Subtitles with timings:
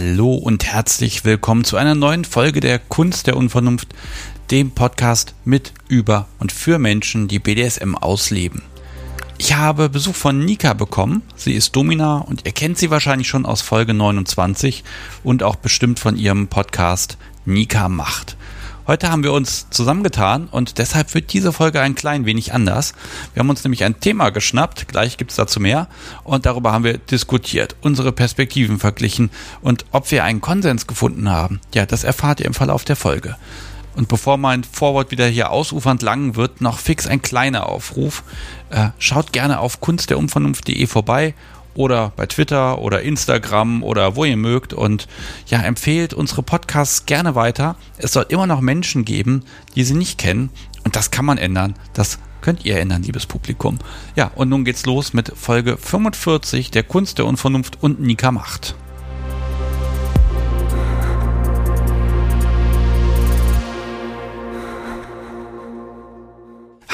[0.00, 3.88] Hallo und herzlich willkommen zu einer neuen Folge der Kunst der Unvernunft,
[4.52, 8.62] dem Podcast mit, über und für Menschen, die BDSM ausleben.
[9.38, 11.22] Ich habe Besuch von Nika bekommen.
[11.34, 14.84] Sie ist Domina und ihr kennt sie wahrscheinlich schon aus Folge 29
[15.24, 18.36] und auch bestimmt von ihrem Podcast Nika macht.
[18.88, 22.94] Heute haben wir uns zusammengetan und deshalb wird diese Folge ein klein wenig anders.
[23.34, 25.88] Wir haben uns nämlich ein Thema geschnappt, gleich gibt es dazu mehr,
[26.24, 29.28] und darüber haben wir diskutiert, unsere Perspektiven verglichen
[29.60, 31.60] und ob wir einen Konsens gefunden haben.
[31.74, 33.36] Ja, das erfahrt ihr im Verlauf der Folge.
[33.94, 38.24] Und bevor mein Vorwort wieder hier ausufernd lang wird, noch fix ein kleiner Aufruf.
[38.70, 41.34] Äh, schaut gerne auf kunstderumvernunft.de vorbei
[41.74, 45.08] oder bei Twitter oder Instagram oder wo ihr mögt und
[45.46, 47.76] ja, empfehlt unsere Podcasts gerne weiter.
[47.98, 49.44] Es soll immer noch Menschen geben,
[49.74, 50.50] die sie nicht kennen
[50.84, 51.74] und das kann man ändern.
[51.92, 53.78] Das könnt ihr ändern, liebes Publikum.
[54.16, 58.74] Ja, und nun geht's los mit Folge 45 der Kunst der Unvernunft und Nika Macht.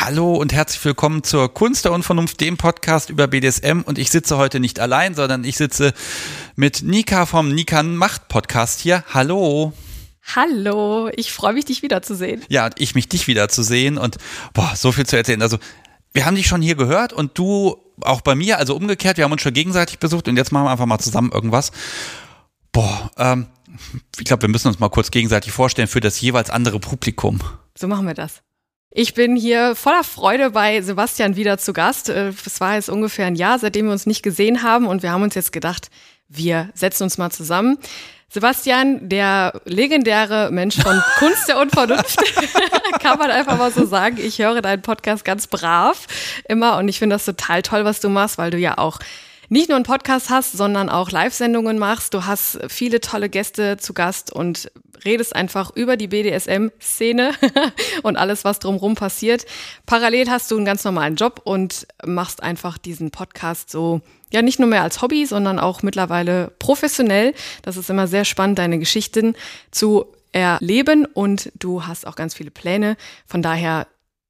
[0.05, 3.81] Hallo und herzlich willkommen zur Kunst der Unvernunft, dem Podcast über BDSM.
[3.87, 5.95] Und ich sitze heute nicht allein, sondern ich sitze
[6.57, 9.03] mit Nika vom Nika Macht Podcast hier.
[9.15, 9.73] Hallo.
[10.37, 12.43] Hallo, ich freue mich, dich wiederzusehen.
[12.51, 14.19] Ja, ich mich dich wiederzusehen und
[14.53, 15.41] boah, so viel zu erzählen.
[15.41, 15.57] Also,
[16.13, 19.33] wir haben dich schon hier gehört und du auch bei mir, also umgekehrt, wir haben
[19.33, 21.73] uns schon gegenseitig besucht und jetzt machen wir einfach mal zusammen irgendwas.
[22.73, 23.47] Boah, ähm,
[24.19, 27.41] ich glaube, wir müssen uns mal kurz gegenseitig vorstellen für das jeweils andere Publikum.
[27.75, 28.43] So machen wir das.
[28.97, 32.11] Ich bin hier voller Freude bei Sebastian wieder zu Gast.
[32.11, 35.11] Äh, es war jetzt ungefähr ein Jahr, seitdem wir uns nicht gesehen haben und wir
[35.11, 35.91] haben uns jetzt gedacht,
[36.29, 37.77] wir setzen uns mal zusammen.
[38.29, 42.23] Sebastian, der legendäre Mensch von Kunst der Unvernunft,
[43.01, 44.17] kann man einfach mal so sagen.
[44.21, 46.07] Ich höre deinen Podcast ganz brav
[46.49, 49.01] immer und ich finde das total toll, was du machst, weil du ja auch
[49.49, 52.15] nicht nur einen Podcast hast, sondern auch Live-Sendungen machst.
[52.15, 54.71] Du hast viele tolle Gäste zu Gast und
[55.05, 57.33] redest einfach über die BDSM-Szene
[58.03, 59.45] und alles, was drumherum passiert.
[59.87, 64.01] Parallel hast du einen ganz normalen Job und machst einfach diesen Podcast so,
[64.33, 67.35] ja, nicht nur mehr als Hobby, sondern auch mittlerweile professionell.
[67.63, 69.35] Das ist immer sehr spannend, deine Geschichten
[69.71, 72.97] zu erleben und du hast auch ganz viele Pläne.
[73.27, 73.87] Von daher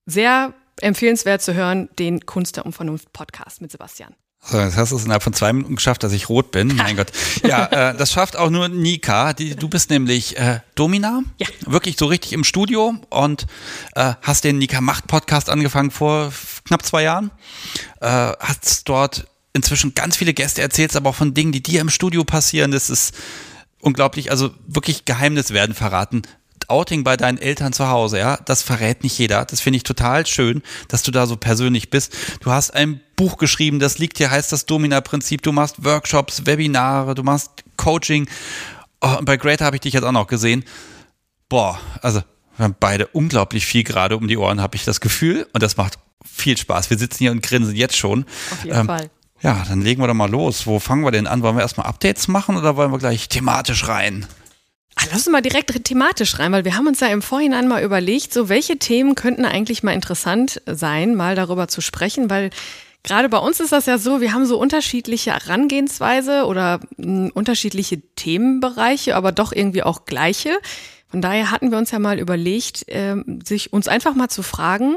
[0.06, 4.14] sehr empfehlenswert zu hören, den Kunst der Unvernunft Podcast mit Sebastian.
[4.47, 6.77] So, jetzt hast du es innerhalb von zwei Minuten geschafft, dass ich rot bin.
[6.77, 7.12] Mein Gott.
[7.43, 9.32] Ja, äh, das schafft auch nur Nika.
[9.32, 11.22] Die, du bist nämlich äh, Domina.
[11.38, 11.47] Ja.
[11.65, 13.47] Wirklich so richtig im Studio und
[13.94, 16.31] äh, hast den Nika Macht Podcast angefangen vor
[16.66, 17.31] knapp zwei Jahren.
[18.00, 21.88] Äh, hast dort inzwischen ganz viele Gäste erzählt, aber auch von Dingen, die dir im
[21.88, 22.71] Studio passieren.
[22.71, 23.15] Das ist
[23.81, 24.31] unglaublich.
[24.31, 26.22] Also wirklich Geheimnis werden verraten.
[26.69, 29.44] Outing bei deinen Eltern zu Hause, ja, das verrät nicht jeder.
[29.44, 32.16] Das finde ich total schön, dass du da so persönlich bist.
[32.41, 35.42] Du hast ein Buch geschrieben, das liegt hier, heißt das Domina-Prinzip.
[35.42, 38.28] Du machst Workshops, Webinare, du machst Coaching.
[39.00, 40.64] Oh, und bei Greater habe ich dich jetzt auch noch gesehen.
[41.48, 42.22] Boah, also
[42.56, 45.46] wir haben beide unglaublich viel gerade um die Ohren, habe ich das Gefühl.
[45.52, 46.91] Und das macht viel Spaß.
[46.91, 48.25] Wir sitzen hier und grinsen jetzt schon.
[48.50, 49.10] Auf jeden ähm, Fall.
[49.42, 50.66] Ja, dann legen wir doch mal los.
[50.66, 51.42] Wo fangen wir denn an?
[51.42, 54.26] Wollen wir erstmal Updates machen oder wollen wir gleich thematisch rein?
[55.10, 58.32] Lass uns mal direkt thematisch rein, weil wir haben uns ja im Vorhinein mal überlegt,
[58.32, 62.50] so welche Themen könnten eigentlich mal interessant sein, mal darüber zu sprechen, weil
[63.03, 67.31] gerade bei uns ist das ja so, wir haben so unterschiedliche Herangehensweise oder mh, hm,
[67.34, 70.59] unterschiedliche Themenbereiche, aber doch irgendwie auch gleiche.
[71.09, 74.97] Von daher hatten wir uns ja mal überlegt, äh, sich uns einfach mal zu fragen,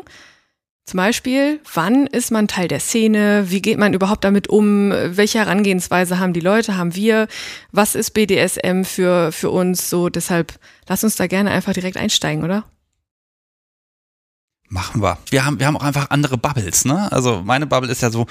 [0.87, 3.47] zum Beispiel, wann ist man Teil der Szene?
[3.49, 4.91] Wie geht man überhaupt damit um?
[4.91, 7.27] Welche Herangehensweise haben die Leute, haben wir?
[7.73, 9.89] Was ist BDSM für, für uns?
[9.89, 10.57] So, deshalb
[10.87, 12.63] lass uns da gerne einfach direkt einsteigen, oder?
[14.69, 15.17] Machen wir.
[15.29, 17.11] Wir haben, wir haben auch einfach andere Bubbles, ne?
[17.11, 18.25] Also meine Bubble ist ja so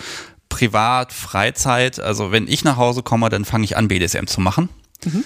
[0.48, 2.00] privat, Freizeit.
[2.00, 4.70] Also wenn ich nach Hause komme, dann fange ich an, BDSM zu machen.
[5.04, 5.24] Mhm.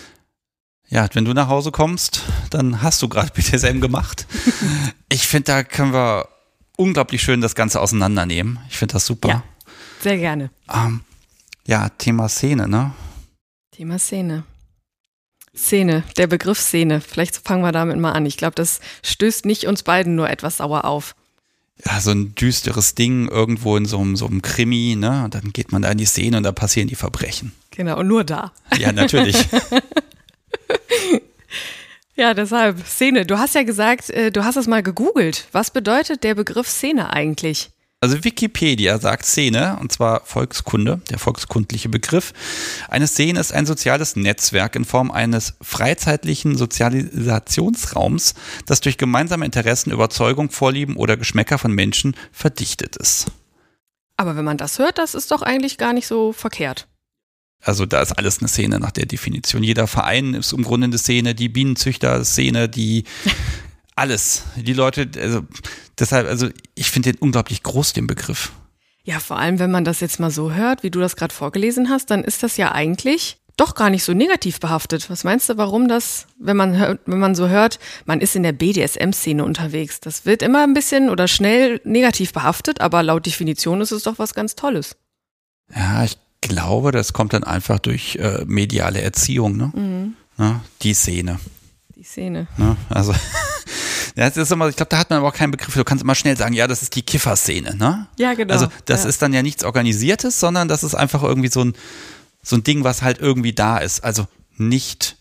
[0.89, 4.27] Ja, wenn du nach Hause kommst, dann hast du gerade BDSM gemacht.
[5.09, 6.27] ich finde, da können wir
[6.81, 8.59] unglaublich schön das Ganze auseinandernehmen.
[8.69, 9.29] Ich finde das super.
[9.29, 9.43] Ja,
[10.01, 10.51] sehr gerne.
[10.73, 11.03] Ähm,
[11.67, 12.93] ja, Thema Szene, ne?
[13.71, 14.45] Thema Szene.
[15.55, 17.01] Szene, der Begriff Szene.
[17.01, 18.25] Vielleicht fangen wir damit mal an.
[18.25, 21.15] Ich glaube, das stößt nicht uns beiden nur etwas sauer auf.
[21.85, 25.25] Ja, so ein düsteres Ding irgendwo in so einem, so einem Krimi, ne?
[25.25, 27.53] Und dann geht man da in die Szene und da passieren die Verbrechen.
[27.71, 28.53] Genau, und nur da.
[28.79, 29.37] Ja, natürlich.
[32.21, 33.25] Ja, deshalb, Szene.
[33.25, 35.49] Du hast ja gesagt, äh, du hast es mal gegoogelt.
[35.53, 37.71] Was bedeutet der Begriff Szene eigentlich?
[38.03, 42.35] Also Wikipedia sagt Szene, und zwar Volkskunde, der volkskundliche Begriff.
[42.91, 48.35] Eine Szene ist ein soziales Netzwerk in Form eines freizeitlichen Sozialisationsraums,
[48.67, 53.29] das durch gemeinsame Interessen, Überzeugung, Vorlieben oder Geschmäcker von Menschen verdichtet ist.
[54.19, 56.87] Aber wenn man das hört, das ist doch eigentlich gar nicht so verkehrt.
[57.63, 59.63] Also da ist alles eine Szene nach der Definition.
[59.63, 63.05] Jeder Verein ist im Grunde eine Szene, die Bienenzüchter-Szene, die
[63.97, 64.45] alles.
[64.57, 65.43] Die Leute, also
[65.99, 68.53] deshalb, also ich finde den unglaublich groß, den Begriff.
[69.05, 71.91] Ja, vor allem, wenn man das jetzt mal so hört, wie du das gerade vorgelesen
[71.91, 75.11] hast, dann ist das ja eigentlich doch gar nicht so negativ behaftet.
[75.11, 78.43] Was meinst du, warum das, wenn man hört, wenn man so hört, man ist in
[78.43, 80.01] der BDSM-Szene unterwegs?
[80.01, 84.19] Das wird immer ein bisschen oder schnell negativ behaftet, aber laut Definition ist es doch
[84.19, 84.97] was ganz Tolles.
[85.75, 89.73] Ja, ich glaube, das kommt dann einfach durch äh, mediale Erziehung, ne?
[89.75, 90.15] Mhm.
[90.39, 91.39] Ja, die Szene.
[91.97, 92.47] Die Szene.
[92.57, 92.77] Ne?
[92.89, 93.13] Also,
[94.17, 95.75] ja, das ist immer, ich glaube, da hat man aber auch keinen Begriff.
[95.75, 98.07] Du kannst immer schnell sagen, ja, das ist die Kifferszene, ne?
[98.19, 98.55] Ja, genau.
[98.55, 99.11] Also, das ja.
[99.11, 101.75] ist dann ja nichts Organisiertes, sondern das ist einfach irgendwie so ein,
[102.43, 104.03] so ein Ding, was halt irgendwie da ist.
[104.03, 104.27] Also
[104.57, 105.17] nicht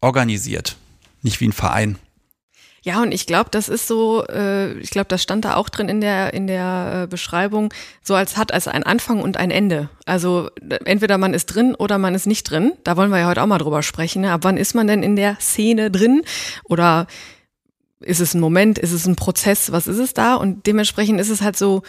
[0.00, 0.76] organisiert.
[1.22, 1.98] Nicht wie ein Verein.
[2.84, 5.88] Ja, und ich glaube, das ist so, äh, ich glaube, das stand da auch drin
[5.88, 9.88] in der, in der äh, Beschreibung, so als hat es ein Anfang und ein Ende.
[10.04, 10.50] Also
[10.84, 12.72] entweder man ist drin oder man ist nicht drin.
[12.82, 14.22] Da wollen wir ja heute auch mal drüber sprechen.
[14.22, 14.32] Ne?
[14.32, 16.22] Ab wann ist man denn in der Szene drin?
[16.64, 17.06] Oder
[18.00, 20.34] ist es ein Moment, ist es ein Prozess, was ist es da?
[20.34, 21.82] Und dementsprechend ist es halt so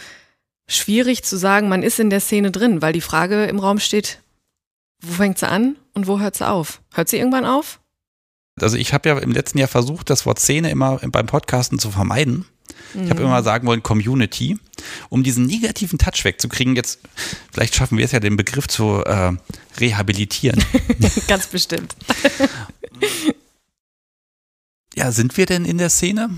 [0.68, 4.20] schwierig zu sagen, man ist in der Szene drin, weil die Frage im Raum steht,
[5.02, 6.80] wo fängt sie an und wo hört sie auf?
[6.92, 7.80] Hört sie irgendwann auf?
[8.60, 11.90] Also ich habe ja im letzten Jahr versucht, das Wort Szene immer beim Podcasten zu
[11.90, 12.46] vermeiden.
[12.94, 13.26] Ich habe mhm.
[13.26, 14.58] immer sagen wollen Community,
[15.08, 16.76] um diesen negativen Touch wegzukriegen.
[16.76, 17.00] Jetzt
[17.52, 19.32] vielleicht schaffen wir es ja, den Begriff zu äh,
[19.78, 20.62] rehabilitieren.
[21.28, 21.96] Ganz bestimmt.
[24.94, 26.30] ja, sind wir denn in der Szene?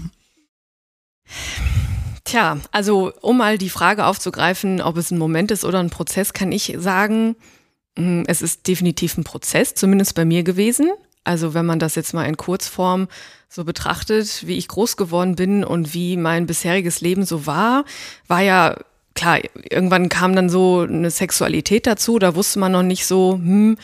[2.24, 6.32] Tja, also um mal die Frage aufzugreifen, ob es ein Moment ist oder ein Prozess,
[6.32, 7.36] kann ich sagen,
[7.98, 10.90] hm, es ist definitiv ein Prozess, zumindest bei mir gewesen.
[11.26, 13.08] Also wenn man das jetzt mal in Kurzform
[13.49, 17.84] so betrachtet, wie ich groß geworden bin und wie mein bisheriges Leben so war,
[18.28, 18.76] war ja
[19.14, 23.76] klar, irgendwann kam dann so eine Sexualität dazu, da wusste man noch nicht so, hm,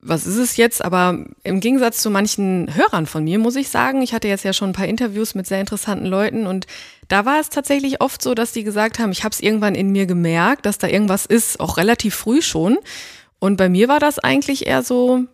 [0.00, 0.82] was ist es jetzt?
[0.82, 4.52] Aber im Gegensatz zu manchen Hörern von mir, muss ich sagen, ich hatte jetzt ja
[4.52, 6.66] schon ein paar Interviews mit sehr interessanten Leuten und
[7.08, 9.92] da war es tatsächlich oft so, dass die gesagt haben, ich habe es irgendwann in
[9.92, 12.78] mir gemerkt, dass da irgendwas ist, auch relativ früh schon.
[13.38, 15.24] Und bei mir war das eigentlich eher so,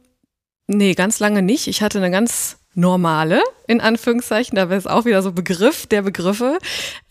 [0.68, 1.66] nee, ganz lange nicht.
[1.66, 6.02] Ich hatte eine ganz normale, in Anführungszeichen, da wäre es auch wieder so Begriff der
[6.02, 6.58] Begriffe.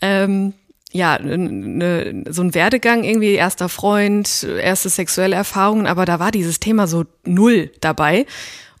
[0.00, 0.54] Ähm,
[0.92, 6.60] ja, ne, so ein Werdegang irgendwie, erster Freund, erste sexuelle Erfahrungen, aber da war dieses
[6.60, 8.24] Thema so null dabei.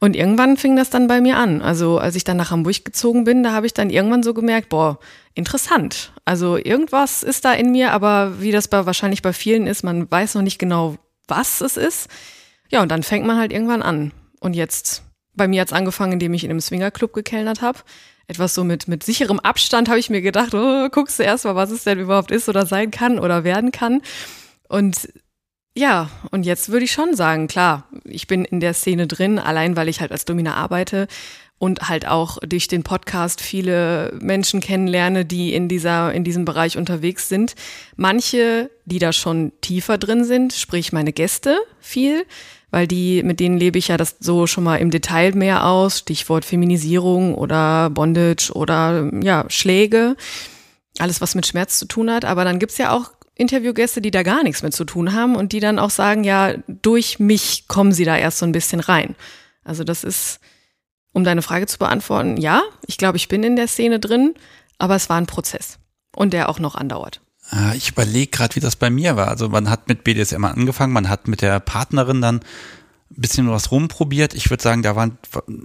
[0.00, 1.60] Und irgendwann fing das dann bei mir an.
[1.60, 4.68] Also als ich dann nach Hamburg gezogen bin, da habe ich dann irgendwann so gemerkt,
[4.68, 4.98] boah,
[5.34, 6.12] interessant.
[6.24, 10.10] Also irgendwas ist da in mir, aber wie das bei, wahrscheinlich bei vielen ist, man
[10.10, 10.96] weiß noch nicht genau,
[11.26, 12.08] was es ist.
[12.70, 14.12] Ja, und dann fängt man halt irgendwann an.
[14.40, 15.02] Und jetzt,
[15.34, 17.80] bei mir hat's angefangen, indem ich in einem Swingerclub gekellnert habe.
[18.26, 21.54] Etwas so mit, mit sicherem Abstand habe ich mir gedacht, oh, guckst du erst mal,
[21.56, 24.02] was es denn überhaupt ist oder sein kann oder werden kann.
[24.68, 25.08] Und
[25.74, 29.76] ja, und jetzt würde ich schon sagen, klar, ich bin in der Szene drin, allein
[29.76, 31.06] weil ich halt als Domina arbeite
[31.58, 36.76] und halt auch durch den Podcast viele Menschen kennenlerne, die in dieser, in diesem Bereich
[36.76, 37.54] unterwegs sind.
[37.96, 42.24] Manche, die da schon tiefer drin sind, sprich meine Gäste viel,
[42.70, 46.00] weil die, mit denen lebe ich ja das so schon mal im Detail mehr aus,
[46.00, 50.16] Stichwort Feminisierung oder Bondage oder ja, Schläge,
[50.98, 52.24] alles was mit Schmerz zu tun hat.
[52.24, 55.52] Aber dann gibt's ja auch Interviewgäste, die da gar nichts mit zu tun haben und
[55.52, 59.14] die dann auch sagen, ja, durch mich kommen sie da erst so ein bisschen rein.
[59.64, 60.40] Also das ist,
[61.12, 64.34] um deine Frage zu beantworten, ja, ich glaube, ich bin in der Szene drin,
[64.78, 65.78] aber es war ein Prozess
[66.16, 67.20] und der auch noch andauert.
[67.50, 69.28] Ah, ich überlege gerade, wie das bei mir war.
[69.28, 73.70] Also man hat mit BDSM angefangen, man hat mit der Partnerin dann ein bisschen was
[73.70, 74.34] rumprobiert.
[74.34, 75.16] Ich würde sagen, da waren,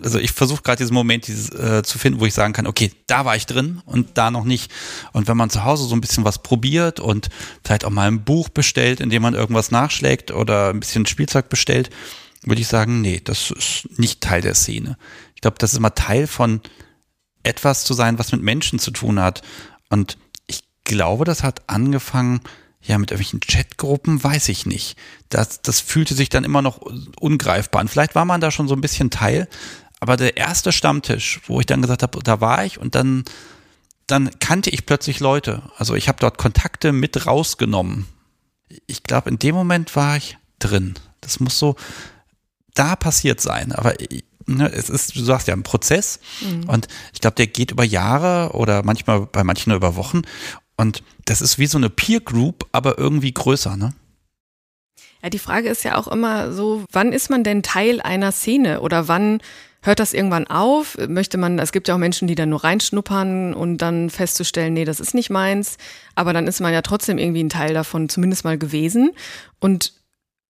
[0.02, 2.92] also ich versuche gerade diesen Moment dieses, äh, zu finden, wo ich sagen kann, okay,
[3.08, 4.72] da war ich drin und da noch nicht.
[5.12, 7.30] Und wenn man zu Hause so ein bisschen was probiert und
[7.66, 11.50] vielleicht auch mal ein Buch bestellt, in dem man irgendwas nachschlägt oder ein bisschen Spielzeug
[11.50, 11.90] bestellt,
[12.44, 14.98] würde ich sagen, nee, das ist nicht Teil der Szene
[15.44, 16.62] glaube, das ist immer Teil von
[17.44, 19.44] etwas zu sein, was mit Menschen zu tun hat.
[19.90, 20.33] Und ich
[20.84, 22.42] glaube, das hat angefangen,
[22.82, 24.98] ja, mit irgendwelchen Chatgruppen, weiß ich nicht.
[25.30, 26.80] Das, das fühlte sich dann immer noch
[27.20, 27.88] ungreifbar an.
[27.88, 29.48] Vielleicht war man da schon so ein bisschen Teil,
[30.02, 33.24] aber der erste Stammtisch, wo ich dann gesagt habe, da war ich und dann,
[34.06, 35.62] dann kannte ich plötzlich Leute.
[35.78, 38.06] Also ich habe dort Kontakte mit rausgenommen.
[38.86, 40.96] Ich glaube, in dem Moment war ich drin.
[41.22, 41.78] Das muss so
[42.74, 43.72] da passiert sein.
[43.72, 43.94] Aber
[44.46, 46.70] ne, es ist, du sagst ja, ein Prozess mhm.
[46.70, 50.24] und ich glaube, der geht über Jahre oder manchmal bei manchen nur über Wochen
[50.84, 53.94] und das ist wie so eine Peer Group, aber irgendwie größer, ne?
[55.24, 58.82] Ja, die Frage ist ja auch immer so, wann ist man denn Teil einer Szene
[58.82, 59.40] oder wann
[59.82, 60.98] hört das irgendwann auf?
[61.08, 64.84] Möchte man, es gibt ja auch Menschen, die dann nur reinschnuppern und dann festzustellen, nee,
[64.84, 65.78] das ist nicht meins,
[66.16, 69.12] aber dann ist man ja trotzdem irgendwie ein Teil davon zumindest mal gewesen
[69.62, 69.94] und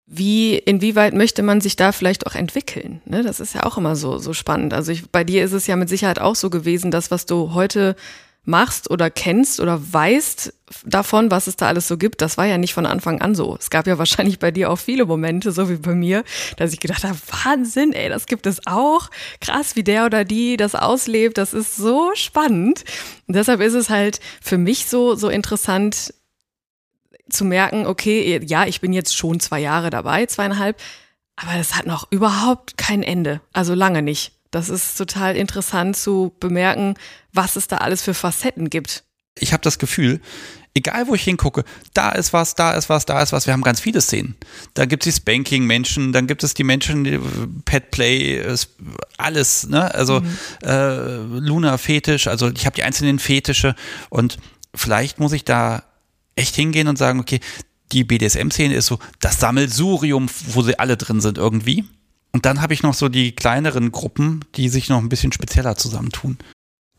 [0.10, 3.02] wie, inwieweit möchte man sich da vielleicht auch entwickeln?
[3.06, 3.24] Ne?
[3.24, 4.74] Das ist ja auch immer so, so spannend.
[4.74, 7.54] Also ich, bei dir ist es ja mit Sicherheit auch so gewesen, das, was du
[7.54, 7.98] heute
[8.48, 10.54] machst oder kennst oder weißt
[10.86, 13.58] davon, was es da alles so gibt, das war ja nicht von Anfang an so.
[13.60, 16.24] Es gab ja wahrscheinlich bei dir auch viele Momente, so wie bei mir,
[16.56, 19.10] dass ich gedacht habe, Wahnsinn, ey, das gibt es auch.
[19.42, 22.86] Krass, wie der oder die das auslebt, das ist so spannend.
[23.28, 26.14] Und deshalb ist es halt für mich so, so interessant
[27.30, 30.78] zu merken, okay, ja, ich bin jetzt schon zwei Jahre dabei, zweieinhalb,
[31.36, 33.42] aber es hat noch überhaupt kein Ende.
[33.52, 34.37] Also lange nicht.
[34.52, 36.96] Das ist total interessant zu bemerken,
[37.34, 39.04] was es da alles für Facetten gibt.
[39.40, 40.20] Ich habe das Gefühl,
[40.74, 41.64] egal wo ich hingucke,
[41.94, 43.46] da ist was, da ist was, da ist was.
[43.46, 44.36] Wir haben ganz viele Szenen.
[44.74, 47.20] Da gibt es die Spanking-Menschen, dann gibt es die Menschen, die
[47.66, 48.44] Pet Play,
[49.18, 49.94] alles, ne?
[49.94, 50.38] Also mhm.
[50.64, 53.76] äh, Luna-Fetisch, also ich habe die einzelnen Fetische
[54.10, 54.38] und
[54.74, 55.84] vielleicht muss ich da
[56.36, 57.40] echt hingehen und sagen, okay,
[57.92, 61.86] die BDSM-Szene ist so das Sammelsurium, wo sie alle drin sind irgendwie.
[62.38, 65.76] Und dann habe ich noch so die kleineren Gruppen, die sich noch ein bisschen spezieller
[65.76, 66.38] zusammentun.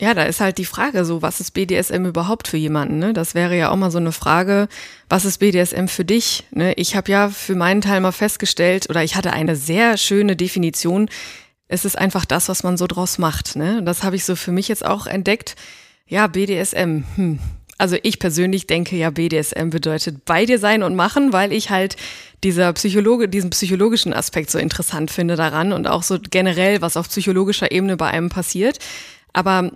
[0.00, 2.98] Ja, da ist halt die Frage so, was ist BDSM überhaupt für jemanden?
[2.98, 3.12] Ne?
[3.12, 4.66] Das wäre ja auch mal so eine Frage,
[5.08, 6.44] was ist BDSM für dich?
[6.50, 6.72] Ne?
[6.72, 11.08] Ich habe ja für meinen Teil mal festgestellt, oder ich hatte eine sehr schöne Definition,
[11.68, 13.54] es ist einfach das, was man so draus macht.
[13.54, 13.80] Ne?
[13.84, 15.54] Das habe ich so für mich jetzt auch entdeckt.
[16.08, 17.38] Ja, BDSM, hm,
[17.78, 21.96] also ich persönlich denke ja, BDSM bedeutet bei dir sein und machen, weil ich halt
[22.44, 27.08] dieser Psychologe, diesen psychologischen Aspekt so interessant finde daran und auch so generell, was auf
[27.08, 28.78] psychologischer Ebene bei einem passiert.
[29.32, 29.70] Aber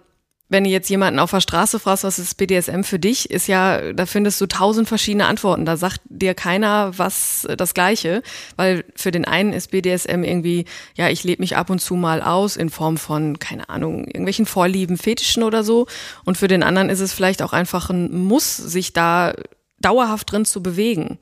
[0.52, 3.92] wenn du jetzt jemanden auf der Straße fragst, was ist BDSM für dich, ist ja,
[3.92, 5.64] da findest du tausend verschiedene Antworten.
[5.64, 8.22] Da sagt dir keiner was äh, das Gleiche,
[8.56, 12.22] weil für den einen ist BDSM irgendwie, ja, ich lebe mich ab und zu mal
[12.22, 15.86] aus in Form von, keine Ahnung, irgendwelchen Vorlieben, Fetischen oder so.
[16.24, 19.32] Und für den anderen ist es vielleicht auch einfach ein Muss, sich da
[19.80, 21.18] dauerhaft drin zu bewegen.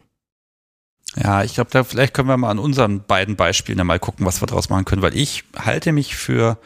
[1.17, 4.43] Ja, ich glaube, da vielleicht können wir mal an unseren beiden Beispielen mal gucken, was
[4.43, 6.59] wir daraus machen können, weil ich halte mich für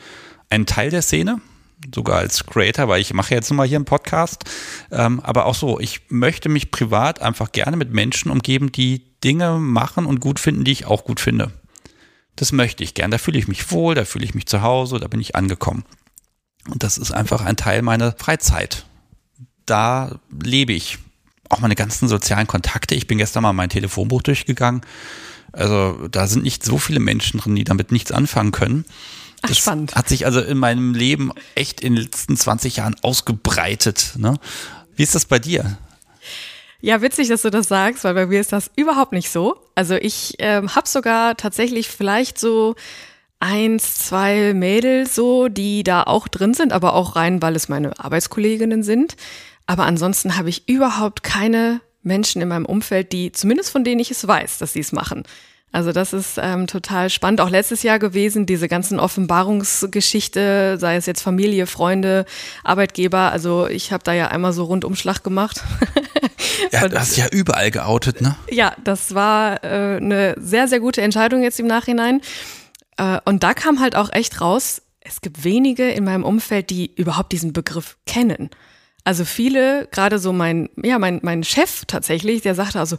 [0.50, 1.40] einen Teil der Szene
[1.92, 4.44] sogar als Creator, weil ich mache jetzt mal hier einen Podcast.
[4.90, 9.58] Ähm, aber auch so, ich möchte mich privat einfach gerne mit Menschen umgeben, die Dinge
[9.58, 11.52] machen und gut finden, die ich auch gut finde.
[12.36, 13.10] Das möchte ich gern.
[13.10, 15.84] Da fühle ich mich wohl, da fühle ich mich zu Hause, da bin ich angekommen.
[16.68, 18.84] Und das ist einfach ein Teil meiner Freizeit.
[19.66, 20.98] Da lebe ich.
[21.50, 22.94] Auch meine ganzen sozialen Kontakte.
[22.94, 24.80] Ich bin gestern mal mein Telefonbuch durchgegangen.
[25.52, 28.84] Also da sind nicht so viele Menschen drin, die damit nichts anfangen können.
[29.44, 29.94] Ach, das spannend.
[29.94, 34.14] hat sich also in meinem Leben echt in den letzten 20 Jahren ausgebreitet.
[34.16, 34.34] Ne?
[34.96, 35.78] Wie ist das bei dir?
[36.80, 39.56] Ja, witzig, dass du das sagst, weil bei mir ist das überhaupt nicht so.
[39.74, 42.74] Also ich ähm, habe sogar tatsächlich vielleicht so
[43.40, 47.98] eins, zwei Mädels so, die da auch drin sind, aber auch rein, weil es meine
[47.98, 49.16] Arbeitskolleginnen sind.
[49.66, 54.10] Aber ansonsten habe ich überhaupt keine Menschen in meinem Umfeld, die, zumindest von denen ich
[54.10, 55.24] es weiß, dass sie es machen.
[55.74, 57.40] Also das ist ähm, total spannend.
[57.40, 62.26] Auch letztes Jahr gewesen, diese ganzen Offenbarungsgeschichte, sei es jetzt Familie, Freunde,
[62.62, 63.32] Arbeitgeber.
[63.32, 65.64] Also ich habe da ja einmal so Rundumschlag gemacht.
[66.72, 68.36] ja, du hast ja überall geoutet, ne?
[68.48, 72.20] Ja, das war äh, eine sehr, sehr gute Entscheidung jetzt im Nachhinein.
[72.96, 76.94] Äh, und da kam halt auch echt raus, es gibt wenige in meinem Umfeld, die
[76.94, 78.50] überhaupt diesen Begriff kennen.
[79.02, 82.96] Also viele, gerade so mein, ja, mein, mein Chef tatsächlich, der sagte also,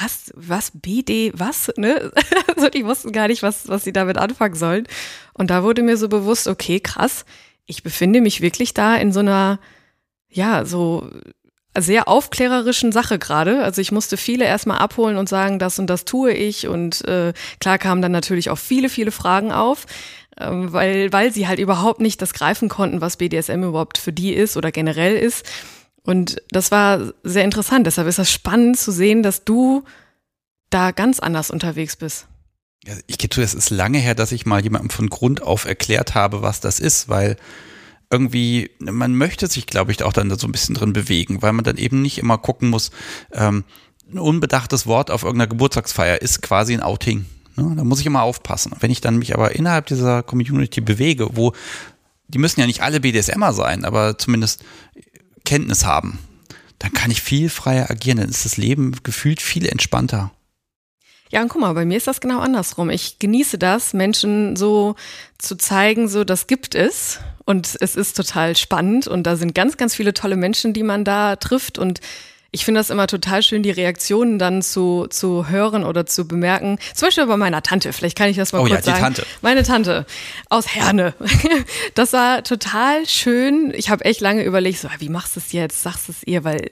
[0.00, 2.12] was, was, BD, was, ne?
[2.56, 4.86] also die wussten gar nicht, was, was sie damit anfangen sollen.
[5.32, 7.24] Und da wurde mir so bewusst, okay, krass,
[7.66, 9.58] ich befinde mich wirklich da in so einer,
[10.28, 11.08] ja, so
[11.76, 13.64] sehr aufklärerischen Sache gerade.
[13.64, 16.68] Also ich musste viele erstmal abholen und sagen, das und das tue ich.
[16.68, 19.86] Und äh, klar kamen dann natürlich auch viele, viele Fragen auf,
[20.38, 24.32] ähm, weil, weil sie halt überhaupt nicht das greifen konnten, was BDSM überhaupt für die
[24.32, 25.44] ist oder generell ist.
[26.04, 27.86] Und das war sehr interessant.
[27.86, 29.84] Deshalb ist das spannend zu sehen, dass du
[30.70, 32.26] da ganz anders unterwegs bist.
[32.86, 35.64] Ja, ich gebe zu, es ist lange her, dass ich mal jemandem von Grund auf
[35.64, 37.36] erklärt habe, was das ist, weil
[38.10, 41.64] irgendwie, man möchte sich, glaube ich, auch dann so ein bisschen drin bewegen, weil man
[41.64, 42.90] dann eben nicht immer gucken muss,
[43.32, 43.64] ähm,
[44.12, 47.24] ein unbedachtes Wort auf irgendeiner Geburtstagsfeier ist quasi ein Outing.
[47.56, 47.74] Ne?
[47.76, 48.72] Da muss ich immer aufpassen.
[48.80, 51.54] Wenn ich dann mich aber innerhalb dieser Community bewege, wo
[52.28, 54.64] die müssen ja nicht alle BDSMer sein, aber zumindest
[55.44, 56.18] Kenntnis haben,
[56.78, 58.18] dann kann ich viel freier agieren.
[58.18, 60.32] Dann ist das Leben gefühlt viel entspannter.
[61.30, 62.90] Ja, und guck mal, bei mir ist das genau andersrum.
[62.90, 64.94] Ich genieße das, Menschen so
[65.38, 67.18] zu zeigen, so das gibt es.
[67.44, 71.04] Und es ist total spannend und da sind ganz, ganz viele tolle Menschen, die man
[71.04, 72.00] da trifft und
[72.54, 76.78] ich finde das immer total schön, die Reaktionen dann zu, zu hören oder zu bemerken.
[76.94, 79.02] Zum Beispiel bei meiner Tante, vielleicht kann ich das mal oh, kurz ja, die sagen.
[79.02, 79.26] Tante.
[79.42, 80.06] Meine Tante
[80.48, 81.14] aus Herne.
[81.94, 83.72] Das war total schön.
[83.74, 85.82] Ich habe echt lange überlegt, so, wie machst du es jetzt?
[85.82, 86.44] Sagst du es ihr?
[86.44, 86.70] Weil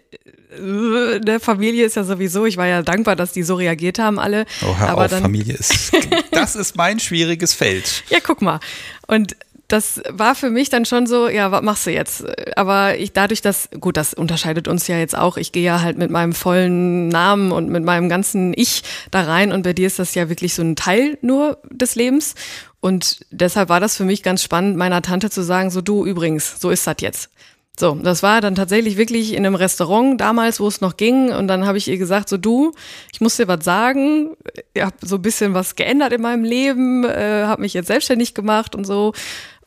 [0.52, 4.18] äh, der Familie ist ja sowieso, ich war ja dankbar, dass die so reagiert haben
[4.18, 4.46] alle.
[4.62, 5.92] Oh, hör aber auf, dann, Familie ist,
[6.30, 8.04] das ist mein schwieriges Feld.
[8.08, 8.60] Ja, guck mal.
[9.06, 9.36] Und
[9.72, 12.24] das war für mich dann schon so, ja, was machst du jetzt?
[12.58, 15.38] Aber ich dadurch, dass, gut, das unterscheidet uns ja jetzt auch.
[15.38, 19.50] Ich gehe ja halt mit meinem vollen Namen und mit meinem ganzen Ich da rein
[19.50, 22.34] und bei dir ist das ja wirklich so ein Teil nur des Lebens.
[22.80, 26.60] Und deshalb war das für mich ganz spannend, meiner Tante zu sagen, so du übrigens,
[26.60, 27.30] so ist das jetzt.
[27.78, 31.32] So, das war dann tatsächlich wirklich in einem Restaurant damals, wo es noch ging.
[31.32, 32.72] Und dann habe ich ihr gesagt, so du,
[33.12, 34.36] ich muss dir was sagen.
[34.74, 38.34] Ich habe so ein bisschen was geändert in meinem Leben, äh, habe mich jetzt selbstständig
[38.34, 39.14] gemacht und so.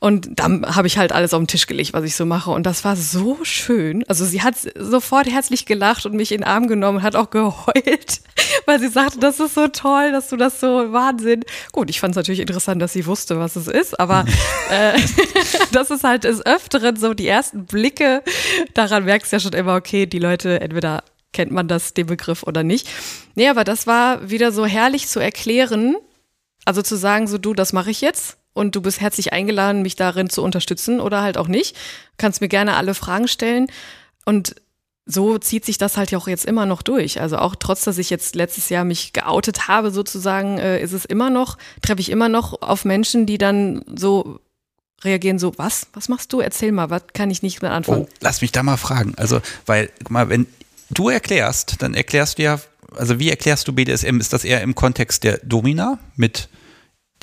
[0.05, 2.51] Und dann habe ich halt alles auf den Tisch gelegt, was ich so mache.
[2.51, 4.03] Und das war so schön.
[4.07, 8.21] Also sie hat sofort herzlich gelacht und mich in den Arm genommen, hat auch geheult,
[8.67, 11.43] weil sie sagte, das ist so toll, dass du das so Wahnsinn.
[11.71, 14.25] Gut, ich fand es natürlich interessant, dass sie wusste, was es ist, aber
[14.69, 14.93] äh,
[15.71, 18.21] das ist halt des Öfteren so die ersten Blicke.
[18.75, 22.43] Daran merkst du ja schon immer, okay, die Leute entweder kennt man das, den Begriff
[22.43, 22.87] oder nicht.
[23.33, 25.95] Nee, aber das war wieder so herrlich zu erklären.
[26.63, 29.95] Also zu sagen, so du, das mache ich jetzt und du bist herzlich eingeladen, mich
[29.95, 31.75] darin zu unterstützen oder halt auch nicht.
[32.17, 33.67] kannst mir gerne alle Fragen stellen
[34.23, 34.55] und
[35.05, 37.21] so zieht sich das halt auch jetzt immer noch durch.
[37.21, 41.05] Also auch trotz, dass ich jetzt letztes Jahr mich geoutet habe, sozusagen, äh, ist es
[41.05, 44.39] immer noch, treffe ich immer noch auf Menschen, die dann so
[45.03, 45.87] reagieren, so, was?
[45.93, 46.39] Was machst du?
[46.39, 48.07] Erzähl mal, was kann ich nicht mehr anfangen?
[48.09, 49.13] Oh, lass mich da mal fragen.
[49.17, 50.47] Also, weil, guck mal, wenn
[50.89, 52.59] du erklärst, dann erklärst du ja,
[52.95, 54.19] also wie erklärst du BDSM?
[54.19, 56.49] Ist das eher im Kontext der Domina mit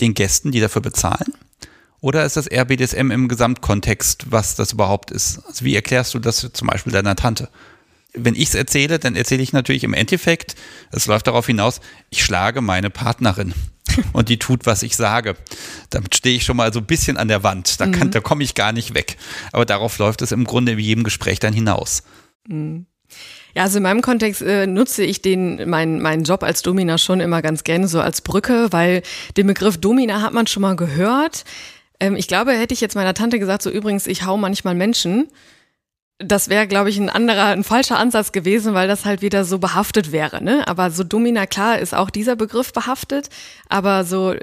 [0.01, 1.35] den Gästen, die dafür bezahlen?
[2.01, 5.41] Oder ist das eher BDSM im Gesamtkontext, was das überhaupt ist?
[5.47, 7.49] Also wie erklärst du das zum Beispiel deiner Tante?
[8.13, 10.57] Wenn ich es erzähle, dann erzähle ich natürlich im Endeffekt,
[10.91, 13.55] es läuft darauf hinaus, ich schlage meine Partnerin
[14.13, 15.37] und die tut, was ich sage.
[15.91, 17.81] Damit stehe ich schon mal so ein bisschen an der Wand.
[17.81, 18.11] Da, kann, mhm.
[18.11, 19.17] da komme ich gar nicht weg.
[19.53, 22.03] Aber darauf läuft es im Grunde wie jedem Gespräch dann hinaus.
[22.49, 22.87] Mhm.
[23.55, 27.21] Ja, also in meinem Kontext äh, nutze ich den, mein, meinen Job als Domina schon
[27.21, 29.03] immer ganz gerne so als Brücke, weil
[29.37, 31.45] den Begriff Domina hat man schon mal gehört.
[32.01, 35.29] Ähm, ich glaube, hätte ich jetzt meiner Tante gesagt, so übrigens, ich hau manchmal Menschen,
[36.25, 39.59] das wäre, glaube ich, ein anderer, ein falscher Ansatz gewesen, weil das halt wieder so
[39.59, 40.43] behaftet wäre.
[40.43, 40.67] Ne?
[40.69, 43.29] Aber so Domina, klar, ist auch dieser Begriff behaftet.
[43.69, 44.35] Aber so,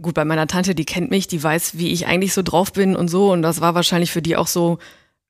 [0.00, 2.96] gut, bei meiner Tante, die kennt mich, die weiß, wie ich eigentlich so drauf bin
[2.96, 3.32] und so.
[3.32, 4.78] Und das war wahrscheinlich für die auch so,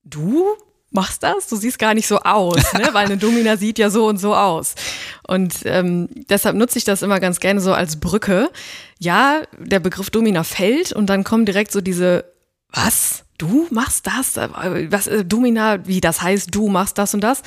[0.04, 0.44] du?
[0.90, 2.88] Machst das, du siehst gar nicht so aus, ne?
[2.92, 4.74] weil eine Domina sieht ja so und so aus.
[5.26, 8.50] Und ähm, deshalb nutze ich das immer ganz gerne so als Brücke.
[8.98, 12.24] Ja, der Begriff Domina fällt und dann kommen direkt so diese,
[12.70, 13.24] was?
[13.38, 14.36] Du machst das?
[14.36, 17.42] Was, äh, Domina, wie das heißt, du machst das und das?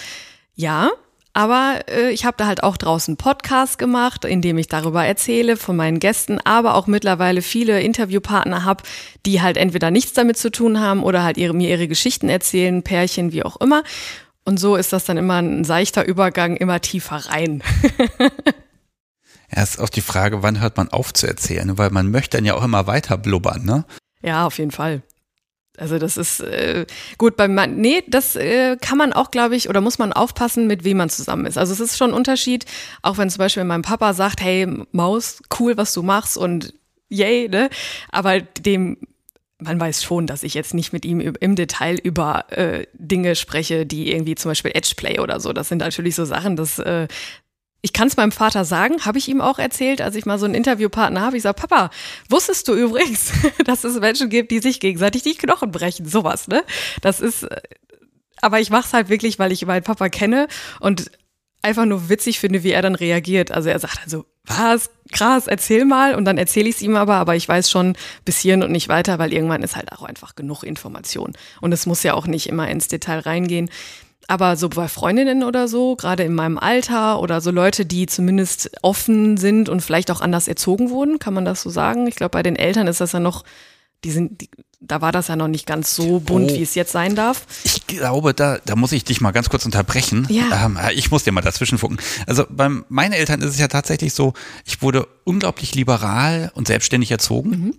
[0.54, 0.91] Ja,
[1.34, 5.58] aber äh, ich habe da halt auch draußen Podcast gemacht, in dem ich darüber erzähle
[5.58, 8.84] von meinen Gästen, aber auch mittlerweile viele Interviewpartner habe,
[9.26, 12.84] die halt entweder nichts damit zu tun haben oder halt ihre, mir ihre Geschichten erzählen,
[12.84, 13.84] Pärchen, wie auch immer.
[14.46, 17.63] Und so ist das dann immer ein seichter Übergang, immer tiefer rein.
[19.56, 22.46] Ja, ist auch die Frage, wann hört man auf zu erzählen, weil man möchte dann
[22.46, 23.86] ja auch immer weiter blubbern, ne?
[24.22, 25.02] Ja, auf jeden Fall.
[25.80, 26.86] Also das ist äh,
[27.18, 27.78] gut beim Mann.
[27.78, 31.10] Nee, das äh, kann man auch, glaube ich, oder muss man aufpassen, mit wem man
[31.10, 31.58] zusammen ist.
[31.58, 32.65] Also es ist schon ein Unterschied,
[33.02, 36.74] auch wenn zum Beispiel mein Papa sagt, hey Maus, cool, was du machst und
[37.10, 37.70] yay, ne?
[38.12, 38.98] Aber dem
[39.62, 43.86] man weiß schon, dass ich jetzt nicht mit ihm im Detail über äh, Dinge spreche,
[43.86, 45.52] die irgendwie zum Beispiel Edgeplay oder so.
[45.52, 47.10] Das sind natürlich so Sachen, das äh,
[47.82, 50.46] ich kann es meinem Vater sagen, habe ich ihm auch erzählt, als ich mal so
[50.46, 51.38] einen Interviewpartner habe.
[51.38, 51.92] Ich sage, Papa,
[52.28, 53.32] wusstest du übrigens,
[53.65, 56.06] dass es Menschen gibt, die sich gegenseitig die Knochen brechen?
[56.06, 56.63] Sowas, ne?
[57.02, 57.62] Das ist, äh,
[58.42, 60.48] aber ich mache es halt wirklich, weil ich meinen Papa kenne
[60.80, 61.12] und
[61.62, 63.52] einfach nur witzig finde, wie er dann reagiert.
[63.52, 66.15] Also er sagt also, was, krass, erzähl mal.
[66.15, 68.89] Und dann erzähle ich es ihm aber, aber ich weiß schon bis hierhin und nicht
[68.89, 71.34] weiter, weil irgendwann ist halt auch einfach genug Information.
[71.62, 73.70] Und es muss ja auch nicht immer ins Detail reingehen.
[74.30, 78.70] Aber so bei Freundinnen oder so, gerade in meinem Alter oder so Leute, die zumindest
[78.84, 82.06] offen sind und vielleicht auch anders erzogen wurden, kann man das so sagen?
[82.06, 83.44] Ich glaube, bei den Eltern ist das ja noch,
[84.04, 86.54] die sind, die, da war das ja noch nicht ganz so bunt, oh.
[86.54, 87.48] wie es jetzt sein darf.
[87.63, 90.28] Ich glaube, da, da muss ich dich mal ganz kurz unterbrechen.
[90.30, 90.68] Ja.
[90.68, 91.98] Ähm, ich muss dir mal dazwischen fucken.
[92.28, 97.10] Also bei meinen Eltern ist es ja tatsächlich so, ich wurde unglaublich liberal und selbstständig
[97.10, 97.50] erzogen.
[97.50, 97.74] Mhm.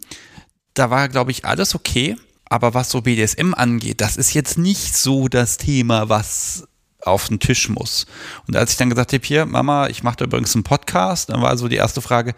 [0.75, 2.17] Da war, glaube ich, alles okay.
[2.51, 6.67] Aber was so BDSM angeht, das ist jetzt nicht so das Thema, was
[7.01, 8.07] auf den Tisch muss.
[8.47, 11.41] Und als ich dann gesagt habe, hier, Mama, ich mache da übrigens einen Podcast, dann
[11.41, 12.35] war so die erste Frage,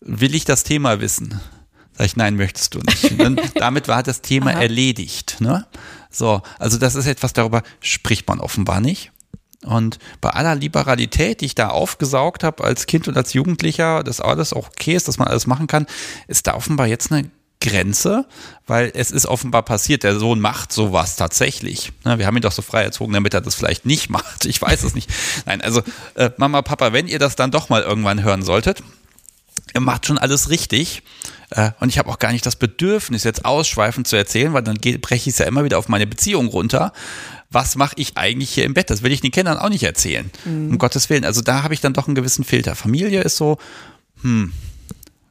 [0.00, 1.40] will ich das Thema wissen?
[1.94, 3.18] Sag ich, nein, möchtest du nicht.
[3.18, 4.60] Dann, damit war das Thema Aha.
[4.60, 5.40] erledigt.
[5.40, 5.66] Ne?
[6.10, 9.12] So, also das ist etwas, darüber spricht man offenbar nicht.
[9.64, 14.20] Und bei aller Liberalität, die ich da aufgesaugt habe als Kind und als Jugendlicher, dass
[14.20, 15.86] alles auch okay ist, dass man alles machen kann,
[16.28, 18.24] ist da offenbar jetzt eine Grenze,
[18.66, 21.92] weil es ist offenbar passiert, der Sohn macht sowas tatsächlich.
[22.04, 24.44] Wir haben ihn doch so frei erzogen, damit er das vielleicht nicht macht.
[24.44, 25.10] Ich weiß es nicht.
[25.46, 25.82] Nein, also
[26.14, 28.82] äh, Mama, Papa, wenn ihr das dann doch mal irgendwann hören solltet,
[29.74, 31.02] ihr macht schon alles richtig.
[31.50, 34.76] Äh, und ich habe auch gar nicht das Bedürfnis, jetzt ausschweifend zu erzählen, weil dann
[34.76, 36.92] breche ich es ja immer wieder auf meine Beziehung runter.
[37.50, 38.90] Was mache ich eigentlich hier im Bett?
[38.90, 40.30] Das will ich den Kindern auch nicht erzählen.
[40.44, 40.72] Mhm.
[40.72, 41.24] Um Gottes Willen.
[41.24, 42.74] Also da habe ich dann doch einen gewissen Filter.
[42.74, 43.58] Familie ist so,
[44.22, 44.52] hm,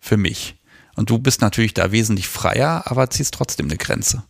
[0.01, 0.55] für mich.
[0.97, 4.23] Und du bist natürlich da wesentlich freier, aber ziehst trotzdem eine Grenze.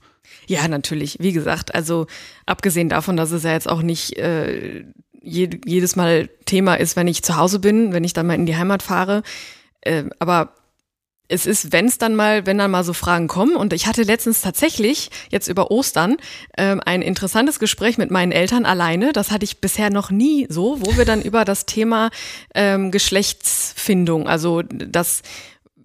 [0.47, 1.17] Ja, natürlich.
[1.19, 2.07] Wie gesagt, also
[2.45, 4.83] abgesehen davon, dass es ja jetzt auch nicht äh,
[5.21, 8.55] jedes Mal Thema ist, wenn ich zu Hause bin, wenn ich dann mal in die
[8.55, 9.23] Heimat fahre.
[9.81, 10.53] Äh, aber
[11.29, 14.03] es ist, wenn es dann mal, wenn dann mal so Fragen kommen, und ich hatte
[14.03, 16.17] letztens tatsächlich jetzt über Ostern
[16.57, 19.11] ähm, ein interessantes Gespräch mit meinen Eltern alleine.
[19.11, 22.09] Das hatte ich bisher noch nie so, wo wir dann über das Thema
[22.55, 25.21] ähm, Geschlechtsfindung, also das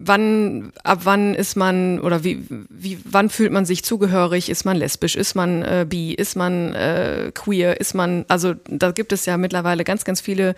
[0.07, 4.49] wann, ab wann ist man oder wie, wie, wann fühlt man sich zugehörig?
[4.49, 5.15] Ist man lesbisch?
[5.15, 6.13] Ist man äh, bi?
[6.13, 7.79] Ist man äh, queer?
[7.79, 10.55] Ist man, also da gibt es ja mittlerweile ganz, ganz viele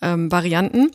[0.00, 0.90] ähm, Varianten.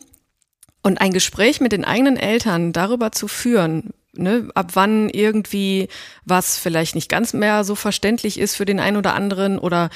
[0.82, 5.88] Und ein Gespräch mit den eigenen Eltern darüber zu führen, ne, ab wann irgendwie
[6.24, 9.90] was vielleicht nicht ganz mehr so verständlich ist für den einen oder anderen oder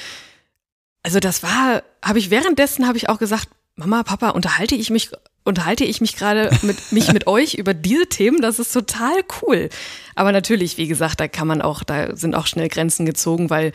[1.03, 5.09] also das war, habe ich währenddessen habe ich auch gesagt, Mama, Papa, unterhalte ich mich
[5.43, 9.69] unterhalte ich mich gerade mit mich mit euch über diese Themen, das ist total cool.
[10.15, 13.71] Aber natürlich, wie gesagt, da kann man auch, da sind auch schnell Grenzen gezogen, weil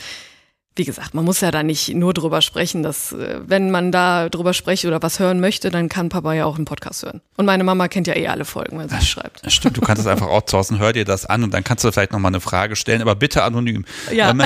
[0.79, 4.29] wie gesagt, man muss ja da nicht nur drüber sprechen, dass äh, wenn man da
[4.29, 7.21] drüber spricht oder was hören möchte, dann kann Papa ja auch einen Podcast hören.
[7.37, 9.43] Und meine Mama kennt ja eh alle Folgen, wenn sie es schreibt.
[9.51, 12.13] Stimmt, du kannst es einfach outsourcen, hör dir das an und dann kannst du vielleicht
[12.13, 13.85] nochmal eine Frage stellen, aber bitte anonym.
[14.13, 14.31] Ja.
[14.31, 14.45] Ähm,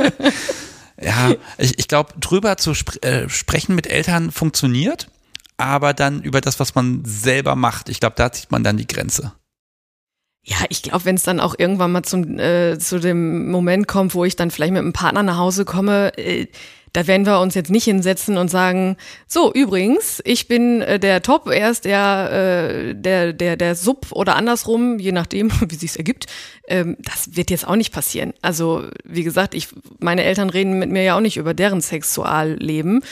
[1.00, 5.08] ja, ich, ich glaube, drüber zu sp äh, sprechen mit Eltern funktioniert
[5.60, 7.88] aber dann über das, was man selber macht.
[7.88, 9.32] Ich glaube, da zieht man dann die Grenze.
[10.42, 14.14] Ja, ich glaube, wenn es dann auch irgendwann mal zum, äh, zu dem Moment kommt,
[14.14, 16.46] wo ich dann vielleicht mit einem Partner nach Hause komme, äh,
[16.92, 18.96] da werden wir uns jetzt nicht hinsetzen und sagen,
[19.28, 24.08] so übrigens, ich bin äh, der Top, er ist der, äh, der, der, der Sub
[24.10, 26.26] oder andersrum, je nachdem, wie sich's ergibt.
[26.66, 28.32] Ähm, das wird jetzt auch nicht passieren.
[28.42, 29.68] Also, wie gesagt, ich,
[30.00, 33.02] meine Eltern reden mit mir ja auch nicht über deren Sexualleben.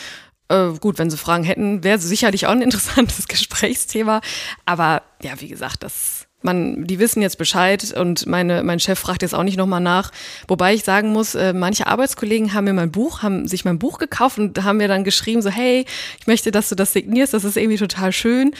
[0.49, 4.21] Äh, gut, wenn sie Fragen hätten, wäre sicherlich auch ein interessantes Gesprächsthema.
[4.65, 9.23] Aber ja, wie gesagt, das man, die wissen jetzt Bescheid und meine, mein Chef fragt
[9.23, 10.13] jetzt auch nicht nochmal nach.
[10.47, 13.99] Wobei ich sagen muss, äh, manche Arbeitskollegen haben mir mein Buch, haben sich mein Buch
[13.99, 15.85] gekauft und haben mir dann geschrieben, so, hey,
[16.21, 18.53] ich möchte, dass du das signierst, das ist irgendwie total schön.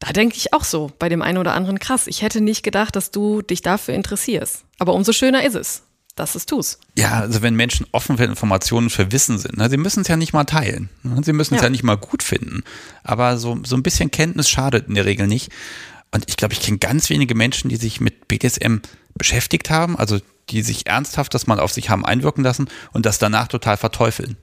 [0.00, 2.06] Da denke ich auch so bei dem einen oder anderen krass.
[2.06, 4.64] Ich hätte nicht gedacht, dass du dich dafür interessierst.
[4.78, 6.80] Aber umso schöner ist es dass es tust.
[6.96, 10.16] Ja, also wenn Menschen offen für Informationen, für Wissen sind, ne, sie müssen es ja
[10.16, 10.88] nicht mal teilen.
[11.02, 11.66] Ne, sie müssen es ja.
[11.66, 11.70] ja.
[11.70, 12.62] nicht mal gut finden.
[13.02, 15.50] Aber so, so ein bisschen Kenntnis schadet in der Regel nicht.
[16.12, 18.78] Und ich glaube, ich kenne ganz wenige Menschen, die sich mit BDSM
[19.14, 20.18] beschäftigt haben, also
[20.48, 24.36] die sich ernsthaft das mal auf sich haben einwirken lassen und das danach total verteufeln.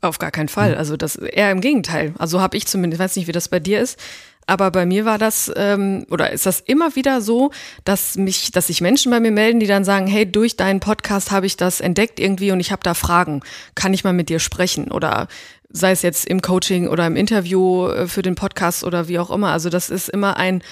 [0.00, 0.74] Auf gar keinen Fall.
[0.74, 2.12] Also das eher im Gegenteil.
[2.18, 3.98] Also habe ich zumindest, ich weiß nicht, wie das bei dir ist.
[4.46, 7.50] Aber bei mir war das, ähm, oder ist das immer wieder so,
[7.84, 11.30] dass mich, dass sich Menschen bei mir melden, die dann sagen, hey, durch deinen Podcast
[11.30, 13.40] habe ich das entdeckt irgendwie und ich habe da Fragen.
[13.74, 14.90] Kann ich mal mit dir sprechen?
[14.90, 15.28] Oder
[15.70, 19.30] sei es jetzt im Coaching oder im Interview äh, für den Podcast oder wie auch
[19.30, 19.50] immer.
[19.50, 20.62] Also das ist immer ein,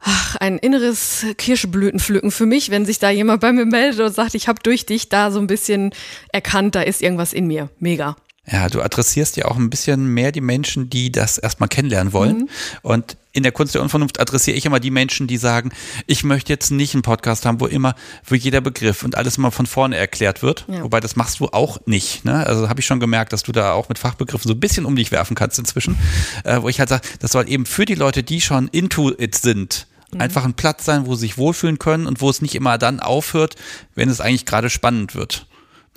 [0.00, 4.34] ach, ein inneres Kirschblütenpflücken für mich, wenn sich da jemand bei mir meldet und sagt,
[4.34, 5.92] ich habe durch dich da so ein bisschen
[6.32, 7.68] erkannt, da ist irgendwas in mir.
[7.78, 8.16] Mega.
[8.50, 12.38] Ja, du adressierst ja auch ein bisschen mehr die Menschen, die das erstmal kennenlernen wollen.
[12.38, 12.48] Mhm.
[12.82, 15.70] Und in der Kunst der Unvernunft adressiere ich immer die Menschen, die sagen,
[16.06, 19.52] ich möchte jetzt nicht einen Podcast haben, wo immer, wo jeder Begriff und alles immer
[19.52, 20.64] von vorne erklärt wird.
[20.66, 20.82] Ja.
[20.82, 22.24] Wobei das machst du auch nicht.
[22.24, 22.44] Ne?
[22.44, 24.96] Also habe ich schon gemerkt, dass du da auch mit Fachbegriffen so ein bisschen um
[24.96, 25.96] dich werfen kannst inzwischen.
[26.42, 29.36] Äh, wo ich halt sage, das soll eben für die Leute, die schon into it
[29.36, 30.20] sind, mhm.
[30.20, 32.98] einfach ein Platz sein, wo sie sich wohlfühlen können und wo es nicht immer dann
[32.98, 33.54] aufhört,
[33.94, 35.46] wenn es eigentlich gerade spannend wird.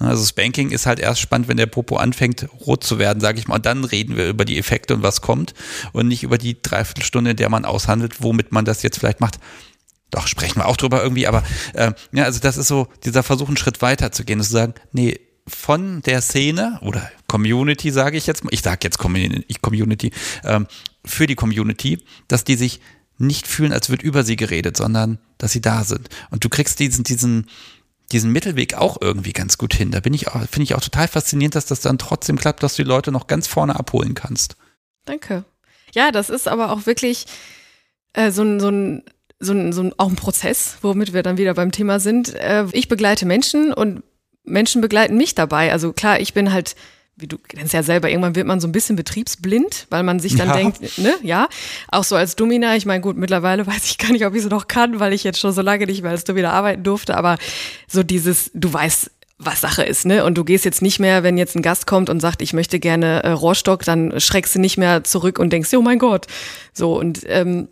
[0.04, 3.40] Ne, also Spanking ist halt erst spannend, wenn der Popo anfängt rot zu werden, sage
[3.40, 3.56] ich mal.
[3.56, 5.54] Und dann reden wir über die Effekte und was kommt
[5.94, 9.40] und nicht über die Dreiviertelstunde, in der man aushandelt, womit man das jetzt vielleicht macht.
[10.12, 13.48] Doch, sprechen wir auch drüber irgendwie, aber äh, ja, also das ist so dieser Versuch,
[13.48, 18.28] einen Schritt weiter zu gehen zu sagen, nee, von der Szene oder Community, sage ich
[18.28, 20.12] jetzt mal, ich sage jetzt Community,
[20.44, 20.68] ähm,
[21.06, 22.80] für die Community, dass die sich
[23.18, 26.10] nicht fühlen, als wird über sie geredet, sondern dass sie da sind.
[26.30, 27.48] Und du kriegst diesen, diesen,
[28.12, 29.92] diesen Mittelweg auch irgendwie ganz gut hin.
[29.92, 32.76] Da bin ich auch, finde ich auch total faszinierend, dass das dann trotzdem klappt, dass
[32.76, 34.56] du die Leute noch ganz vorne abholen kannst.
[35.06, 35.46] Danke.
[35.94, 37.26] Ja, das ist aber auch wirklich
[38.14, 39.04] äh, so ein, so ein
[39.40, 42.34] so ein, so ein, auch ein Prozess, womit wir dann wieder beim Thema sind.
[42.36, 44.04] Äh, ich begleite Menschen und
[44.44, 45.72] Menschen begleiten mich dabei.
[45.72, 46.76] Also klar, ich bin halt
[47.24, 50.36] wie du kennst ja selber, irgendwann wird man so ein bisschen betriebsblind, weil man sich
[50.36, 50.56] dann ja.
[50.58, 51.48] denkt, ne, ja,
[51.88, 54.50] auch so als Domina, ich meine, gut, mittlerweile weiß ich gar nicht, ob ich es
[54.50, 57.38] noch kann, weil ich jetzt schon so lange nicht mehr als Domina arbeiten durfte, aber
[57.88, 60.24] so dieses, du weißt, was Sache ist, ne?
[60.24, 62.80] Und du gehst jetzt nicht mehr, wenn jetzt ein Gast kommt und sagt, ich möchte
[62.80, 66.28] gerne äh, Rohrstock, dann schreckst du nicht mehr zurück und denkst, oh mein Gott.
[66.72, 67.68] So, und ähm,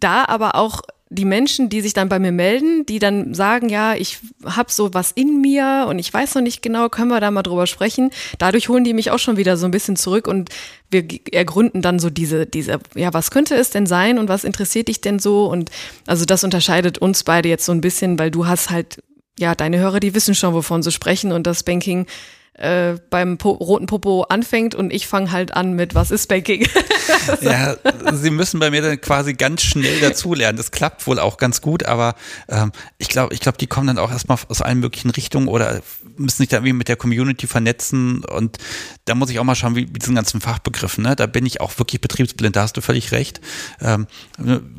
[0.00, 3.94] da aber auch die Menschen, die sich dann bei mir melden, die dann sagen, ja,
[3.94, 7.30] ich habe so was in mir und ich weiß noch nicht genau, können wir da
[7.30, 8.10] mal drüber sprechen.
[8.38, 10.50] Dadurch holen die mich auch schon wieder so ein bisschen zurück und
[10.90, 14.88] wir ergründen dann so diese, diese, ja, was könnte es denn sein und was interessiert
[14.88, 15.46] dich denn so?
[15.46, 15.70] Und
[16.06, 19.02] also das unterscheidet uns beide jetzt so ein bisschen, weil du hast halt,
[19.38, 22.06] ja, deine Hörer, die wissen schon, wovon sie sprechen und das Banking
[22.54, 26.66] äh, beim po roten Popo anfängt und ich fange halt an mit, was ist Banking?
[27.40, 27.76] ja,
[28.12, 30.56] sie müssen bei mir dann quasi ganz schnell dazulernen.
[30.56, 32.14] Das klappt wohl auch ganz gut, aber
[32.48, 35.82] ähm, ich glaube, ich glaube, die kommen dann auch erstmal aus allen möglichen Richtungen oder
[36.16, 38.58] müssen sich da irgendwie mit der Community vernetzen und
[39.04, 41.16] da muss ich auch mal schauen, wie, wie diesen ganzen Fachbegriffen, ne?
[41.16, 43.40] Da bin ich auch wirklich betriebsblind, da hast du völlig recht.
[43.80, 44.06] Ähm,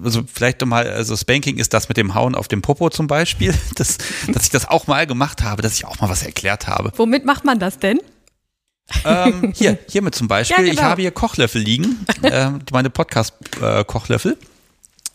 [0.03, 3.53] also vielleicht nochmal, also Spanking ist das mit dem Hauen auf dem Popo zum Beispiel,
[3.75, 6.91] das, dass ich das auch mal gemacht habe, dass ich auch mal was erklärt habe.
[6.95, 7.99] Womit macht man das denn?
[9.03, 10.57] ähm, hier, hiermit zum Beispiel.
[10.57, 10.73] Ja, genau.
[10.73, 14.33] Ich habe hier Kochlöffel liegen, äh, meine Podcast-Kochlöffel.
[14.33, 14.45] Äh,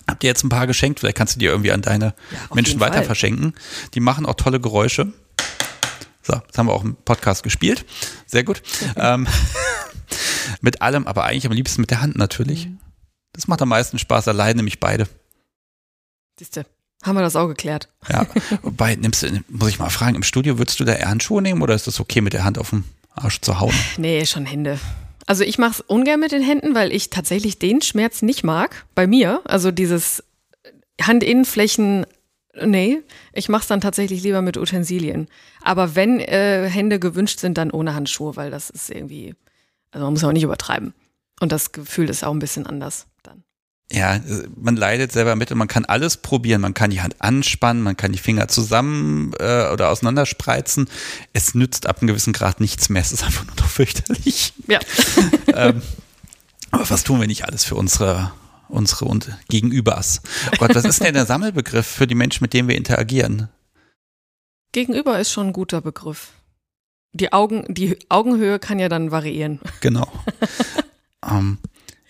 [0.09, 2.81] Hab dir jetzt ein paar geschenkt, vielleicht kannst du die irgendwie an deine ja, Menschen
[2.81, 3.55] weiter verschenken.
[3.95, 5.13] Die machen auch tolle Geräusche.
[6.31, 7.85] So, jetzt haben wir auch im Podcast gespielt.
[8.27, 8.63] Sehr gut.
[8.97, 9.27] ähm,
[10.61, 12.67] mit allem, aber eigentlich am liebsten mit der Hand natürlich.
[12.67, 12.79] Mhm.
[13.33, 15.09] Das macht am meisten Spaß, allein nämlich beide.
[16.39, 16.67] Siehste,
[17.03, 17.89] haben wir das auch geklärt.
[18.09, 18.27] Ja,
[18.63, 21.63] wobei, nimmst du, muss ich mal fragen, im Studio würdest du da eher Handschuhe nehmen
[21.63, 23.75] oder ist das okay mit der Hand auf dem Arsch zu hauen?
[23.97, 24.79] Nee, schon Hände.
[25.27, 28.85] Also ich mache es ungern mit den Händen, weil ich tatsächlich den Schmerz nicht mag.
[28.95, 30.23] Bei mir, also dieses
[31.01, 32.07] Handinnenflächen
[32.65, 35.29] Nee, ich mache es dann tatsächlich lieber mit Utensilien.
[35.63, 39.35] Aber wenn äh, Hände gewünscht sind, dann ohne Handschuhe, weil das ist irgendwie,
[39.91, 40.95] also man muss auch nicht übertreiben.
[41.41, 43.43] Und das Gefühl ist auch ein bisschen anders dann.
[43.93, 44.21] Ja,
[44.55, 46.61] man leidet selber mit und man kann alles probieren.
[46.61, 50.89] Man kann die Hand anspannen, man kann die Finger zusammen äh, oder auseinanderspreizen.
[51.33, 53.03] Es nützt ab einem gewissen Grad nichts mehr.
[53.03, 54.53] Es ist einfach nur noch fürchterlich.
[54.69, 54.79] Ja.
[55.55, 55.83] ähm,
[56.71, 58.33] aber was tun wir nicht alles für unsere
[58.71, 60.23] unsere und Gegenübers.
[60.53, 63.49] Oh Gott, was ist denn der Sammelbegriff für die Menschen, mit denen wir interagieren?
[64.73, 66.33] Gegenüber ist schon ein guter Begriff.
[67.13, 69.61] Die Augen, die Augenhöhe kann ja dann variieren.
[69.81, 70.07] Genau.
[71.29, 71.59] ähm,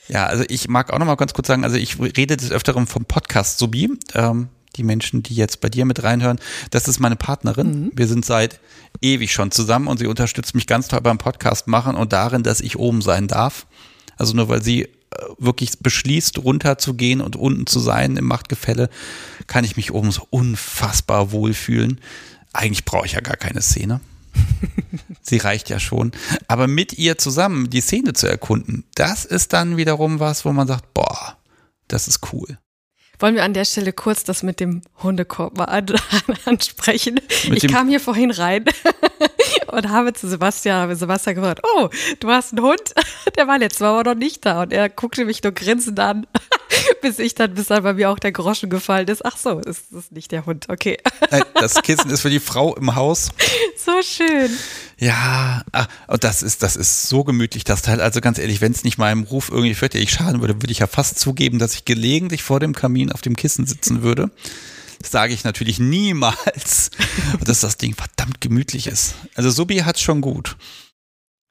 [0.08, 2.86] ja, also ich mag auch noch mal ganz kurz sagen, also ich rede des Öfteren
[2.86, 3.90] vom Podcast Subi.
[4.14, 6.38] Ähm, die Menschen, die jetzt bei dir mit reinhören,
[6.70, 7.84] das ist meine Partnerin.
[7.84, 7.92] Mhm.
[7.94, 8.60] Wir sind seit
[9.00, 12.60] ewig schon zusammen und sie unterstützt mich ganz toll beim Podcast machen und darin, dass
[12.60, 13.66] ich oben sein darf.
[14.16, 14.88] Also nur weil sie
[15.38, 18.88] wirklich beschließt, runterzugehen und unten zu sein im Machtgefälle,
[19.46, 22.00] kann ich mich oben so unfassbar wohlfühlen.
[22.52, 24.00] Eigentlich brauche ich ja gar keine Szene.
[25.22, 26.12] Sie reicht ja schon.
[26.48, 30.66] Aber mit ihr zusammen die Szene zu erkunden, das ist dann wiederum was, wo man
[30.66, 31.36] sagt, boah,
[31.88, 32.58] das ist cool.
[33.18, 35.86] Wollen wir an der Stelle kurz das mit dem Hundekorb mal an,
[36.46, 37.20] ansprechen?
[37.48, 38.64] Mit ich kam hier vorhin rein
[39.66, 42.94] und habe zu Sebastian, habe Sebastian gefragt, oh, du hast einen Hund?
[43.36, 46.26] Der war letztes Mal aber noch nicht da und er guckte mich nur grinsend an,
[47.02, 49.24] bis ich dann, bis dann bei mir auch der Groschen gefallen ist.
[49.24, 50.98] Ach so, ist das nicht der Hund, okay.
[51.30, 53.30] Nein, das Kissen ist für die Frau im Haus.
[53.76, 54.50] So schön.
[54.98, 58.00] Ja, ah, und das ist, das ist so gemütlich, das Teil.
[58.00, 60.86] Also ganz ehrlich, wenn es nicht meinem Ruf irgendwie fürchterlich schaden würde, würde ich ja
[60.86, 64.30] fast zugeben, dass ich gelegentlich vor dem Kamin auf dem Kissen sitzen würde.
[65.00, 66.90] Das sage ich natürlich niemals,
[67.44, 69.14] dass das Ding verdammt gemütlich ist.
[69.34, 70.56] Also Subi hat's schon gut.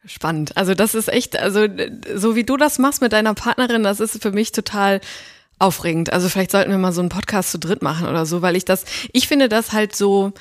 [0.06, 0.56] Spannend.
[0.56, 1.68] Also das ist echt, also
[2.16, 5.02] so wie du das machst mit deiner Partnerin, das ist für mich total
[5.60, 6.14] aufregend.
[6.14, 8.64] Also vielleicht sollten wir mal so einen Podcast zu dritt machen oder so, weil ich
[8.64, 10.32] das, ich finde das halt so,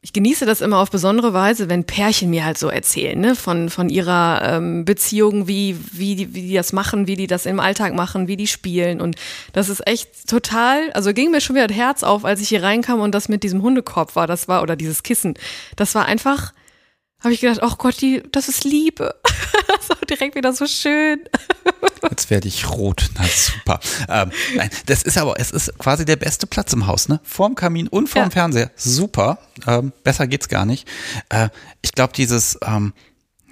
[0.00, 3.68] ich genieße das immer auf besondere Weise, wenn Pärchen mir halt so erzählen, ne, von,
[3.68, 7.58] von ihrer ähm, Beziehung, wie, wie, die, wie die das machen, wie die das im
[7.58, 9.00] Alltag machen, wie die spielen.
[9.00, 9.16] Und
[9.54, 12.62] das ist echt total, also ging mir schon wieder das Herz auf, als ich hier
[12.62, 15.34] reinkam und das mit diesem Hundekorb war, das war, oder dieses Kissen.
[15.74, 16.52] Das war einfach,
[17.20, 19.14] habe ich gedacht, oh Gott, die, das ist Liebe.
[19.88, 21.20] war direkt wieder so schön.
[22.10, 23.10] Jetzt werde ich rot.
[23.14, 23.80] Na super.
[24.08, 27.20] Ähm, nein, das ist aber, es ist quasi der beste Platz im Haus, ne?
[27.24, 28.30] Vorm Kamin und vorm ja.
[28.30, 28.70] Fernseher.
[28.76, 29.38] Super.
[29.66, 30.88] Ähm, besser geht's gar nicht.
[31.28, 31.48] Äh,
[31.82, 32.92] ich glaube, dieses, ähm,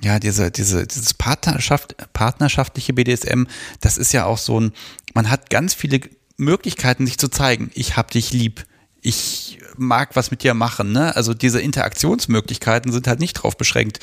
[0.03, 3.45] ja, diese, diese, dieses Partnerschaft, partnerschaftliche BDSM,
[3.81, 4.73] das ist ja auch so ein,
[5.15, 6.01] man hat ganz viele
[6.37, 7.71] Möglichkeiten, sich zu zeigen.
[7.75, 8.65] Ich hab dich lieb
[9.07, 10.91] ich mag was mit dir machen.
[10.91, 11.15] Ne?
[11.15, 14.01] Also diese Interaktionsmöglichkeiten sind halt nicht drauf beschränkt,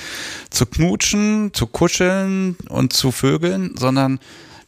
[0.49, 4.19] zu knutschen, zu kuscheln und zu vögeln, sondern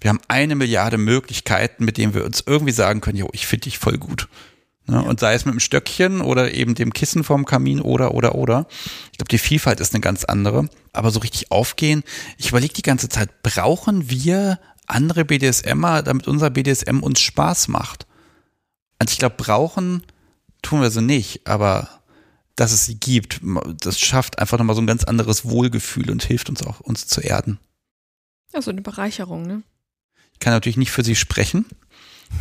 [0.01, 3.63] wir haben eine Milliarde Möglichkeiten, mit denen wir uns irgendwie sagen können, jo, ich finde
[3.63, 4.27] dich voll gut.
[4.87, 4.97] Ne?
[4.97, 5.01] Ja.
[5.01, 8.67] Und sei es mit dem Stöckchen oder eben dem Kissen vorm Kamin oder, oder, oder.
[9.13, 10.67] Ich glaube, die Vielfalt ist eine ganz andere.
[10.91, 12.03] Aber so richtig aufgehen,
[12.37, 18.05] ich überlege die ganze Zeit, brauchen wir andere BDSMer, damit unser BDSM uns Spaß macht?
[18.99, 20.03] Also ich glaube, brauchen
[20.65, 21.89] tun wir sie nicht, aber
[22.55, 23.39] dass es sie gibt,
[23.81, 27.21] das schafft einfach nochmal so ein ganz anderes Wohlgefühl und hilft uns auch, uns zu
[27.21, 27.59] erden.
[28.51, 29.61] Also eine Bereicherung, ne?
[30.33, 31.65] Ich kann natürlich nicht für sie sprechen.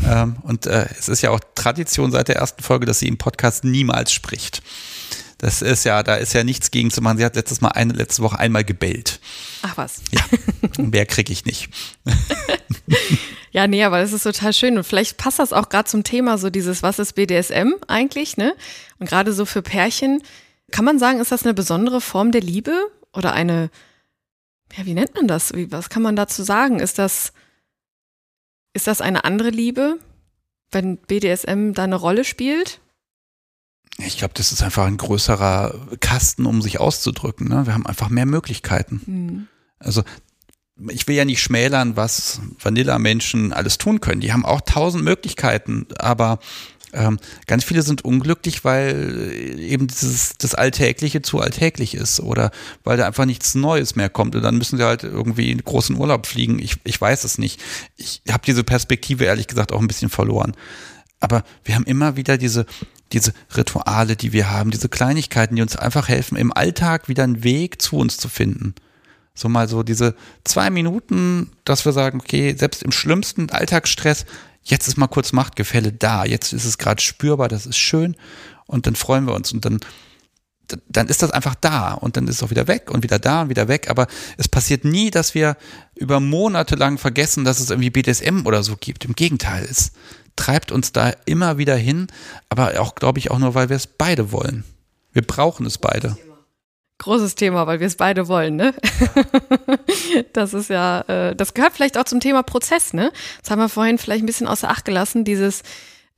[0.07, 3.19] ähm, und äh, es ist ja auch Tradition seit der ersten Folge, dass sie im
[3.19, 4.63] Podcast niemals spricht.
[5.45, 7.19] Das ist ja, da ist ja nichts gegen zu machen.
[7.19, 9.21] Sie hat letztes Mal eine, letzte Woche einmal gebellt.
[9.61, 10.01] Ach was.
[10.11, 10.23] Ja,
[10.83, 11.69] mehr kriege ich nicht.
[13.51, 14.79] ja, nee, aber das ist total schön.
[14.79, 18.57] Und vielleicht passt das auch gerade zum Thema, so dieses, was ist BDSM eigentlich, ne?
[18.99, 20.23] Und gerade so für Pärchen,
[20.71, 22.73] kann man sagen, ist das eine besondere Form der Liebe
[23.13, 23.69] oder eine,
[24.75, 25.53] ja, wie nennt man das?
[25.53, 26.81] Wie, was kann man dazu sagen?
[26.81, 27.35] Ist das,
[28.73, 29.99] ist das eine andere Liebe,
[30.71, 32.81] wenn BDSM da eine Rolle spielt?
[33.99, 37.49] Ich glaube, das ist einfach ein größerer Kasten, um sich auszudrücken.
[37.49, 37.67] Ne?
[37.67, 39.01] Wir haben einfach mehr Möglichkeiten.
[39.07, 39.49] Mhm.
[39.79, 40.03] Also
[40.89, 44.21] ich will ja nicht schmälern, was Vanilla-Menschen alles tun können.
[44.21, 46.41] Die haben auch tausend Möglichkeiten, aber
[46.93, 52.51] ähm, ganz viele sind unglücklich, weil eben dieses, das Alltägliche zu alltäglich ist oder
[52.85, 55.97] weil da einfach nichts Neues mehr kommt und dann müssen sie halt irgendwie in großen
[55.97, 56.59] Urlaub fliegen.
[56.59, 57.61] Ich, ich weiß es nicht.
[57.97, 60.57] Ich habe diese Perspektive ehrlich gesagt auch ein bisschen verloren.
[61.21, 62.67] Aber wir haben immer wieder diese
[63.13, 67.45] diese Rituale, die wir haben, diese Kleinigkeiten, die uns einfach helfen, im Alltag wieder einen
[67.45, 68.75] Weg zu uns zu finden.
[69.35, 70.15] So mal so diese
[70.45, 74.27] zwei Minuten, dass wir sagen, okay, selbst im schlimmsten Alltagsstress,
[74.63, 78.17] jetzt ist mal kurz Machtgefälle da, jetzt ist es gerade spürbar, das ist schön
[78.67, 79.81] und dann freuen wir uns und dann
[80.89, 83.43] dann ist das einfach da und dann ist es auch wieder weg und wieder da
[83.43, 83.91] und wieder weg.
[83.91, 84.07] Aber
[84.39, 85.57] es passiert nie, dass wir
[85.95, 89.05] über Monate lang vergessen, dass es irgendwie BDSM oder so gibt.
[89.05, 89.93] Im Gegenteil, es
[90.37, 92.09] treibt uns da immer wieder hin,
[92.49, 94.65] aber auch, glaube ich, auch nur, weil wir es beide wollen.
[95.13, 96.17] Wir brauchen es beide.
[96.99, 98.75] Großes Thema, weil wir es beide wollen, ne?
[100.33, 103.13] das ist ja, äh, das gehört vielleicht auch zum Thema Prozess, ne?
[103.43, 105.63] Das haben wir vorhin vielleicht ein bisschen außer Acht gelassen, dieses,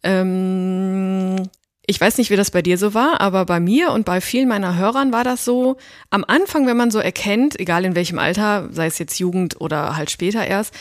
[0.02, 1.48] ähm,
[1.86, 4.48] ich weiß nicht, wie das bei dir so war, aber bei mir und bei vielen
[4.48, 5.76] meiner Hörern war das so,
[6.10, 9.96] am Anfang, wenn man so erkennt, egal in welchem Alter, sei es jetzt Jugend oder
[9.96, 10.74] halt später erst,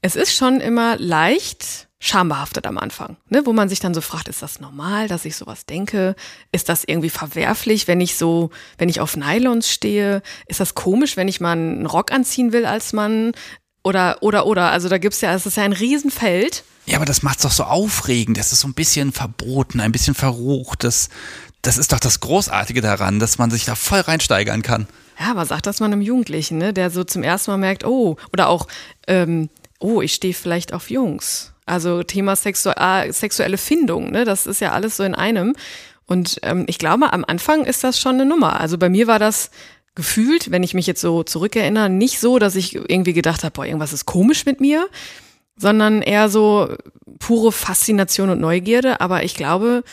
[0.00, 4.28] es ist schon immer leicht, schambehaftet am Anfang, ne, wo man sich dann so fragt,
[4.28, 6.16] ist das normal, dass ich sowas denke?
[6.50, 10.22] Ist das irgendwie verwerflich, wenn ich so, wenn ich auf Nylons stehe?
[10.46, 13.32] Ist das komisch, wenn ich mal einen Rock anziehen will als Mann?
[13.82, 16.64] Oder, oder, oder, also da gibt's ja, es ist ja ein Riesenfeld.
[16.86, 18.38] Ja, aber das macht's doch so aufregend.
[18.38, 20.84] Das ist so ein bisschen verboten, ein bisschen verrucht.
[20.84, 21.10] Das,
[21.62, 24.86] das ist doch das Großartige daran, dass man sich da voll reinsteigern kann.
[25.18, 28.16] Ja, aber sagt das mal einem Jugendlichen, ne, der so zum ersten Mal merkt, oh,
[28.32, 28.66] oder auch,
[29.06, 31.49] ähm, oh, ich stehe vielleicht auf Jungs.
[31.70, 34.24] Also Thema Sexu ah, sexuelle Findung, ne?
[34.24, 35.54] das ist ja alles so in einem.
[36.06, 38.60] Und ähm, ich glaube, am Anfang ist das schon eine Nummer.
[38.60, 39.50] Also bei mir war das
[39.94, 43.64] gefühlt, wenn ich mich jetzt so zurückerinnere, nicht so, dass ich irgendwie gedacht habe, boah,
[43.64, 44.88] irgendwas ist komisch mit mir,
[45.56, 46.74] sondern eher so
[47.20, 49.00] pure Faszination und Neugierde.
[49.00, 49.84] Aber ich glaube,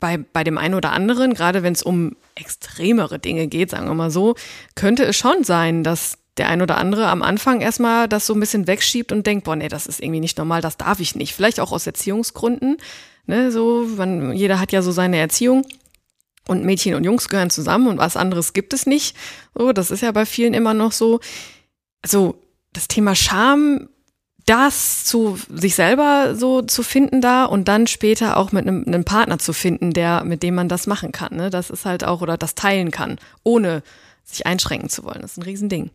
[0.00, 3.94] bei, bei dem einen oder anderen, gerade wenn es um extremere Dinge geht, sagen wir
[3.94, 4.34] mal so,
[4.74, 8.40] könnte es schon sein, dass der ein oder andere am Anfang erstmal das so ein
[8.40, 11.34] bisschen wegschiebt und denkt, boah, nee, das ist irgendwie nicht normal, das darf ich nicht.
[11.34, 12.78] Vielleicht auch aus Erziehungsgründen.
[13.26, 15.66] Ne, so, man, jeder hat ja so seine Erziehung.
[16.48, 19.16] Und Mädchen und Jungs gehören zusammen und was anderes gibt es nicht.
[19.54, 21.20] So, das ist ja bei vielen immer noch so.
[22.02, 22.34] Also,
[22.72, 23.88] das Thema Scham,
[24.46, 29.04] das zu sich selber so zu finden da und dann später auch mit einem, einem
[29.04, 31.36] Partner zu finden, der, mit dem man das machen kann.
[31.36, 31.50] Ne?
[31.50, 33.82] Das ist halt auch, oder das teilen kann, ohne
[34.24, 35.22] sich einschränken zu wollen.
[35.22, 35.90] Das ist ein Riesending.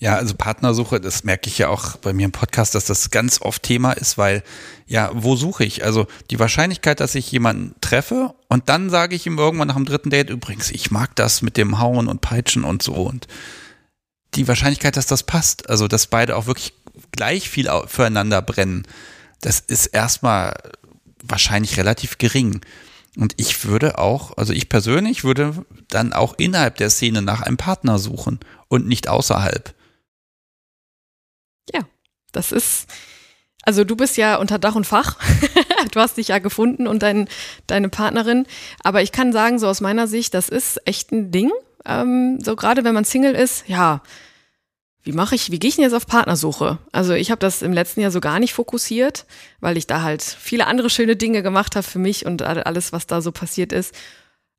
[0.00, 3.42] Ja, also Partnersuche, das merke ich ja auch bei mir im Podcast, dass das ganz
[3.42, 4.42] oft Thema ist, weil
[4.86, 5.84] ja, wo suche ich?
[5.84, 9.84] Also die Wahrscheinlichkeit, dass ich jemanden treffe und dann sage ich ihm irgendwann nach dem
[9.84, 13.26] dritten Date übrigens, ich mag das mit dem Hauen und Peitschen und so und
[14.36, 16.72] die Wahrscheinlichkeit, dass das passt, also dass beide auch wirklich
[17.12, 18.86] gleich viel füreinander brennen,
[19.42, 20.54] das ist erstmal
[21.22, 22.62] wahrscheinlich relativ gering.
[23.18, 27.58] Und ich würde auch, also ich persönlich würde dann auch innerhalb der Szene nach einem
[27.58, 29.74] Partner suchen und nicht außerhalb.
[31.72, 31.82] Ja,
[32.32, 32.88] das ist,
[33.62, 35.18] also du bist ja unter Dach und Fach.
[35.92, 37.28] du hast dich ja gefunden und dein,
[37.66, 38.46] deine Partnerin.
[38.82, 41.50] Aber ich kann sagen, so aus meiner Sicht, das ist echt ein Ding.
[41.84, 44.02] Ähm, so gerade wenn man Single ist, ja,
[45.02, 46.78] wie mache ich, wie gehe ich denn jetzt auf Partnersuche?
[46.92, 49.24] Also ich habe das im letzten Jahr so gar nicht fokussiert,
[49.60, 53.06] weil ich da halt viele andere schöne Dinge gemacht habe für mich und alles, was
[53.06, 53.94] da so passiert ist.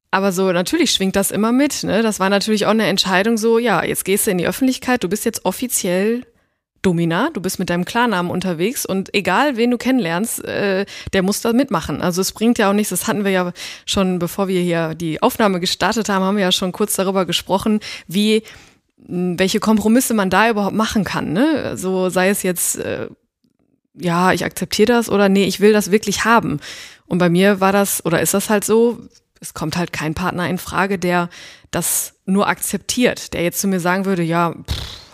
[0.10, 1.84] Aber so, natürlich schwingt das immer mit.
[1.84, 2.02] Ne?
[2.02, 5.10] Das war natürlich auch eine Entscheidung so, ja, jetzt gehst du in die Öffentlichkeit, du
[5.10, 6.26] bist jetzt offiziell
[6.82, 11.42] Domina, du bist mit deinem Klarnamen unterwegs und egal wen du kennenlernst, äh, der muss
[11.42, 12.02] da mitmachen.
[12.02, 13.52] Also es bringt ja auch nichts, das hatten wir ja
[13.86, 17.80] schon, bevor wir hier die Aufnahme gestartet haben, haben wir ja schon kurz darüber gesprochen,
[18.08, 18.44] wie
[19.08, 21.34] welche Kompromisse man da überhaupt machen kann.
[21.34, 21.76] Ne?
[21.76, 23.08] So sei es jetzt, äh,
[23.96, 26.60] ja, ich akzeptiere das oder nee, ich will das wirklich haben.
[27.08, 29.00] Und bei mir war das oder ist das halt so,
[29.40, 31.30] es kommt halt kein Partner in Frage, der
[31.72, 34.54] das nur akzeptiert, der jetzt zu mir sagen würde, ja,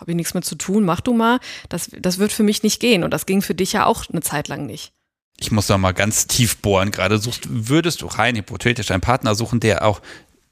[0.08, 1.40] habe ich nichts mehr zu tun, mach du mal.
[1.68, 3.04] Das, das wird für mich nicht gehen.
[3.04, 4.94] Und das ging für dich ja auch eine Zeit lang nicht.
[5.38, 6.92] Ich muss da mal ganz tief bohren.
[6.92, 10.02] Gerade suchst, würdest du rein hypothetisch einen Partner suchen, der auch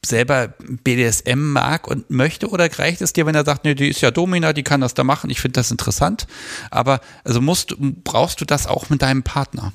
[0.06, 0.49] selber
[0.84, 4.12] BDSM mag und möchte oder reicht es dir, wenn er sagt, nee, die ist ja
[4.12, 6.28] Domina, die kann das da machen, ich finde das interessant,
[6.70, 9.74] aber also musst brauchst du das auch mit deinem Partner?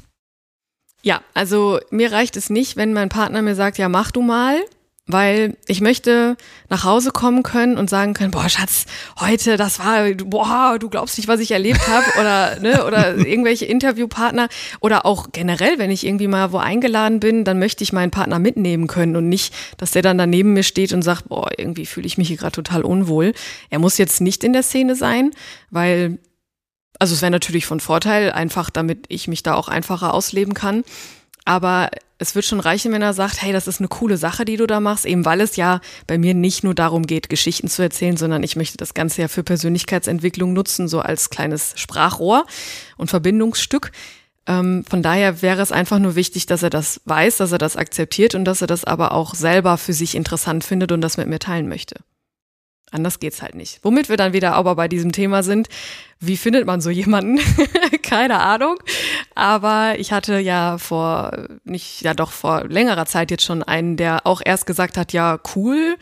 [1.02, 4.60] Ja, also mir reicht es nicht, wenn mein Partner mir sagt, ja, mach du mal,
[5.12, 6.36] weil ich möchte
[6.68, 8.86] nach Hause kommen können und sagen können, boah, Schatz,
[9.18, 13.64] heute, das war, boah, du glaubst nicht, was ich erlebt habe oder ne, oder irgendwelche
[13.64, 14.48] Interviewpartner
[14.80, 18.38] oder auch generell, wenn ich irgendwie mal wo eingeladen bin, dann möchte ich meinen Partner
[18.38, 22.06] mitnehmen können und nicht, dass der dann daneben mir steht und sagt, boah, irgendwie fühle
[22.06, 23.32] ich mich hier gerade total unwohl.
[23.70, 25.30] Er muss jetzt nicht in der Szene sein,
[25.70, 26.18] weil
[27.00, 30.84] also es wäre natürlich von Vorteil, einfach damit ich mich da auch einfacher ausleben kann.
[31.44, 34.56] Aber es wird schon reichen, wenn er sagt, hey, das ist eine coole Sache, die
[34.56, 37.82] du da machst, eben weil es ja bei mir nicht nur darum geht, Geschichten zu
[37.82, 42.46] erzählen, sondern ich möchte das Ganze ja für Persönlichkeitsentwicklung nutzen, so als kleines Sprachrohr
[42.98, 43.90] und Verbindungsstück.
[44.46, 47.76] Ähm, von daher wäre es einfach nur wichtig, dass er das weiß, dass er das
[47.76, 51.26] akzeptiert und dass er das aber auch selber für sich interessant findet und das mit
[51.26, 51.96] mir teilen möchte.
[52.92, 53.78] Anders geht's halt nicht.
[53.82, 55.68] Womit wir dann wieder aber bei diesem Thema sind,
[56.18, 57.38] wie findet man so jemanden?
[58.02, 58.76] Keine Ahnung.
[59.34, 61.30] Aber ich hatte ja vor,
[61.64, 65.38] nicht, ja doch vor längerer Zeit jetzt schon einen, der auch erst gesagt hat, ja,
[65.54, 65.96] cool,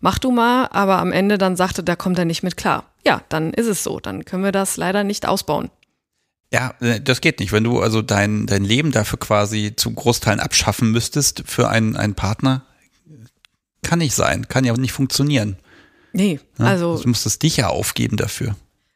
[0.00, 2.84] mach du mal, aber am Ende dann sagte, da kommt er nicht mit klar.
[3.06, 3.98] Ja, dann ist es so.
[4.00, 5.70] Dann können wir das leider nicht ausbauen.
[6.52, 7.52] Ja, äh, das geht nicht.
[7.52, 12.14] Wenn du also dein, dein Leben dafür quasi zu Großteilen abschaffen müsstest für einen, einen
[12.14, 12.62] Partner,
[13.82, 15.56] kann nicht sein, kann ja nicht funktionieren.
[16.14, 16.96] Nee, also.
[16.96, 18.54] Du musstest dich ja aufgeben dafür.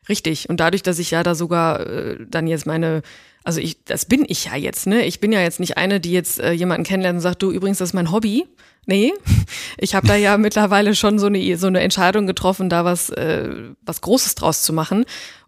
[0.09, 0.49] Richtig.
[0.49, 3.03] Und dadurch, dass ich ja da sogar äh, dann jetzt meine,
[3.43, 5.05] also ich, das bin ich ja jetzt, ne?
[5.05, 7.79] Ich bin ja jetzt nicht eine, die jetzt äh, jemanden kennenlernt und sagt, du übrigens,
[7.79, 8.47] das ist mein Hobby.
[8.87, 9.13] Nee,
[9.79, 13.51] ich habe da ja mittlerweile schon so eine so eine Entscheidung getroffen, da was äh,
[13.83, 15.05] was Großes draus zu machen.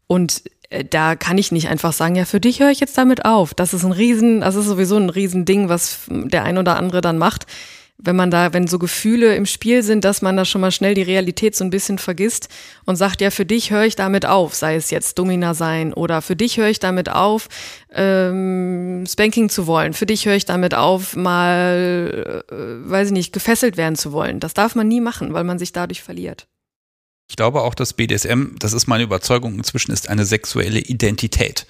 [0.09, 3.25] Und äh, da kann ich nicht einfach sagen, ja, für dich höre ich jetzt damit
[3.25, 3.55] auf.
[3.55, 7.17] Das ist ein Riesen, das ist sowieso ein Riesending, was der ein oder andere dann
[7.17, 7.47] macht
[8.03, 10.95] wenn man da, wenn so Gefühle im Spiel sind, dass man da schon mal schnell
[10.95, 12.49] die Realität so ein bisschen vergisst
[12.85, 16.23] und sagt, ja, für dich höre ich damit auf, sei es jetzt Domina sein oder
[16.23, 17.49] für dich höre ich damit auf,
[17.93, 23.33] ähm, Spanking zu wollen, für dich höre ich damit auf, mal, äh, weiß ich nicht,
[23.33, 24.41] gefesselt werden zu wollen.
[24.41, 26.47] Das darf man nie machen, weil man sich dadurch verliert.
[27.29, 31.67] Ich glaube auch, dass BDSM, das ist meine Überzeugung inzwischen, ist eine sexuelle Identität.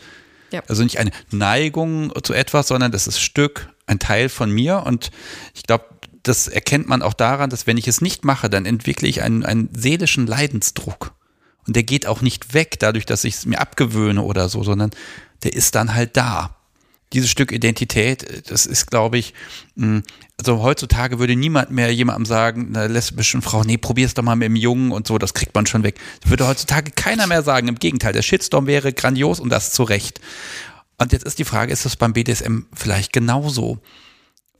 [0.52, 0.62] Ja.
[0.68, 4.84] Also nicht eine Neigung zu etwas, sondern das ist Stück, ein Teil von mir.
[4.86, 5.10] Und
[5.54, 5.84] ich glaube,
[6.22, 9.44] das erkennt man auch daran, dass wenn ich es nicht mache, dann entwickle ich einen,
[9.44, 11.14] einen seelischen Leidensdruck.
[11.66, 14.90] Und der geht auch nicht weg, dadurch, dass ich es mir abgewöhne oder so, sondern
[15.42, 16.56] der ist dann halt da.
[17.12, 19.34] Dieses Stück Identität, das ist, glaube ich,
[19.76, 20.02] hm,
[20.38, 24.46] also heutzutage würde niemand mehr jemandem sagen, einer lesbischen Frau, nee, probier's doch mal mit
[24.46, 25.98] dem Jungen und so, das kriegt man schon weg.
[26.20, 27.68] Das würde heutzutage keiner mehr sagen.
[27.68, 30.20] Im Gegenteil, der Shitstorm wäre grandios und das zu Recht.
[30.98, 33.78] Und jetzt ist die Frage, ist das beim BDSM vielleicht genauso?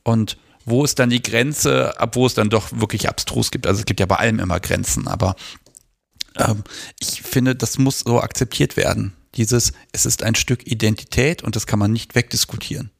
[0.03, 3.67] Und wo ist dann die Grenze, ab wo es dann doch wirklich abstrus gibt.
[3.67, 5.35] Also es gibt ja bei allem immer Grenzen, aber
[6.37, 6.63] ähm,
[6.99, 9.13] ich finde, das muss so akzeptiert werden.
[9.35, 12.91] Dieses, es ist ein Stück Identität und das kann man nicht wegdiskutieren.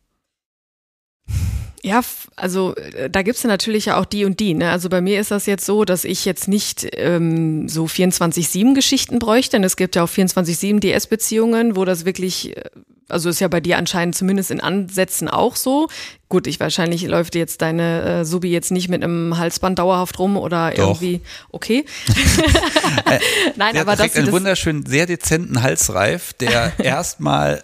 [1.83, 2.01] Ja,
[2.35, 4.53] also äh, da gibt's ja natürlich ja auch die und die.
[4.53, 4.69] Ne?
[4.69, 9.19] Also bei mir ist das jetzt so, dass ich jetzt nicht ähm, so 24-7 Geschichten
[9.19, 12.69] bräuchte, denn es gibt ja auch 24-7 DS-Beziehungen, wo das wirklich äh,
[13.11, 15.87] also ist ja bei dir anscheinend zumindest in Ansätzen auch so.
[16.29, 20.37] Gut, ich wahrscheinlich läuft jetzt deine äh, Subi jetzt nicht mit einem Halsband dauerhaft rum
[20.37, 21.01] oder Doch.
[21.01, 21.85] irgendwie okay.
[23.57, 27.63] Nein, der aber das einen wunderschönen, sehr dezenten Halsreif, der erstmal,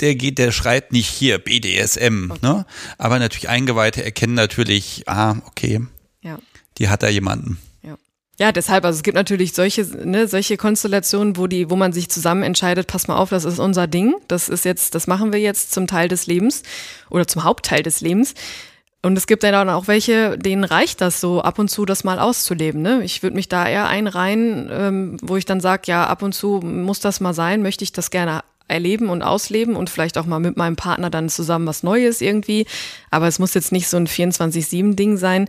[0.00, 2.38] der geht, der schreit nicht hier BDSM, okay.
[2.42, 2.66] ne?
[2.96, 5.80] Aber natürlich Eingeweihte erkennen natürlich, ah, okay,
[6.22, 6.38] ja.
[6.78, 7.58] die hat da jemanden.
[8.40, 12.08] Ja, deshalb, also es gibt natürlich solche, ne, solche Konstellationen, wo die, wo man sich
[12.08, 15.40] zusammen entscheidet, pass mal auf, das ist unser Ding, das ist jetzt, das machen wir
[15.40, 16.62] jetzt zum Teil des Lebens
[17.10, 18.32] oder zum Hauptteil des Lebens.
[19.02, 22.18] Und es gibt dann auch welche, denen reicht das so ab und zu, das mal
[22.18, 22.80] auszuleben.
[22.80, 23.02] Ne?
[23.04, 26.60] Ich würde mich da eher einreihen, ähm, wo ich dann sage, ja, ab und zu
[26.62, 30.40] muss das mal sein, möchte ich das gerne erleben und ausleben und vielleicht auch mal
[30.40, 32.64] mit meinem Partner dann zusammen was Neues irgendwie.
[33.10, 35.46] Aber es muss jetzt nicht so ein 24-7-Ding sein.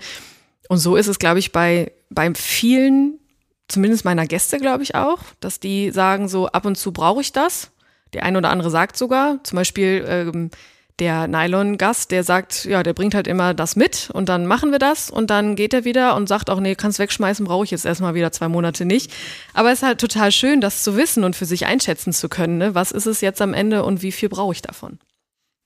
[0.68, 3.20] Und so ist es, glaube ich, bei, bei vielen
[3.68, 7.32] zumindest meiner Gäste, glaube ich auch, dass die sagen, so ab und zu brauche ich
[7.32, 7.72] das.
[8.14, 10.52] Der eine oder andere sagt sogar, zum Beispiel ähm,
[11.00, 14.80] der Nylon-Gast, der sagt, ja, der bringt halt immer das mit und dann machen wir
[14.80, 17.86] das und dann geht er wieder und sagt auch, nee, kannst wegschmeißen, brauche ich jetzt
[17.86, 19.12] erstmal wieder zwei Monate nicht.
[19.54, 22.58] Aber es ist halt total schön, das zu wissen und für sich einschätzen zu können.
[22.58, 22.76] Ne?
[22.76, 25.00] Was ist es jetzt am Ende und wie viel brauche ich davon?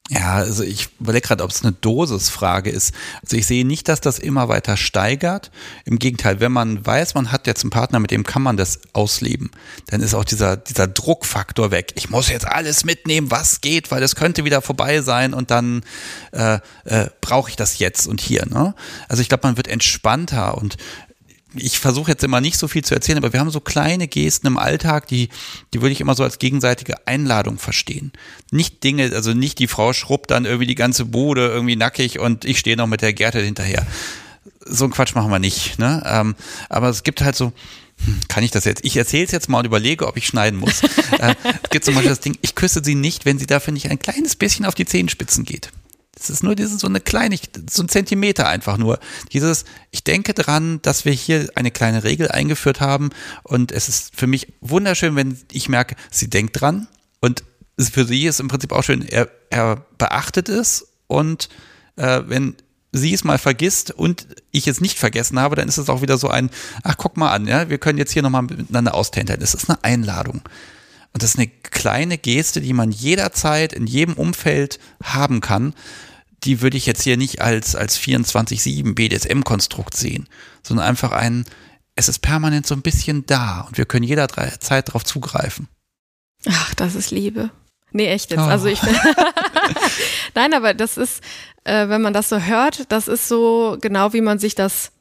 [0.09, 2.93] Ja, also ich überlege gerade, ob es eine Dosisfrage ist.
[3.23, 5.49] Also ich sehe nicht, dass das immer weiter steigert.
[5.83, 8.81] Im Gegenteil, wenn man weiß, man hat jetzt einen Partner, mit dem kann man das
[8.93, 9.49] ausleben,
[9.87, 11.91] dann ist auch dieser, dieser Druckfaktor weg.
[11.95, 15.81] Ich muss jetzt alles mitnehmen, was geht, weil es könnte wieder vorbei sein und dann
[16.33, 18.45] äh, äh, brauche ich das jetzt und hier.
[18.45, 18.75] Ne?
[19.09, 20.77] Also ich glaube, man wird entspannter und
[21.55, 24.47] ich versuche jetzt immer nicht so viel zu erzählen, aber wir haben so kleine Gesten
[24.47, 25.29] im Alltag, die,
[25.73, 28.11] die würde ich immer so als gegenseitige Einladung verstehen.
[28.51, 32.45] Nicht Dinge, also nicht die Frau schrubbt dann irgendwie die ganze Bude irgendwie nackig und
[32.45, 33.85] ich stehe noch mit der Gerte hinterher.
[34.65, 35.77] So ein Quatsch machen wir nicht.
[35.79, 36.03] Ne?
[36.05, 36.35] Ähm,
[36.69, 37.53] aber es gibt halt so,
[38.03, 38.83] hm, kann ich das jetzt?
[38.83, 40.83] Ich erzähle es jetzt mal und überlege, ob ich schneiden muss.
[41.19, 43.89] äh, es gibt zum Beispiel das Ding, ich küsse sie nicht, wenn sie dafür nicht
[43.89, 45.71] ein kleines bisschen auf die Zehenspitzen geht.
[46.17, 48.99] Es ist nur diese, so eine Kleinigkeit, so ein Zentimeter einfach nur.
[49.33, 53.09] Dieses, ich denke dran, dass wir hier eine kleine Regel eingeführt haben
[53.43, 56.87] und es ist für mich wunderschön, wenn ich merke, sie denkt dran
[57.19, 57.43] und
[57.79, 61.49] für sie ist im Prinzip auch schön, er, er beachtet es und
[61.97, 62.55] äh, wenn
[62.91, 66.17] sie es mal vergisst und ich es nicht vergessen habe, dann ist es auch wieder
[66.17, 66.49] so ein,
[66.83, 69.41] ach guck mal an, ja, wir können jetzt hier nochmal miteinander austänteln.
[69.41, 70.41] Es ist eine Einladung.
[71.15, 75.73] Und das ist eine kleine Geste, die man jederzeit in jedem Umfeld haben kann.
[76.43, 80.27] Die würde ich jetzt hier nicht als, als 24-7 BDSM-Konstrukt sehen,
[80.61, 81.45] sondern einfach ein,
[81.95, 85.69] es ist permanent so ein bisschen da und wir können jederzeit darauf zugreifen.
[86.49, 87.49] Ach, das ist Liebe.
[87.93, 88.41] Nee, echt jetzt.
[88.41, 88.43] Oh.
[88.43, 88.81] Also ich
[90.35, 91.23] Nein, aber das ist,
[91.63, 94.91] äh, wenn man das so hört, das ist so genau, wie man sich das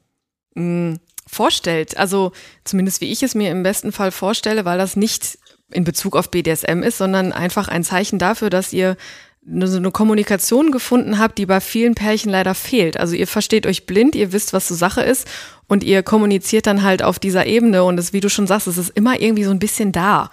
[0.55, 0.63] mh,
[0.93, 1.97] hm, vorstellt.
[1.97, 2.31] Also
[2.63, 5.39] zumindest wie ich es mir im besten Fall vorstelle, weil das nicht
[5.75, 8.97] in Bezug auf BDSM ist, sondern einfach ein Zeichen dafür, dass ihr
[9.47, 12.99] so eine Kommunikation gefunden habt, die bei vielen Pärchen leider fehlt.
[12.99, 15.29] Also ihr versteht euch blind, ihr wisst, was so Sache ist
[15.69, 18.79] und ihr kommuniziert dann halt auf dieser Ebene und es, wie du schon sagst, es
[18.79, 20.31] ist immer irgendwie so ein bisschen da.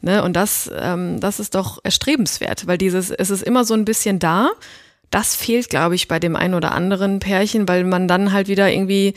[0.00, 0.22] Ne?
[0.22, 4.18] Und das, ähm, das ist doch erstrebenswert, weil dieses, es ist immer so ein bisschen
[4.18, 4.50] da.
[5.10, 8.70] Das fehlt, glaube ich, bei dem einen oder anderen Pärchen, weil man dann halt wieder
[8.70, 9.14] irgendwie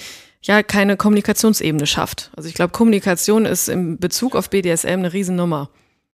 [0.47, 2.31] ja keine Kommunikationsebene schafft.
[2.35, 5.69] Also ich glaube, Kommunikation ist im Bezug auf BDSM eine Riesennummer.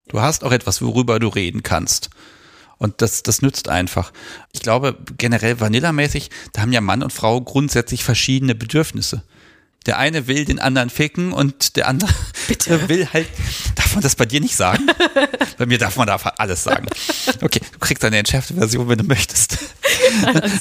[0.09, 2.11] Du hast auch etwas, worüber du reden kannst.
[2.79, 4.13] Und das, das nützt einfach.
[4.51, 9.23] Ich glaube, generell vanillamäßig, da haben ja Mann und Frau grundsätzlich verschiedene Bedürfnisse.
[9.87, 12.11] Der eine will den anderen ficken und der andere
[12.49, 12.89] Bitte?
[12.89, 13.29] will halt.
[13.75, 14.87] Darf man das bei dir nicht sagen?
[15.59, 16.87] bei mir darf man da alles sagen.
[17.41, 19.59] Okay, du kriegst eine entschärfte Version, wenn du möchtest.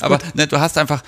[0.01, 1.03] Aber ne, du hast einfach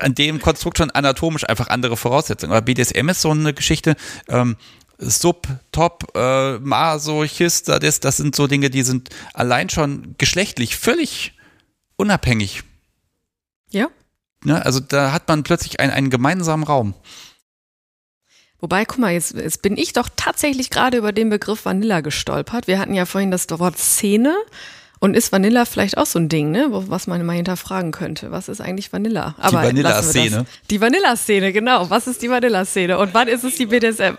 [0.00, 2.52] an dem Konstrukt schon anatomisch einfach andere Voraussetzungen.
[2.52, 3.96] Aber BDSM ist so eine Geschichte.
[4.28, 4.56] Ähm,
[4.98, 11.34] Sub, Top, äh, Masochist, das, das sind so Dinge, die sind allein schon geschlechtlich völlig
[11.96, 12.62] unabhängig.
[13.70, 13.88] Ja.
[14.44, 16.94] Ne, also da hat man plötzlich einen, einen gemeinsamen Raum.
[18.60, 22.66] Wobei, guck mal, jetzt, jetzt bin ich doch tatsächlich gerade über den Begriff Vanilla gestolpert.
[22.66, 24.34] Wir hatten ja vorhin das Wort Szene
[24.98, 26.68] und ist Vanilla vielleicht auch so ein Ding, ne?
[26.70, 28.30] was man mal hinterfragen könnte?
[28.30, 29.34] Was ist eigentlich Vanilla?
[29.38, 30.46] Aber die Vanilla-Szene.
[30.70, 31.90] Die Vanilla-Szene, genau.
[31.90, 32.98] Was ist die Vanilla-Szene?
[32.98, 34.14] Und wann ist es die BDSM?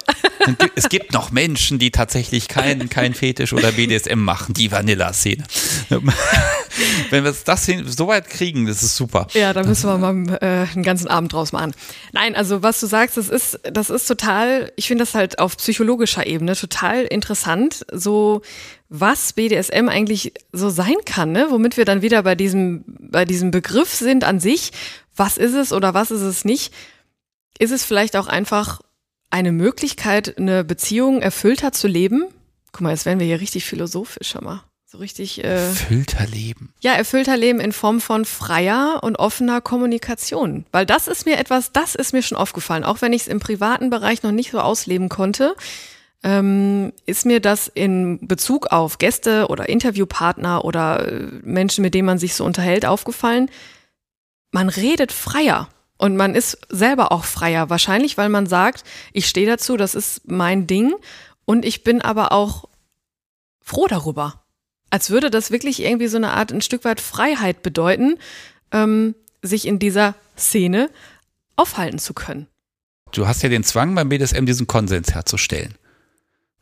[0.76, 4.54] es gibt noch Menschen, die tatsächlich keinen kein Fetisch oder BDSM machen.
[4.54, 5.44] Die Vanilla-Szene.
[7.10, 9.28] Wenn wir das hin, so weit kriegen, das ist super.
[9.34, 11.74] Ja, da müssen wir mal äh, einen ganzen Abend draus machen.
[12.12, 15.58] Nein, also was du sagst, das ist, das ist total, ich finde das halt auf
[15.58, 18.42] psychologischer Ebene total interessant, so
[18.90, 21.48] was BDSM eigentlich so sein kann, ne?
[21.50, 24.72] womit wir dann wieder bei diesem, bei diesem Begriff sind an sich.
[25.16, 26.74] Was ist es oder was ist es nicht?
[27.60, 28.82] Ist es vielleicht auch einfach
[29.30, 32.26] eine Möglichkeit, eine Beziehung erfüllter zu leben?
[32.72, 34.64] Guck mal, jetzt werden wir hier richtig philosophisch, schau mal.
[34.90, 35.44] So richtig.
[35.44, 36.74] Äh, erfüllter Leben.
[36.80, 40.66] Ja, erfüllter Leben in Form von freier und offener Kommunikation.
[40.72, 42.86] Weil das ist mir etwas, das ist mir schon aufgefallen.
[42.86, 45.58] Auch wenn ich es im privaten Bereich noch nicht so ausleben konnte,
[46.24, 52.08] ähm, ist mir das in Bezug auf Gäste oder Interviewpartner oder äh, Menschen, mit denen
[52.08, 53.50] man sich so unterhält, aufgefallen.
[54.52, 55.70] Man redet freier.
[56.00, 57.70] Und man ist selber auch freier.
[57.72, 60.94] Wahrscheinlich, weil man sagt, ich stehe dazu, das ist mein Ding.
[61.46, 62.66] Und ich bin aber auch
[63.62, 64.44] froh darüber.
[64.90, 68.18] Als würde das wirklich irgendwie so eine Art, ein Stück weit Freiheit bedeuten,
[68.72, 70.90] ähm, sich in dieser Szene
[71.56, 72.48] aufhalten zu können.
[73.12, 75.76] Du hast ja den Zwang beim BDSM, diesen Konsens herzustellen.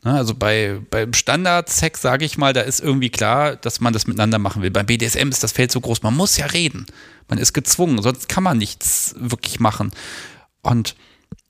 [0.06, 4.06] Ne, also bei, beim Standard-Sex, sage ich mal, da ist irgendwie klar, dass man das
[4.06, 4.70] miteinander machen will.
[4.70, 6.86] Beim BDSM ist das Feld so groß, man muss ja reden.
[7.28, 9.92] Man ist gezwungen, sonst kann man nichts wirklich machen.
[10.62, 10.96] Und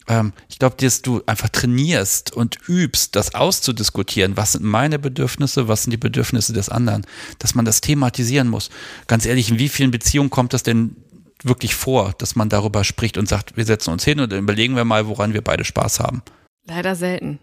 [0.07, 4.37] ähm, ich glaube, dass du einfach trainierst und übst, das auszudiskutieren.
[4.37, 5.67] Was sind meine Bedürfnisse?
[5.67, 7.05] Was sind die Bedürfnisse des anderen?
[7.39, 8.69] Dass man das thematisieren muss.
[9.07, 10.95] Ganz ehrlich, in wie vielen Beziehungen kommt das denn
[11.43, 14.77] wirklich vor, dass man darüber spricht und sagt, wir setzen uns hin und dann überlegen
[14.77, 16.21] wir mal, woran wir beide Spaß haben?
[16.65, 17.39] Leider selten.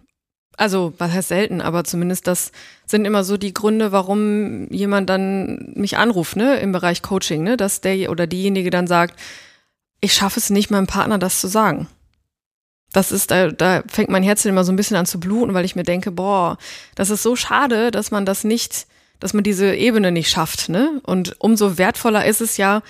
[0.57, 2.53] Also, was heißt selten, aber zumindest das
[2.87, 7.57] sind immer so die Gründe, warum jemand dann mich anruft, ne, im Bereich Coaching, ne,
[7.57, 9.19] dass der oder diejenige dann sagt,
[10.01, 11.89] ich schaffe es nicht, meinem Partner das zu sagen.
[12.93, 15.65] Das ist, da, da fängt mein Herz immer so ein bisschen an zu bluten, weil
[15.65, 16.59] ich mir denke, boah,
[16.95, 18.87] das ist so schade, dass man das nicht,
[19.19, 21.01] dass man diese Ebene nicht schafft, ne?
[21.05, 22.83] Und umso wertvoller ist es ja,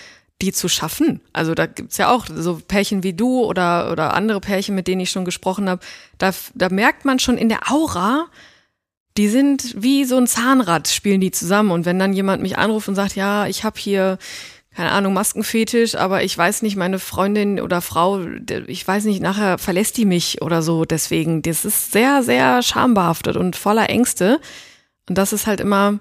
[0.43, 1.21] die zu schaffen.
[1.33, 5.01] Also da gibt's ja auch so Pärchen wie du oder, oder andere Pärchen, mit denen
[5.01, 5.81] ich schon gesprochen habe.
[6.19, 8.27] Da, da merkt man schon in der Aura,
[9.17, 11.71] die sind wie so ein Zahnrad, spielen die zusammen.
[11.71, 14.19] Und wenn dann jemand mich anruft und sagt, ja, ich habe hier,
[14.75, 18.21] keine Ahnung, Maskenfetisch, aber ich weiß nicht, meine Freundin oder Frau,
[18.67, 20.85] ich weiß nicht, nachher verlässt die mich oder so.
[20.85, 24.41] Deswegen, das ist sehr, sehr schambehaftet und voller Ängste.
[25.09, 26.01] Und das ist halt immer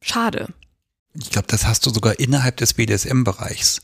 [0.00, 0.48] schade.
[1.20, 3.82] Ich glaube, das hast du sogar innerhalb des BDSM-Bereichs.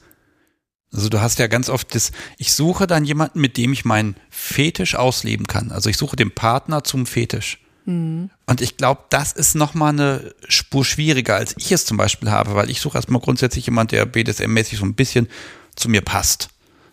[0.93, 4.17] Also du hast ja ganz oft das, ich suche dann jemanden, mit dem ich meinen
[4.29, 5.71] Fetisch ausleben kann.
[5.71, 7.61] Also ich suche den Partner zum Fetisch.
[7.87, 8.31] Mhm.
[8.47, 12.55] Und ich glaube, das ist nochmal eine Spur schwieriger, als ich es zum Beispiel habe,
[12.55, 15.29] weil ich suche erstmal grundsätzlich jemanden, der BDSM-mäßig so ein bisschen
[15.75, 16.51] zu mir passt.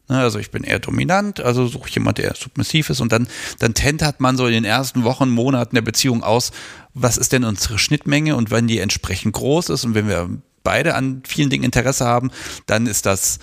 [0.10, 3.28] Ne, also ich bin eher dominant, also suche ich jemanden, der submissiv ist und dann,
[3.60, 6.51] dann tentert man so in den ersten Wochen, Monaten der Beziehung aus,
[6.93, 10.30] was ist denn unsere Schnittmenge und wenn die entsprechend groß ist und wenn wir
[10.64, 12.32] beide an vielen Dingen Interesse haben,
[12.66, 13.39] dann ist das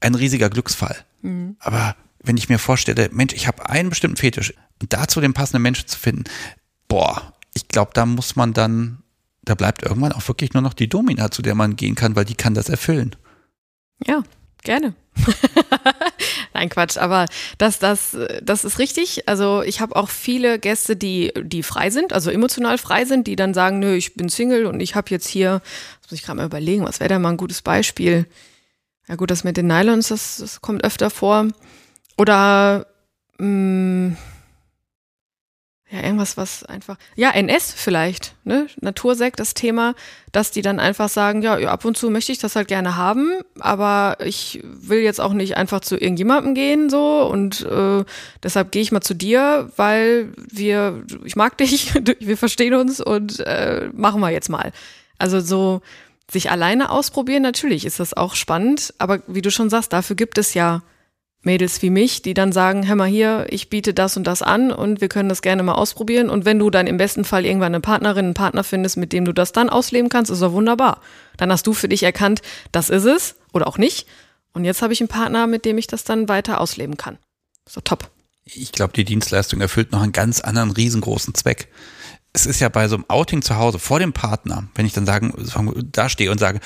[0.00, 0.96] ein riesiger Glücksfall.
[1.22, 1.56] Mhm.
[1.60, 5.62] Aber wenn ich mir vorstelle, Mensch, ich habe einen bestimmten Fetisch und dazu den passenden
[5.62, 6.24] Menschen zu finden,
[6.88, 9.04] boah, ich glaube, da muss man dann,
[9.42, 12.24] da bleibt irgendwann auch wirklich nur noch die Domina, zu der man gehen kann, weil
[12.24, 13.14] die kann das erfüllen.
[14.04, 14.24] Ja,
[14.64, 14.94] Gerne.
[16.54, 17.26] Nein, Quatsch, aber
[17.58, 19.28] das, das, das ist richtig.
[19.28, 23.36] Also ich habe auch viele Gäste, die, die frei sind, also emotional frei sind, die
[23.36, 25.62] dann sagen, nö, ich bin Single und ich habe jetzt hier,
[26.02, 28.26] das muss ich gerade mal überlegen, was wäre da mal ein gutes Beispiel?
[29.08, 31.48] Ja gut, das mit den Nylons, das, das kommt öfter vor.
[32.16, 32.86] Oder
[33.38, 34.16] mh, mm,
[35.94, 39.94] ja, irgendwas, was einfach, ja, NS vielleicht, ne, Natursekt, das Thema,
[40.32, 43.30] dass die dann einfach sagen, ja, ab und zu möchte ich das halt gerne haben,
[43.60, 48.04] aber ich will jetzt auch nicht einfach zu irgendjemandem gehen, so, und äh,
[48.42, 53.38] deshalb gehe ich mal zu dir, weil wir, ich mag dich, wir verstehen uns und
[53.40, 54.72] äh, machen wir jetzt mal.
[55.18, 55.80] Also so,
[56.28, 60.38] sich alleine ausprobieren, natürlich ist das auch spannend, aber wie du schon sagst, dafür gibt
[60.38, 60.82] es ja
[61.44, 64.72] Mädels wie mich, die dann sagen, hör mal hier, ich biete das und das an
[64.72, 66.30] und wir können das gerne mal ausprobieren.
[66.30, 69.24] Und wenn du dann im besten Fall irgendwann eine Partnerin, einen Partner findest, mit dem
[69.24, 71.00] du das dann ausleben kannst, ist doch wunderbar.
[71.36, 72.42] Dann hast du für dich erkannt,
[72.72, 74.06] das ist es oder auch nicht.
[74.52, 77.18] Und jetzt habe ich einen Partner, mit dem ich das dann weiter ausleben kann.
[77.68, 78.10] So top.
[78.44, 81.68] Ich glaube, die Dienstleistung erfüllt noch einen ganz anderen riesengroßen Zweck
[82.36, 85.06] es ist ja bei so einem Outing zu Hause vor dem Partner, wenn ich dann
[85.06, 85.32] sagen,
[85.92, 86.58] da stehe und sage,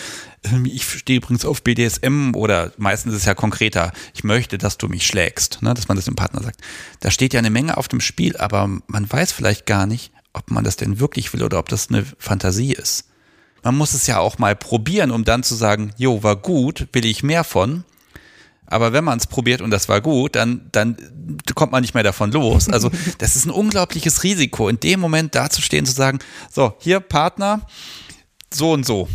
[0.43, 4.79] ähm, ich stehe übrigens auf BDSM oder meistens ist es ja konkreter, ich möchte, dass
[4.79, 6.63] du mich schlägst, ne, dass man das dem Partner sagt.
[7.01, 10.51] Da steht ja eine Menge auf dem Spiel, aber man weiß vielleicht gar nicht, ob
[10.51, 13.05] man das denn wirklich will oder ob das eine Fantasie ist.
[13.63, 17.05] Man muss es ja auch mal probieren, um dann zu sagen, jo, war gut, will
[17.05, 17.85] ich mehr von.
[18.69, 20.97] Aber wenn man es probiert und das war gut, dann, dann
[21.55, 22.69] kommt man nicht mehr davon los.
[22.69, 26.19] Also das ist ein unglaubliches Risiko, in dem Moment dazustehen, zu sagen,
[26.53, 27.63] so, hier Partner,
[28.53, 29.09] so und so.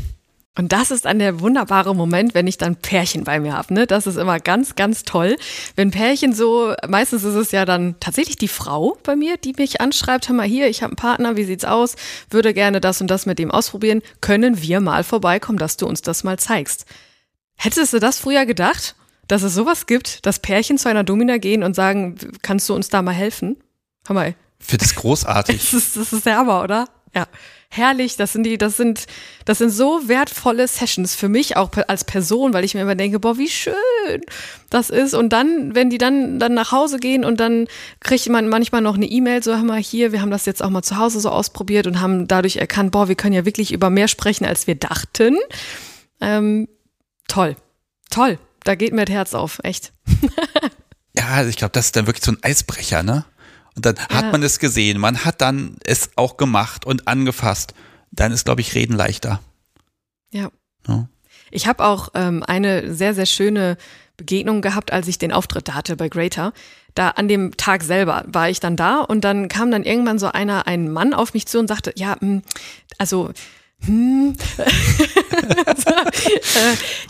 [0.56, 3.74] Und das ist dann der wunderbare Moment, wenn ich dann Pärchen bei mir habe.
[3.74, 3.88] Ne?
[3.88, 5.36] Das ist immer ganz, ganz toll.
[5.76, 9.82] Wenn Pärchen so, meistens ist es ja dann tatsächlich die Frau bei mir, die mich
[9.82, 11.96] anschreibt, hör mal hier, ich habe einen Partner, wie sieht's aus?
[12.30, 14.04] Würde gerne das und das mit dem ausprobieren.
[14.22, 16.86] Können wir mal vorbeikommen, dass du uns das mal zeigst?
[17.56, 18.96] Hättest du das früher gedacht?
[19.28, 22.90] Dass es sowas gibt, dass Pärchen zu einer Domina gehen und sagen, kannst du uns
[22.90, 23.58] da mal helfen?
[24.08, 24.36] Hör mal.
[24.60, 25.58] Für das großartig.
[25.72, 26.88] Das ist, das ist der Hammer, oder?
[27.16, 27.28] Ja.
[27.70, 29.08] Herrlich, das sind die, das sind,
[29.46, 33.20] das sind so wertvolle Sessions für mich auch als Person, weil ich mir immer denke,
[33.20, 33.74] boah, wie schön
[34.70, 35.16] das ist.
[35.16, 37.68] Und dann, wenn die dann, dann nach Hause gehen und dann
[38.00, 40.70] kriegt man manchmal noch eine E-Mail, so, hör mal hier, wir haben das jetzt auch
[40.70, 43.90] mal zu Hause so ausprobiert und haben dadurch erkannt, boah, wir können ja wirklich über
[43.90, 45.36] mehr sprechen, als wir dachten.
[46.22, 46.68] Ähm,
[47.28, 47.56] toll.
[48.12, 49.94] Toll da geht mir das Herz auf, echt.
[51.16, 53.26] ja, also ich glaube, das ist dann wirklich so ein Eisbrecher, ne?
[53.76, 54.10] Und dann ja.
[54.10, 57.74] hat man es gesehen, man hat dann es auch gemacht und angefasst.
[58.12, 59.42] Dann ist, glaube ich, Reden leichter.
[60.32, 60.50] Ja.
[60.88, 61.08] ja.
[61.50, 63.78] Ich habe auch ähm, eine sehr, sehr schöne
[64.18, 66.54] Begegnung gehabt, als ich den Auftritt da hatte bei Greater.
[66.94, 70.28] Da an dem Tag selber war ich dann da und dann kam dann irgendwann so
[70.28, 72.44] einer, ein Mann auf mich zu und sagte, ja, hm,
[73.00, 73.32] also
[73.86, 74.36] hm.
[74.58, 74.66] äh,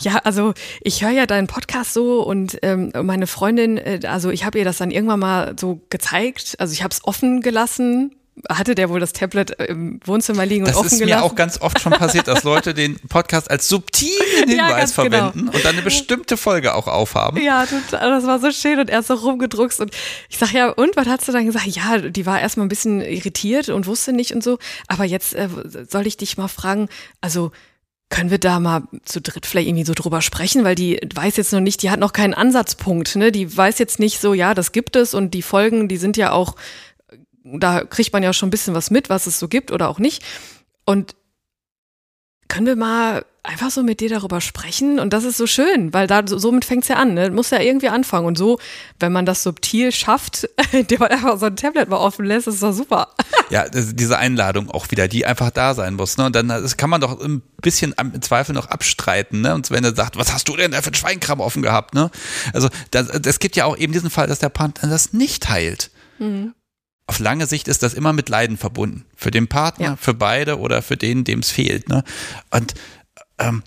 [0.00, 4.44] ja, also ich höre ja deinen Podcast so und ähm, meine Freundin, äh, also ich
[4.44, 6.56] habe ihr das dann irgendwann mal so gezeigt.
[6.58, 8.14] Also ich habe es offen gelassen,
[8.48, 11.08] hatte der wohl das Tablet äh, im Wohnzimmer liegen das und offen gelassen?
[11.08, 14.14] Das ist mir auch ganz oft schon passiert, dass Leute den Podcast als subtilen
[14.48, 15.18] Hinweis ja, genau.
[15.18, 15.52] verwenden genau.
[15.52, 17.40] und dann eine bestimmte Folge auch aufhaben.
[17.40, 19.92] Ja, das war so schön und er ist so rumgedruckst und
[20.28, 21.66] ich sag ja, und was hast du dann gesagt?
[21.66, 24.58] Ja, die war erstmal ein bisschen irritiert und wusste nicht und so,
[24.88, 25.48] aber jetzt äh,
[25.88, 26.88] soll ich dich mal fragen,
[27.20, 27.52] also
[28.10, 31.52] können wir da mal zu dritt vielleicht irgendwie so drüber sprechen, weil die weiß jetzt
[31.52, 33.32] noch nicht, die hat noch keinen Ansatzpunkt, ne?
[33.32, 36.30] Die weiß jetzt nicht so, ja, das gibt es und die Folgen, die sind ja
[36.30, 36.54] auch
[37.44, 39.98] da kriegt man ja schon ein bisschen was mit, was es so gibt oder auch
[39.98, 40.24] nicht.
[40.84, 41.14] Und
[42.48, 44.98] können wir mal einfach so mit dir darüber sprechen?
[44.98, 47.14] Und das ist so schön, weil da somit fängt's ja an.
[47.14, 47.30] Ne?
[47.30, 48.26] Muss ja irgendwie anfangen.
[48.26, 48.58] Und so,
[48.98, 52.62] wenn man das subtil schafft, indem man einfach so ein Tablet mal offen lässt, ist
[52.62, 53.08] doch super.
[53.50, 56.16] Ja, diese Einladung auch wieder, die einfach da sein muss.
[56.16, 56.24] Ne?
[56.24, 59.42] Und dann das kann man doch ein bisschen im Zweifel noch abstreiten.
[59.42, 59.54] Ne?
[59.54, 61.94] Und wenn er sagt, was hast du denn da für einen Schweinkram offen gehabt?
[61.94, 62.10] Ne?
[62.54, 65.90] Also es gibt ja auch eben diesen Fall, dass der Partner das nicht teilt.
[66.18, 66.54] Mhm
[67.06, 69.04] auf lange Sicht ist das immer mit Leiden verbunden.
[69.14, 69.96] Für den Partner, ja.
[69.96, 71.88] für beide oder für den, dem es fehlt.
[71.88, 72.02] Ne?
[72.50, 72.74] Und
[73.38, 73.62] ähm,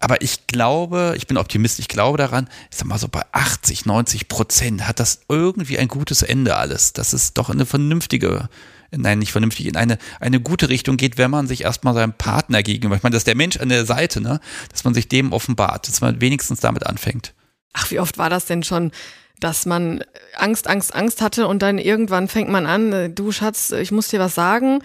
[0.00, 3.84] aber ich glaube, ich bin Optimist, ich glaube daran, ich sag mal so bei 80,
[3.84, 6.94] 90 Prozent hat das irgendwie ein gutes Ende alles.
[6.94, 8.48] Das ist doch eine vernünftige,
[8.90, 12.62] nein, nicht vernünftig, in eine, eine gute Richtung geht, wenn man sich erstmal seinem Partner
[12.62, 14.40] gegenüber, ich meine, das ist der Mensch an der Seite, ne,
[14.72, 17.34] dass man sich dem offenbart, dass man wenigstens damit anfängt.
[17.74, 18.92] Ach, wie oft war das denn schon,
[19.40, 20.04] dass man
[20.36, 24.08] Angst, Angst, Angst hatte und dann irgendwann fängt man an, äh, du Schatz, ich muss
[24.08, 24.80] dir was sagen.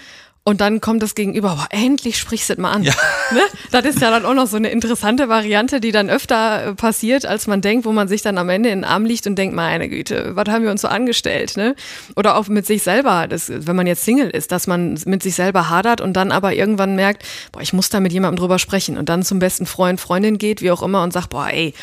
[0.47, 2.83] Und dann kommt das Gegenüber, boah, endlich sprichst du es mal an.
[2.83, 2.93] Ja.
[3.31, 3.41] Ne?
[3.71, 7.25] Das ist ja dann auch noch so eine interessante Variante, die dann öfter äh, passiert,
[7.25, 9.55] als man denkt, wo man sich dann am Ende in den Arm liegt und denkt,
[9.55, 11.57] meine Güte, was haben wir uns so angestellt?
[11.57, 11.75] Ne?
[12.15, 15.33] Oder auch mit sich selber, das, wenn man jetzt Single ist, dass man mit sich
[15.33, 18.99] selber hadert und dann aber irgendwann merkt, boah, ich muss da mit jemandem drüber sprechen
[18.99, 21.73] und dann zum besten Freund, Freundin geht, wie auch immer und sagt, boah, ey,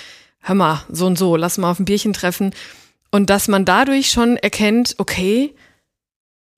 [0.43, 2.55] hör mal, so und so, lass mal auf ein Bierchen treffen.
[3.11, 5.55] Und dass man dadurch schon erkennt, okay,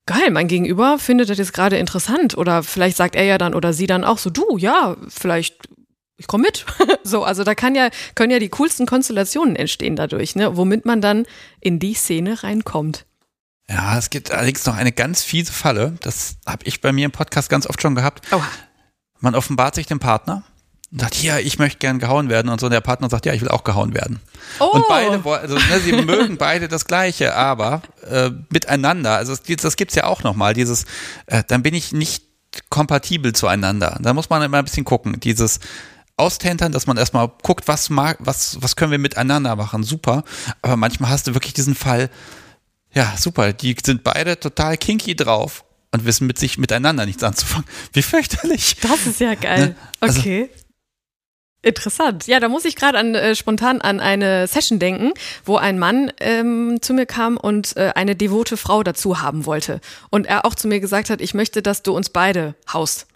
[0.07, 2.37] geil, mein Gegenüber findet das jetzt gerade interessant.
[2.37, 5.69] Oder vielleicht sagt er ja dann oder sie dann auch so, du, ja, vielleicht,
[6.17, 6.65] ich komme mit.
[7.03, 11.01] so, also da kann ja, können ja die coolsten Konstellationen entstehen dadurch, ne, womit man
[11.01, 11.27] dann
[11.61, 13.07] in die Szene reinkommt.
[13.69, 15.97] Ja, es gibt allerdings noch eine ganz fiese Falle.
[16.03, 18.31] Das habe ich bei mir im Podcast ganz oft schon gehabt.
[18.33, 18.47] Oha.
[19.21, 20.45] Man offenbart sich dem Partner
[20.95, 22.67] und sagt, hier, ich möchte gern gehauen werden und so.
[22.67, 24.21] Und der Partner sagt, ja, ich will auch gehauen werden.
[24.61, 24.67] Oh.
[24.67, 29.75] Und beide, also ne, sie mögen beide das Gleiche, aber äh, miteinander, also das, das
[29.75, 30.85] gibt's ja auch nochmal, dieses,
[31.27, 32.23] äh, dann bin ich nicht
[32.71, 33.99] kompatibel zueinander.
[34.01, 35.59] Da muss man immer ein bisschen gucken, dieses
[36.17, 40.23] Austentern, dass man erstmal guckt, was mag, was, was können wir miteinander machen, super.
[40.63, 42.09] Aber manchmal hast du wirklich diesen Fall,
[42.93, 47.67] ja, super, die sind beide total kinky drauf und wissen mit sich miteinander nichts anzufangen.
[47.93, 48.77] Wie fürchterlich.
[48.81, 49.71] Das ist ja geil.
[49.71, 49.77] Ne?
[49.99, 50.51] Also, okay.
[51.65, 52.27] Interessant.
[52.27, 55.13] Ja, da muss ich gerade an, äh, spontan an eine Session denken,
[55.47, 59.81] wo ein Mann ähm, zu mir kam und äh, eine devote Frau dazu haben wollte.
[60.11, 63.07] Und er auch zu mir gesagt hat, ich möchte, dass du uns beide haust.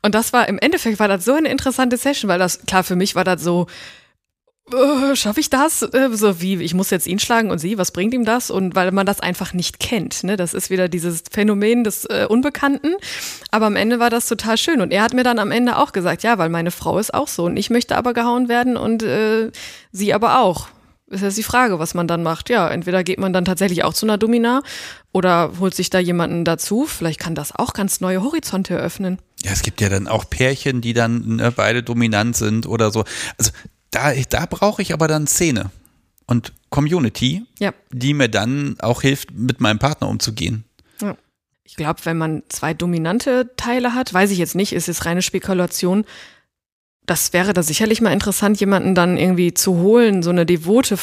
[0.00, 2.94] Und das war im Endeffekt war das so eine interessante Session, weil das, klar, für
[2.94, 3.66] mich war das so,
[4.72, 5.82] äh, schaffe ich das?
[5.82, 8.50] Äh, so wie, ich muss jetzt ihn schlagen und sie, was bringt ihm das?
[8.50, 10.24] Und weil man das einfach nicht kennt.
[10.24, 10.36] Ne?
[10.36, 12.94] Das ist wieder dieses Phänomen des äh, Unbekannten.
[13.50, 14.80] Aber am Ende war das total schön.
[14.80, 17.28] Und er hat mir dann am Ende auch gesagt, ja, weil meine Frau ist auch
[17.28, 17.44] so.
[17.44, 19.50] Und ich möchte aber gehauen werden und äh,
[19.92, 20.68] sie aber auch.
[21.10, 22.50] Ist jetzt die Frage, was man dann macht.
[22.50, 24.62] Ja, entweder geht man dann tatsächlich auch zu einer Domina
[25.10, 26.84] oder holt sich da jemanden dazu.
[26.84, 29.18] Vielleicht kann das auch ganz neue Horizonte eröffnen.
[29.42, 33.04] Ja, es gibt ja dann auch Pärchen, die dann ne, beide dominant sind oder so.
[33.38, 33.52] Also
[33.90, 35.70] da, da brauche ich aber dann Szene
[36.26, 37.72] und Community, ja.
[37.90, 40.64] die mir dann auch hilft, mit meinem Partner umzugehen.
[41.00, 41.16] Ja.
[41.64, 45.22] Ich glaube, wenn man zwei dominante Teile hat, weiß ich jetzt nicht, ist es reine
[45.22, 46.04] Spekulation.
[47.06, 50.98] Das wäre da sicherlich mal interessant, jemanden dann irgendwie zu holen, so eine devote,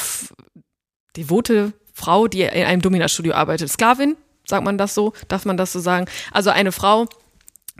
[1.16, 3.70] devote Frau, die in einem Dominanstudio arbeitet.
[3.70, 4.16] Sklavin,
[4.46, 5.12] sagt man das so?
[5.28, 6.06] Darf man das so sagen?
[6.30, 7.06] Also eine Frau,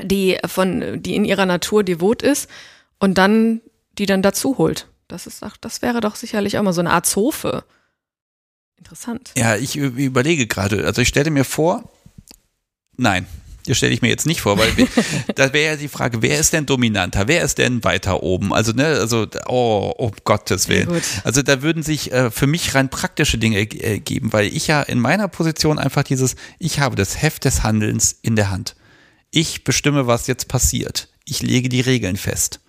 [0.03, 2.51] die von, die in ihrer Natur devot ist
[2.99, 3.61] und dann,
[3.99, 4.89] die dann dazu holt.
[5.09, 7.65] Das ist das wäre doch sicherlich auch mal so eine Art Zofe.
[8.77, 9.33] Interessant.
[9.37, 10.85] Ja, ich überlege gerade.
[10.85, 11.91] Also ich stelle mir vor,
[12.97, 13.27] nein,
[13.67, 14.71] das stelle ich mir jetzt nicht vor, weil
[15.35, 17.27] da wäre ja die Frage, wer ist denn dominanter?
[17.29, 18.53] Wer ist denn weiter oben?
[18.53, 20.93] Also, ne, also, oh, um Gottes Willen.
[20.93, 24.67] Ja, also da würden sich äh, für mich rein praktische Dinge äh, geben, weil ich
[24.67, 28.77] ja in meiner Position einfach dieses, ich habe das Heft des Handelns in der Hand.
[29.31, 31.09] Ich bestimme, was jetzt passiert.
[31.25, 32.61] Ich lege die Regeln fest.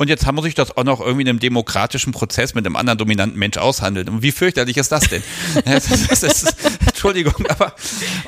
[0.00, 2.98] Und jetzt muss ich das auch noch irgendwie in einem demokratischen Prozess mit einem anderen
[2.98, 4.08] dominanten Mensch aushandeln.
[4.08, 5.24] Und wie fürchterlich ist das denn?
[5.64, 7.74] das ist, das ist, Entschuldigung, aber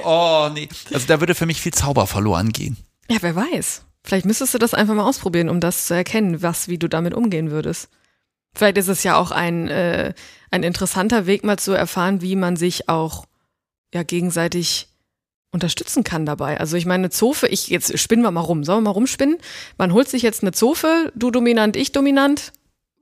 [0.05, 0.69] oh nee.
[0.93, 2.77] Also da würde für mich viel Zauber verloren gehen.
[3.09, 3.83] Ja, wer weiß.
[4.03, 7.15] Vielleicht müsstest du das einfach mal ausprobieren, um das zu erkennen, was, wie du damit
[7.15, 7.89] umgehen würdest.
[8.53, 10.13] Vielleicht ist es ja auch ein, äh,
[10.51, 13.27] ein interessanter Weg, mal zu erfahren, wie man sich auch
[13.95, 14.89] ja gegenseitig
[15.53, 16.59] unterstützen kann dabei.
[16.59, 19.39] Also ich meine, eine Zofe, ich, jetzt spinnen wir mal rum, sollen wir mal rumspinnen?
[19.79, 22.53] Man holt sich jetzt eine Zofe, du dominant, ich dominant.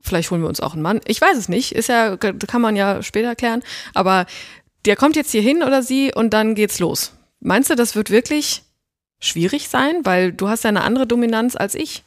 [0.01, 1.01] Vielleicht holen wir uns auch einen Mann.
[1.05, 3.61] Ich weiß es nicht, ist ja, kann man ja später klären.
[3.93, 4.25] Aber
[4.85, 7.13] der kommt jetzt hier hin oder sie und dann geht's los.
[7.39, 8.63] Meinst du, das wird wirklich
[9.19, 10.01] schwierig sein?
[10.03, 12.03] Weil du hast ja eine andere Dominanz als ich.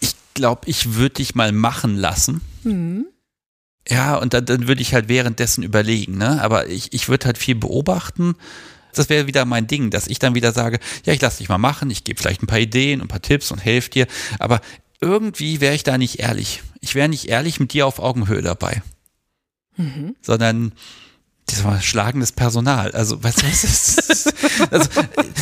[0.00, 2.40] Ich glaube, ich würde dich mal machen lassen.
[2.62, 3.06] Mhm.
[3.88, 6.40] Ja, und dann, dann würde ich halt währenddessen überlegen, ne?
[6.40, 8.36] Aber ich, ich würde halt viel beobachten
[8.94, 11.58] das wäre wieder mein Ding, dass ich dann wieder sage, ja, ich lasse dich mal
[11.58, 14.06] machen, ich gebe vielleicht ein paar Ideen und ein paar Tipps und helfe dir,
[14.38, 14.60] aber
[15.00, 16.62] irgendwie wäre ich da nicht ehrlich.
[16.80, 18.82] Ich wäre nicht ehrlich mit dir auf Augenhöhe dabei.
[19.76, 20.14] Mhm.
[20.22, 20.72] Sondern
[21.46, 22.92] das war schlagendes Personal.
[22.92, 24.34] Also, weißt du, was ist,
[24.70, 24.88] also,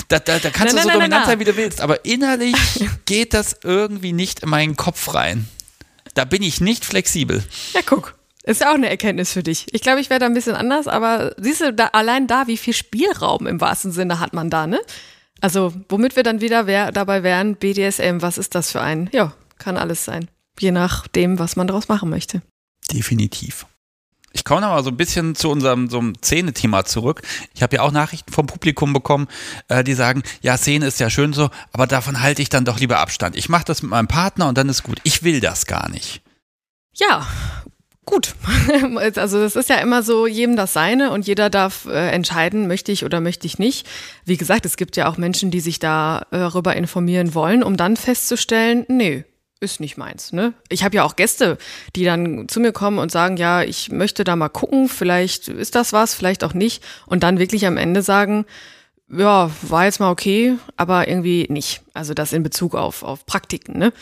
[0.09, 2.05] da, da, da kannst na, du so na, dominant na, sein, wie du willst, aber
[2.05, 2.57] innerlich
[3.05, 5.47] geht das irgendwie nicht in meinen Kopf rein.
[6.15, 7.45] Da bin ich nicht flexibel.
[7.75, 8.17] Ja, guck.
[8.45, 9.67] Ist ja auch eine Erkenntnis für dich.
[9.73, 12.57] Ich glaube, ich wäre da ein bisschen anders, aber siehst du, da, allein da, wie
[12.57, 14.81] viel Spielraum im wahrsten Sinne hat man da, ne?
[15.43, 19.09] Also, womit wir dann wieder wär, dabei wären, BDSM, was ist das für ein?
[19.13, 20.29] Ja, kann alles sein.
[20.59, 22.43] Je nachdem, was man daraus machen möchte.
[22.93, 23.67] Definitiv.
[24.33, 27.23] Ich komme noch mal so ein bisschen zu unserem so Szene-Thema zurück.
[27.55, 29.29] Ich habe ja auch Nachrichten vom Publikum bekommen,
[29.69, 32.79] äh, die sagen, ja, Szene ist ja schön so, aber davon halte ich dann doch
[32.79, 33.37] lieber Abstand.
[33.37, 35.01] Ich mache das mit meinem Partner und dann ist gut.
[35.03, 36.23] Ich will das gar nicht.
[36.95, 37.27] Ja,
[38.05, 38.35] gut.
[39.17, 42.93] Also das ist ja immer so, jedem das seine und jeder darf äh, entscheiden, möchte
[42.93, 43.87] ich oder möchte ich nicht.
[44.25, 47.77] Wie gesagt, es gibt ja auch Menschen, die sich da äh, darüber informieren wollen, um
[47.77, 49.25] dann festzustellen, nee,
[49.61, 50.33] ist nicht meins.
[50.33, 50.55] Ne?
[50.69, 51.59] Ich habe ja auch Gäste,
[51.95, 55.75] die dann zu mir kommen und sagen, ja, ich möchte da mal gucken, vielleicht ist
[55.75, 56.83] das was, vielleicht auch nicht.
[57.07, 58.47] Und dann wirklich am Ende sagen,
[59.09, 61.83] ja, war jetzt mal okay, aber irgendwie nicht.
[61.95, 63.79] Also das in Bezug auf, auf Praktiken.
[63.79, 63.93] Ne?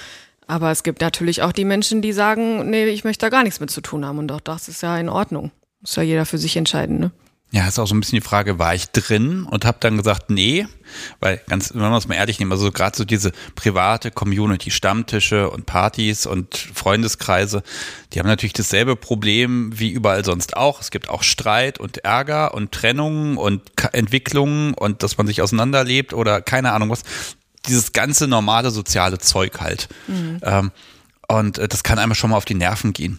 [0.49, 3.61] Aber es gibt natürlich auch die Menschen, die sagen, nee, ich möchte da gar nichts
[3.61, 4.18] mit zu tun haben.
[4.18, 5.53] Und auch das ist ja in Ordnung.
[5.80, 7.12] Muss ja jeder für sich entscheiden, ne?
[7.51, 10.28] Ja, ist auch so ein bisschen die Frage, war ich drin und habe dann gesagt,
[10.28, 10.66] nee,
[11.18, 15.49] weil ganz, wenn wir es mal ehrlich nehmen, also gerade so diese private Community, Stammtische
[15.49, 17.62] und Partys und Freundeskreise,
[18.12, 20.82] die haben natürlich dasselbe Problem wie überall sonst auch.
[20.82, 26.12] Es gibt auch Streit und Ärger und Trennungen und Entwicklungen und dass man sich auseinanderlebt
[26.12, 27.03] oder keine Ahnung was
[27.68, 29.88] dieses ganze normale soziale Zeug halt.
[30.06, 30.40] Mhm.
[30.42, 30.72] Ähm,
[31.28, 33.18] und äh, das kann einmal schon mal auf die Nerven gehen.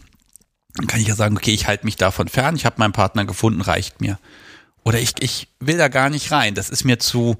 [0.75, 3.25] Dann kann ich ja sagen, okay, ich halte mich davon fern, ich habe meinen Partner
[3.25, 4.19] gefunden, reicht mir.
[4.83, 6.55] Oder ich, ich will da gar nicht rein.
[6.55, 7.37] Das ist mir zu,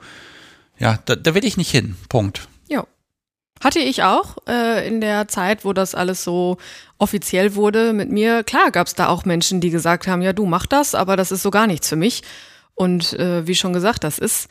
[0.78, 1.96] ja, da, da will ich nicht hin.
[2.10, 2.48] Punkt.
[2.68, 2.86] Ja.
[3.64, 6.58] Hatte ich auch äh, in der Zeit, wo das alles so
[6.98, 8.44] offiziell wurde mit mir.
[8.44, 11.32] Klar gab es da auch Menschen, die gesagt haben, ja, du mach das, aber das
[11.32, 12.24] ist so gar nichts für mich.
[12.76, 14.48] Und äh, wie schon gesagt, das ist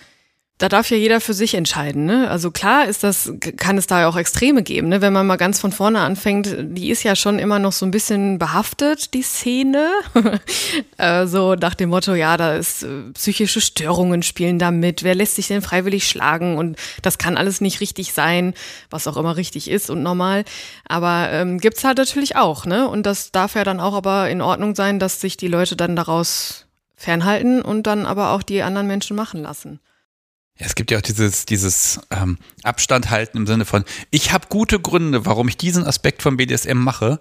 [0.58, 2.04] da darf ja jeder für sich entscheiden.
[2.04, 2.28] Ne?
[2.28, 4.88] Also klar ist das, kann es da ja auch Extreme geben.
[4.88, 5.00] Ne?
[5.00, 7.92] Wenn man mal ganz von vorne anfängt, die ist ja schon immer noch so ein
[7.92, 9.88] bisschen behaftet, die Szene.
[10.98, 15.04] äh, so nach dem Motto, ja, da ist äh, psychische Störungen spielen da mit.
[15.04, 16.58] Wer lässt sich denn freiwillig schlagen?
[16.58, 18.52] Und das kann alles nicht richtig sein,
[18.90, 20.44] was auch immer richtig ist und normal.
[20.88, 22.66] Aber ähm, gibt's halt natürlich auch.
[22.66, 22.88] Ne?
[22.88, 25.94] Und das darf ja dann auch aber in Ordnung sein, dass sich die Leute dann
[25.94, 29.78] daraus fernhalten und dann aber auch die anderen Menschen machen lassen.
[30.58, 34.48] Ja, es gibt ja auch dieses, dieses ähm, Abstand halten im Sinne von, ich habe
[34.48, 37.20] gute Gründe, warum ich diesen Aspekt von BDSM mache,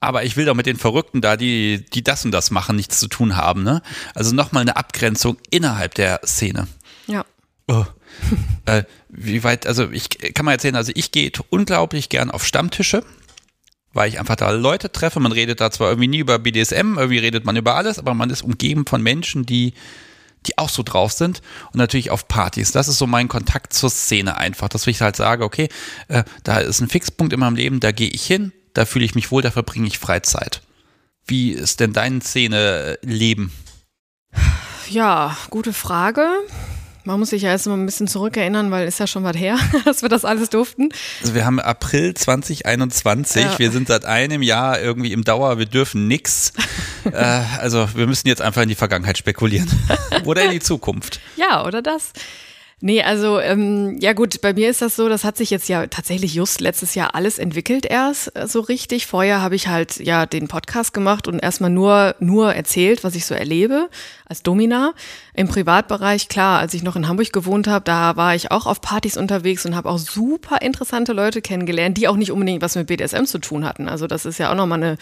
[0.00, 2.98] aber ich will doch mit den Verrückten da, die, die das und das machen, nichts
[2.98, 3.62] zu tun haben.
[3.62, 3.82] Ne?
[4.16, 6.66] Also nochmal eine Abgrenzung innerhalb der Szene.
[7.06, 7.24] Ja.
[7.68, 7.84] Oh.
[8.66, 13.04] äh, wie weit, also ich kann mal erzählen, also ich gehe unglaublich gern auf Stammtische,
[13.92, 15.20] weil ich einfach da Leute treffe.
[15.20, 18.30] Man redet da zwar irgendwie nie über BDSM, irgendwie redet man über alles, aber man
[18.30, 19.74] ist umgeben von Menschen, die
[20.46, 22.72] die auch so drauf sind und natürlich auf Partys.
[22.72, 25.68] Das ist so mein Kontakt zur Szene einfach, dass ich halt sage, okay,
[26.08, 29.14] äh, da ist ein Fixpunkt in meinem Leben, da gehe ich hin, da fühle ich
[29.14, 30.62] mich wohl, da verbringe ich Freizeit.
[31.26, 33.52] Wie ist denn dein Szene-Leben?
[34.88, 36.26] Ja, gute Frage.
[37.04, 39.58] Man muss sich ja erst mal ein bisschen zurückerinnern, weil ist ja schon was her,
[39.84, 40.90] dass wir das alles durften.
[41.20, 43.58] Also wir haben April 2021, ja.
[43.58, 46.52] wir sind seit einem Jahr irgendwie im Dauer, wir dürfen nix.
[47.04, 49.68] äh, also wir müssen jetzt einfach in die Vergangenheit spekulieren.
[50.24, 51.20] oder in die Zukunft.
[51.36, 52.12] Ja, oder das.
[52.84, 55.86] Nee, also ähm, ja gut, bei mir ist das so, das hat sich jetzt ja
[55.86, 59.06] tatsächlich just letztes Jahr alles entwickelt erst äh, so richtig.
[59.06, 63.24] Vorher habe ich halt ja den Podcast gemacht und erstmal nur nur erzählt, was ich
[63.24, 63.88] so erlebe
[64.26, 64.94] als Domina.
[65.32, 68.80] Im Privatbereich, klar, als ich noch in Hamburg gewohnt habe, da war ich auch auf
[68.80, 72.88] Partys unterwegs und habe auch super interessante Leute kennengelernt, die auch nicht unbedingt was mit
[72.88, 73.88] BDSM zu tun hatten.
[73.88, 74.98] Also das ist ja auch nochmal eine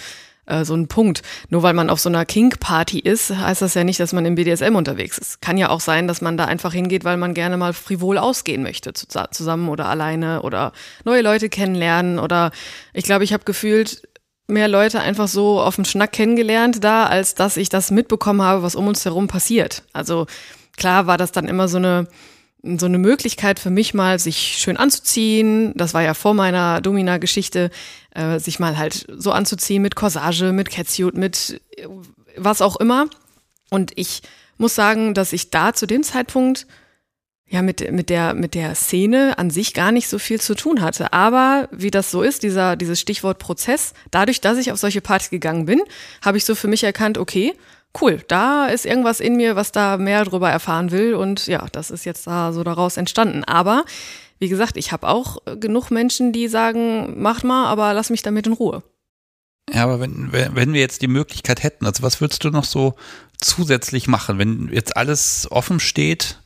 [0.50, 1.22] äh, so ein Punkt.
[1.48, 4.34] Nur weil man auf so einer Kink-Party ist, heißt das ja nicht, dass man im
[4.34, 5.40] BDSM unterwegs ist.
[5.40, 8.62] Kann ja auch sein, dass man da einfach hingeht, weil man gerne mal frivol ausgehen
[8.62, 10.72] möchte, zusammen oder alleine oder
[11.04, 12.50] neue Leute kennenlernen oder
[12.92, 14.02] ich glaube, ich habe gefühlt
[14.48, 18.62] mehr Leute einfach so auf dem Schnack kennengelernt da, als dass ich das mitbekommen habe,
[18.62, 19.84] was um uns herum passiert.
[19.92, 20.26] Also
[20.76, 22.08] klar war das dann immer so eine
[22.62, 25.72] so eine Möglichkeit für mich mal, sich schön anzuziehen.
[25.76, 27.70] Das war ja vor meiner Domina-Geschichte,
[28.14, 31.86] äh, sich mal halt so anzuziehen mit Corsage, mit Catsuit, mit äh,
[32.36, 33.06] was auch immer.
[33.70, 34.22] Und ich
[34.58, 36.66] muss sagen, dass ich da zu dem Zeitpunkt
[37.50, 40.80] ja mit, mit, der, mit der Szene an sich gar nicht so viel zu tun
[40.80, 41.12] hatte.
[41.12, 45.30] Aber wie das so ist, dieser, dieses Stichwort Prozess, dadurch, dass ich auf solche Partys
[45.30, 45.82] gegangen bin,
[46.22, 47.54] habe ich so für mich erkannt, okay,
[48.00, 51.14] cool, da ist irgendwas in mir, was da mehr drüber erfahren will.
[51.14, 53.42] Und ja, das ist jetzt da so daraus entstanden.
[53.44, 53.84] Aber
[54.40, 58.46] wie gesagt, ich habe auch genug Menschen, die sagen, mach mal, aber lass mich damit
[58.46, 58.82] in Ruhe.
[59.72, 62.94] Ja, aber wenn, wenn wir jetzt die Möglichkeit hätten, also was würdest du noch so
[63.38, 66.40] zusätzlich machen, wenn jetzt alles offen steht,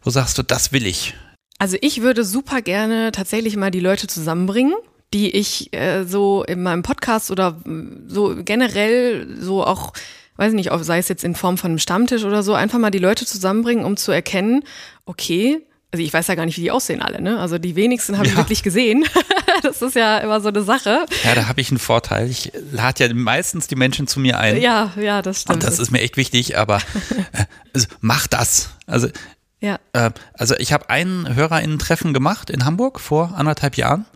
[0.00, 1.14] wo sagst du, das will ich?
[1.58, 4.72] Also ich würde super gerne tatsächlich mal die Leute zusammenbringen,
[5.12, 7.60] die ich äh, so in meinem Podcast oder
[8.06, 9.92] so generell so auch,
[10.36, 12.98] weiß nicht, sei es jetzt in Form von einem Stammtisch oder so, einfach mal die
[12.98, 14.62] Leute zusammenbringen, um zu erkennen,
[15.04, 17.40] okay, also ich weiß ja gar nicht, wie die aussehen alle, ne?
[17.40, 18.32] Also die wenigsten habe ja.
[18.32, 19.04] ich wirklich gesehen.
[19.62, 21.04] das ist ja immer so eine Sache.
[21.24, 22.30] Ja, da habe ich einen Vorteil.
[22.30, 24.60] Ich lade ja meistens die Menschen zu mir ein.
[24.60, 25.56] Ja, ja, das stimmt.
[25.56, 26.76] Und das ist mir echt wichtig, aber
[27.32, 28.70] äh, also mach das.
[28.86, 29.08] Also
[29.60, 29.78] ja.
[29.92, 34.06] Äh, also ich habe ein HörerInnen-Treffen gemacht in Hamburg vor anderthalb Jahren.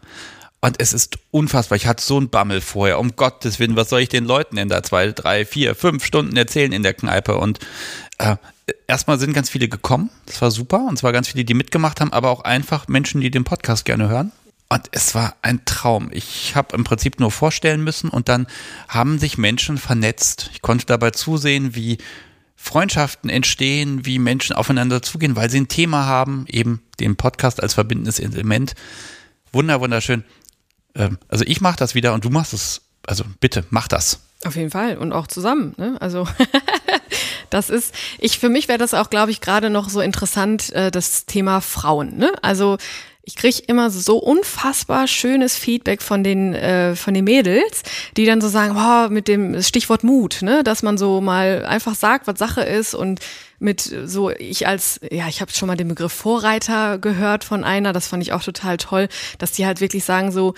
[0.61, 1.77] Und es ist unfassbar.
[1.77, 2.99] Ich hatte so einen Bammel vorher.
[2.99, 6.37] Um Gottes Willen, was soll ich den Leuten in da zwei, drei, vier, fünf Stunden
[6.39, 7.37] erzählen in der Kneipe?
[7.37, 7.59] Und
[8.19, 8.37] äh,
[8.87, 10.11] erstmal sind ganz viele gekommen.
[10.27, 10.87] Das war super.
[10.89, 14.09] Und zwar ganz viele, die mitgemacht haben, aber auch einfach Menschen, die den Podcast gerne
[14.09, 14.33] hören.
[14.69, 16.11] Und es war ein Traum.
[16.13, 18.47] Ich habe im Prinzip nur vorstellen müssen und dann
[18.89, 20.51] haben sich Menschen vernetzt.
[20.53, 21.99] Ich konnte dabei zusehen, wie
[22.57, 27.75] Freundschaften entstehen, wie Menschen aufeinander zugehen, weil sie ein Thema haben, eben den Podcast als
[27.75, 28.75] verbindendes Element.
[29.53, 30.25] Wunder, wunderschön.
[30.95, 32.81] Ähm, also ich mache das wieder und du machst es.
[33.07, 34.21] Also bitte, mach das.
[34.45, 35.75] Auf jeden Fall und auch zusammen.
[35.77, 35.97] Ne?
[36.01, 36.27] Also
[37.51, 40.91] das ist, ich für mich wäre das auch, glaube ich, gerade noch so interessant, äh,
[40.91, 42.17] das Thema Frauen.
[42.17, 42.33] Ne?
[42.43, 42.79] Also
[43.27, 47.83] ich kriege immer so unfassbar schönes Feedback von den äh, von den Mädels,
[48.17, 51.95] die dann so sagen, boah, mit dem Stichwort Mut, ne, dass man so mal einfach
[51.95, 53.21] sagt, was Sache ist und
[53.59, 57.93] mit so ich als ja, ich habe schon mal den Begriff Vorreiter gehört von einer,
[57.93, 60.55] das fand ich auch total toll, dass die halt wirklich sagen so,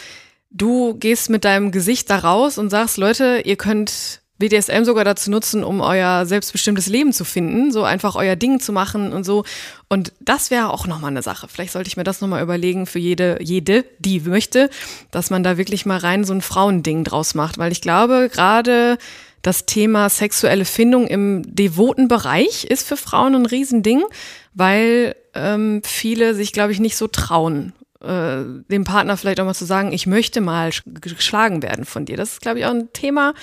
[0.51, 5.31] du gehst mit deinem Gesicht da raus und sagst, Leute, ihr könnt BDSM sogar dazu
[5.31, 9.45] nutzen, um euer selbstbestimmtes Leben zu finden, so einfach euer Ding zu machen und so.
[9.89, 11.49] Und das wäre auch nochmal eine Sache.
[11.49, 14.69] Vielleicht sollte ich mir das nochmal überlegen für jede, jede, die möchte,
[15.11, 17.57] dass man da wirklich mal rein so ein Frauending draus macht.
[17.57, 18.99] Weil ich glaube, gerade
[19.41, 24.03] das Thema sexuelle Findung im devoten Bereich ist für Frauen ein Riesending,
[24.53, 29.55] weil ähm, viele sich, glaube ich, nicht so trauen, äh, dem Partner vielleicht auch mal
[29.55, 30.71] zu sagen, ich möchte mal
[31.01, 32.17] geschlagen werden von dir.
[32.17, 33.35] Das ist, glaube ich, auch ein Thema,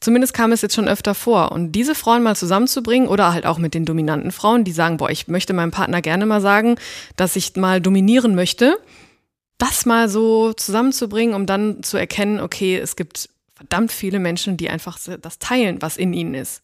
[0.00, 1.50] Zumindest kam es jetzt schon öfter vor.
[1.50, 5.10] Und diese Frauen mal zusammenzubringen oder halt auch mit den dominanten Frauen, die sagen, boah,
[5.10, 6.76] ich möchte meinem Partner gerne mal sagen,
[7.16, 8.78] dass ich mal dominieren möchte,
[9.58, 14.70] das mal so zusammenzubringen, um dann zu erkennen, okay, es gibt verdammt viele Menschen, die
[14.70, 16.62] einfach das teilen, was in ihnen ist.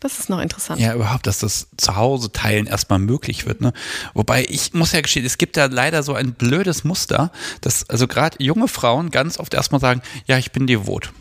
[0.00, 0.78] Das ist noch interessant.
[0.78, 3.62] Ja, überhaupt, dass das zu Hause teilen erstmal möglich wird.
[3.62, 3.72] Ne?
[4.12, 7.32] Wobei ich muss ja gestehen, es gibt da leider so ein blödes Muster,
[7.62, 11.12] dass also gerade junge Frauen ganz oft erstmal sagen, ja, ich bin devot.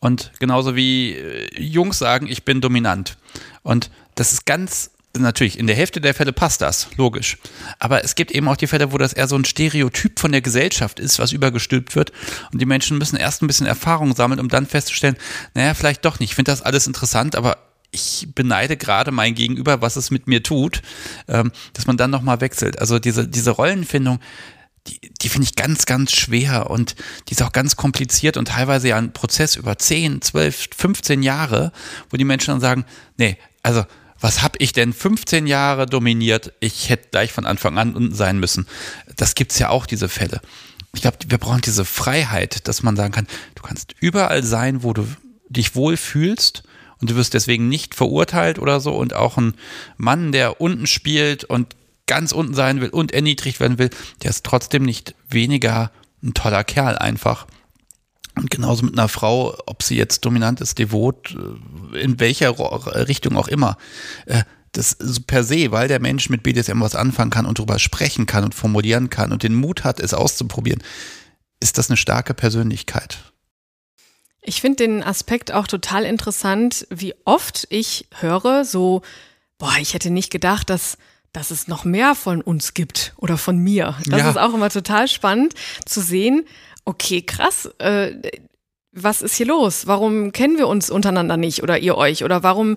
[0.00, 3.16] Und genauso wie äh, Jungs sagen, ich bin dominant.
[3.62, 7.38] Und das ist ganz, natürlich, in der Hälfte der Fälle passt das, logisch.
[7.78, 10.42] Aber es gibt eben auch die Fälle, wo das eher so ein Stereotyp von der
[10.42, 12.12] Gesellschaft ist, was übergestülpt wird.
[12.52, 15.16] Und die Menschen müssen erst ein bisschen Erfahrung sammeln, um dann festzustellen,
[15.54, 16.30] naja, vielleicht doch nicht.
[16.30, 17.58] Ich finde das alles interessant, aber
[17.90, 20.82] ich beneide gerade mein Gegenüber, was es mit mir tut,
[21.28, 22.78] ähm, dass man dann nochmal wechselt.
[22.78, 24.20] Also diese, diese Rollenfindung,
[24.86, 26.96] die, die finde ich ganz, ganz schwer und
[27.28, 31.72] die ist auch ganz kompliziert und teilweise ja ein Prozess über 10, 12, 15 Jahre,
[32.10, 32.84] wo die Menschen dann sagen,
[33.16, 33.84] nee, also
[34.20, 36.52] was habe ich denn 15 Jahre dominiert?
[36.60, 38.66] Ich hätte gleich von Anfang an unten sein müssen.
[39.16, 40.40] Das gibt's ja auch, diese Fälle.
[40.94, 44.94] Ich glaube, wir brauchen diese Freiheit, dass man sagen kann, du kannst überall sein, wo
[44.94, 45.06] du
[45.50, 46.62] dich wohl fühlst
[47.00, 48.94] und du wirst deswegen nicht verurteilt oder so.
[48.94, 49.54] Und auch ein
[49.96, 51.76] Mann, der unten spielt und
[52.06, 53.90] ganz unten sein will und erniedrigt werden will,
[54.22, 55.90] der ist trotzdem nicht weniger
[56.22, 57.46] ein toller Kerl einfach.
[58.36, 61.36] Und genauso mit einer Frau, ob sie jetzt dominant ist, devot,
[61.94, 62.58] äh, in welcher
[63.08, 63.78] Richtung auch immer.
[64.26, 64.42] Äh,
[64.72, 68.44] das per se, weil der Mensch mit BDSM was anfangen kann und darüber sprechen kann
[68.44, 70.82] und formulieren kann und den Mut hat, es auszuprobieren,
[71.60, 73.32] ist das eine starke Persönlichkeit.
[74.46, 79.02] Ich finde den Aspekt auch total interessant, wie oft ich höre, so,
[79.58, 80.98] boah, ich hätte nicht gedacht, dass,
[81.32, 83.96] dass es noch mehr von uns gibt oder von mir.
[84.06, 84.30] Das Ja.
[84.30, 86.46] ist auch immer total spannend zu sehen.
[86.84, 87.66] Okay, krass.
[87.78, 88.12] Äh,
[88.98, 89.86] was ist hier los?
[89.86, 92.24] Warum kennen wir uns untereinander nicht oder ihr euch?
[92.24, 92.76] Oder warum,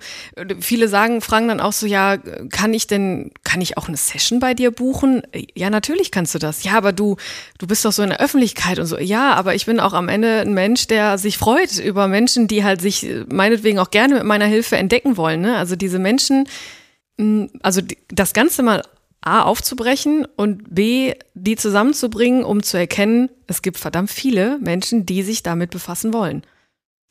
[0.60, 2.18] viele sagen, fragen dann auch so, ja,
[2.52, 5.22] kann ich denn, kann ich auch eine Session bei dir buchen?
[5.56, 6.64] Ja, natürlich kannst du das.
[6.66, 7.16] Ja, aber du,
[7.58, 8.98] du bist doch so in der Öffentlichkeit und so.
[8.98, 12.66] Ja, aber ich bin auch am Ende ein Mensch, der sich freut über Menschen, die
[12.66, 15.40] halt sich meinetwegen auch gerne mit meiner Hilfe entdecken wollen.
[15.40, 15.56] Ne?
[15.56, 16.50] Also diese Menschen,
[17.64, 18.84] also das Ganze mal
[19.22, 25.24] A aufzubrechen und B die zusammenzubringen, um zu erkennen, es gibt verdammt viele Menschen, die
[25.24, 26.44] sich damit befassen wollen.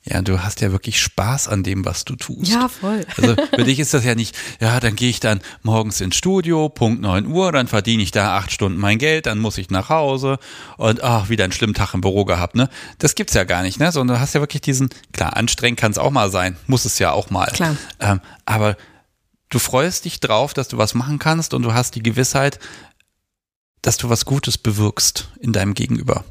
[0.04, 2.50] Ja, du hast ja wirklich Spaß an dem, was du tust.
[2.50, 3.04] Ja, voll.
[3.16, 6.68] Also für dich ist das ja nicht, ja, dann gehe ich dann morgens ins Studio,
[6.68, 9.90] Punkt 9 Uhr, dann verdiene ich da acht Stunden mein Geld, dann muss ich nach
[9.90, 10.38] Hause
[10.78, 12.70] und ach, wieder einen schlimmen Tag im Büro gehabt, ne?
[12.98, 13.92] Das gibt's ja gar nicht, ne?
[13.92, 16.98] Sondern du hast ja wirklich diesen, klar, anstrengend kann es auch mal sein, muss es
[16.98, 17.50] ja auch mal.
[17.52, 17.76] Klar.
[18.00, 18.76] Ähm, aber
[19.48, 22.58] du freust dich drauf, dass du was machen kannst und du hast die Gewissheit,
[23.82, 26.24] dass du was Gutes bewirkst in deinem Gegenüber.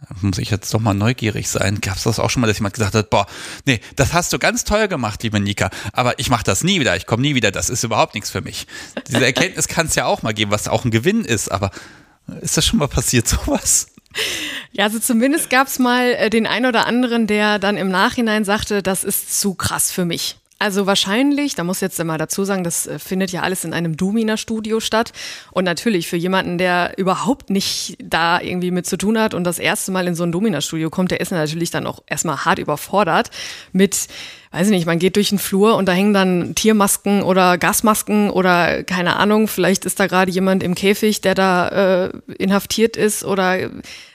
[0.00, 1.80] Da muss ich jetzt doch mal neugierig sein.
[1.80, 3.26] Gab es das auch schon mal, dass jemand gesagt hat, boah,
[3.64, 6.94] nee, das hast du ganz toll gemacht, liebe Nika, aber ich mache das nie wieder,
[6.96, 8.66] ich komme nie wieder, das ist überhaupt nichts für mich.
[9.08, 11.70] Diese Erkenntnis kann es ja auch mal geben, was auch ein Gewinn ist, aber
[12.40, 13.88] ist das schon mal passiert, sowas?
[14.72, 18.82] Ja, also zumindest gab's mal äh, den ein oder anderen, der dann im Nachhinein sagte,
[18.82, 20.36] das ist zu krass für mich.
[20.64, 23.98] Also wahrscheinlich, da muss jetzt mal dazu sagen, das äh, findet ja alles in einem
[23.98, 25.12] Domina-Studio statt.
[25.50, 29.58] Und natürlich für jemanden, der überhaupt nicht da irgendwie mit zu tun hat und das
[29.58, 33.30] erste Mal in so ein Domina-Studio kommt, der ist natürlich dann auch erstmal hart überfordert
[33.72, 34.06] mit,
[34.52, 38.30] weiß ich nicht, man geht durch den Flur und da hängen dann Tiermasken oder Gasmasken
[38.30, 41.68] oder keine Ahnung, vielleicht ist da gerade jemand im Käfig, der da
[42.06, 43.50] äh, inhaftiert ist oder,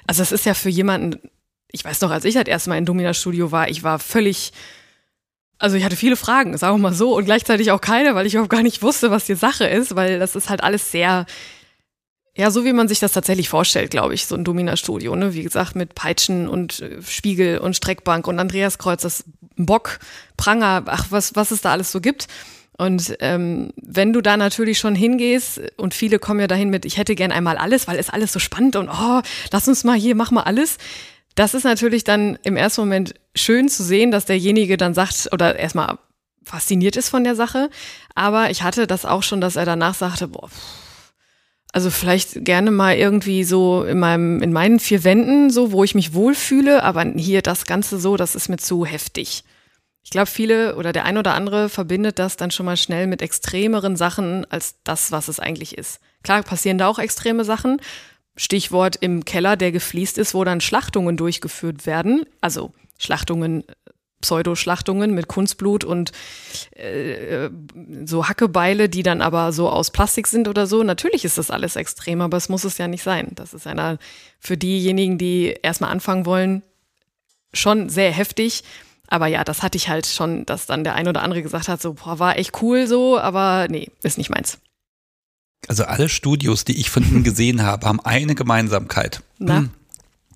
[0.08, 1.20] also das ist ja für jemanden,
[1.72, 4.52] ich weiß noch, als ich das erste Mal in Domina-Studio war, ich war völlig
[5.60, 8.34] also ich hatte viele Fragen, sagen wir mal so, und gleichzeitig auch keine, weil ich
[8.34, 11.26] überhaupt gar nicht wusste, was die Sache ist, weil das ist halt alles sehr,
[12.36, 15.34] ja, so wie man sich das tatsächlich vorstellt, glaube ich, so ein Domina-Studio, ne?
[15.34, 19.26] Wie gesagt, mit Peitschen und äh, Spiegel und Streckbank und Andreaskreuz, das
[19.58, 20.00] Bock,
[20.38, 22.28] Pranger, ach, was, was es da alles so gibt.
[22.78, 26.98] Und ähm, wenn du da natürlich schon hingehst, und viele kommen ja dahin mit, ich
[26.98, 30.16] hätte gern einmal alles, weil es alles so spannend und oh, lass uns mal hier,
[30.16, 30.78] mach mal alles.
[31.36, 35.58] Das ist natürlich dann im ersten Moment schön zu sehen, dass derjenige dann sagt oder
[35.58, 35.98] erstmal
[36.44, 37.70] fasziniert ist von der Sache.
[38.16, 40.50] Aber ich hatte das auch schon, dass er danach sagte, boah,
[41.72, 45.94] also vielleicht gerne mal irgendwie so in meinem, in meinen vier Wänden, so, wo ich
[45.94, 49.44] mich wohlfühle, aber hier das Ganze so, das ist mir zu heftig.
[50.04, 53.22] Ich glaube, viele oder der ein oder andere verbindet das dann schon mal schnell mit
[53.22, 56.00] extremeren Sachen als das, was es eigentlich ist.
[56.24, 57.80] Klar passieren da auch extreme Sachen.
[58.36, 62.24] Stichwort im Keller, der gefliest ist, wo dann Schlachtungen durchgeführt werden.
[62.42, 63.64] Also Schlachtungen,
[64.22, 66.12] Pseudoschlachtungen mit Kunstblut und
[66.76, 67.50] äh,
[68.06, 70.84] so Hackebeile, die dann aber so aus Plastik sind oder so.
[70.84, 73.30] Natürlich ist das alles extrem, aber es muss es ja nicht sein.
[73.32, 73.98] Das ist einer
[74.40, 76.64] für diejenigen, die erstmal anfangen wollen,
[77.54, 78.64] schon sehr heftig.
[79.08, 81.82] Aber ja, das hatte ich halt schon, dass dann der ein oder andere gesagt hat,
[81.82, 84.60] so, boah, war echt cool so, aber nee, ist nicht meins.
[85.68, 89.24] Also alle Studios, die ich von ihnen gesehen habe, haben eine Gemeinsamkeit.
[89.40, 89.66] Na?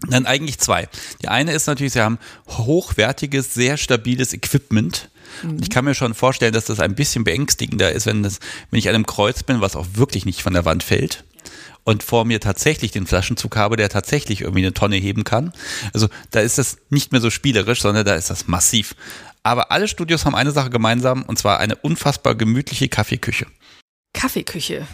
[0.07, 0.87] Nein, eigentlich zwei.
[1.21, 5.09] Die eine ist natürlich, sie haben hochwertiges, sehr stabiles Equipment.
[5.43, 8.39] Und Ich kann mir schon vorstellen, dass das ein bisschen beängstigender ist, wenn, das,
[8.69, 11.23] wenn ich an einem Kreuz bin, was auch wirklich nicht von der Wand fällt.
[11.85, 15.51] Und vor mir tatsächlich den Flaschenzug habe, der tatsächlich irgendwie eine Tonne heben kann.
[15.93, 18.95] Also da ist das nicht mehr so spielerisch, sondern da ist das massiv.
[19.43, 23.47] Aber alle Studios haben eine Sache gemeinsam, und zwar eine unfassbar gemütliche Kaffeeküche.
[24.13, 24.87] Kaffeeküche.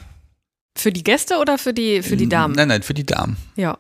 [0.75, 2.55] Für die Gäste oder für die, für die Damen?
[2.55, 3.38] Nein, nein, für die Damen.
[3.55, 3.77] Ja.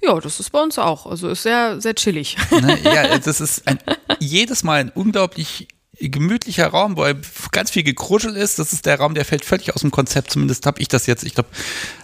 [0.00, 1.06] Ja, das ist bei uns auch.
[1.06, 2.36] Also ist sehr, sehr chillig.
[2.50, 2.78] Ne?
[2.84, 3.78] Ja, das ist ein,
[4.20, 5.68] jedes Mal ein unglaublich
[6.00, 7.04] gemütlicher Raum, wo
[7.50, 8.58] ganz viel gekruschel ist.
[8.58, 10.30] Das ist der Raum, der fällt völlig aus dem Konzept.
[10.30, 11.48] Zumindest habe ich das jetzt, ich glaube,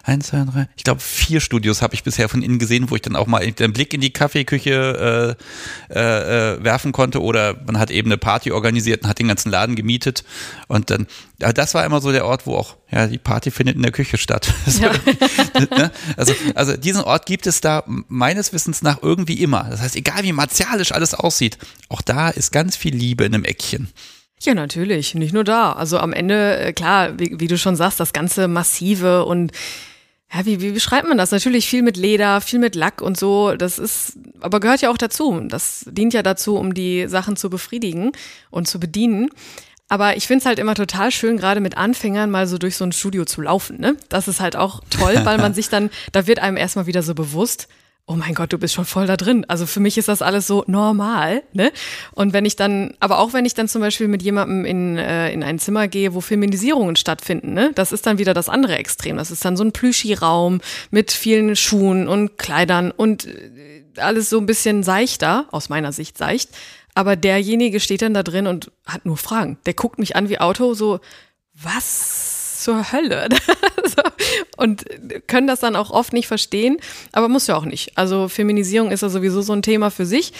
[0.02, 3.02] eins, zwei, drei, ich glaube, vier Studios habe ich bisher von innen gesehen, wo ich
[3.02, 5.36] dann auch mal den Blick in die Kaffeeküche
[5.90, 7.22] äh, äh, äh, werfen konnte.
[7.22, 10.24] Oder man hat eben eine Party organisiert und hat den ganzen Laden gemietet.
[10.66, 11.06] Und dann,
[11.38, 14.16] das war immer so der Ort, wo auch, ja, die Party findet in der Küche
[14.16, 14.52] statt.
[14.80, 14.92] Ja.
[15.76, 15.90] ne?
[16.16, 19.66] also, also diesen Ort gibt es da meines Wissens nach irgendwie immer.
[19.70, 21.58] Das heißt, egal wie martialisch alles aussieht,
[21.88, 23.88] auch da ist ganz viel Liebe in einem Eckchen.
[24.42, 25.14] Ja, natürlich.
[25.14, 25.72] Nicht nur da.
[25.72, 29.52] Also am Ende, äh, klar, wie, wie du schon sagst, das ganze Massive und
[30.32, 31.30] ja, wie, wie beschreibt man das?
[31.30, 33.54] Natürlich viel mit Leder, viel mit Lack und so.
[33.54, 35.40] Das ist, aber gehört ja auch dazu.
[35.48, 38.12] Das dient ja dazu, um die Sachen zu befriedigen
[38.50, 39.30] und zu bedienen.
[39.88, 42.92] Aber ich find's halt immer total schön, gerade mit Anfängern mal so durch so ein
[42.92, 43.78] Studio zu laufen.
[43.80, 43.96] Ne?
[44.08, 47.14] Das ist halt auch toll, weil man sich dann, da wird einem erstmal wieder so
[47.14, 47.68] bewusst,
[48.06, 49.46] oh mein Gott, du bist schon voll da drin.
[49.48, 51.72] Also für mich ist das alles so normal, ne?
[52.12, 55.32] Und wenn ich dann, aber auch wenn ich dann zum Beispiel mit jemandem in, äh,
[55.32, 57.72] in ein Zimmer gehe, wo Feminisierungen stattfinden, ne?
[57.74, 59.16] Das ist dann wieder das andere Extrem.
[59.16, 64.38] Das ist dann so ein Plüschi-Raum mit vielen Schuhen und Kleidern und äh, alles so
[64.38, 66.50] ein bisschen seichter, aus meiner Sicht seicht.
[66.94, 69.58] Aber derjenige steht dann da drin und hat nur Fragen.
[69.66, 71.00] Der guckt mich an wie Auto, so,
[71.52, 73.28] was zur Hölle?
[74.56, 74.84] und
[75.26, 76.78] können das dann auch oft nicht verstehen,
[77.12, 77.96] aber muss ja auch nicht.
[77.98, 80.32] Also Feminisierung ist ja sowieso so ein Thema für sich.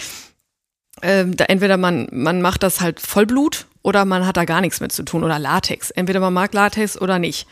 [1.01, 4.79] Ähm, da entweder man, man macht das halt Vollblut oder man hat da gar nichts
[4.79, 5.91] mit zu tun oder Latex.
[5.91, 7.47] Entweder man mag Latex oder nicht.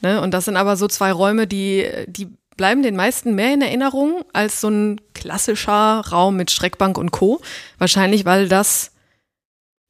[0.00, 0.20] Ne?
[0.20, 4.24] Und das sind aber so zwei Räume, die, die bleiben den meisten mehr in Erinnerung
[4.32, 7.40] als so ein klassischer Raum mit Streckbank und Co.
[7.78, 8.92] Wahrscheinlich, weil das,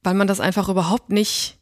[0.02, 1.58] weil man das einfach überhaupt nicht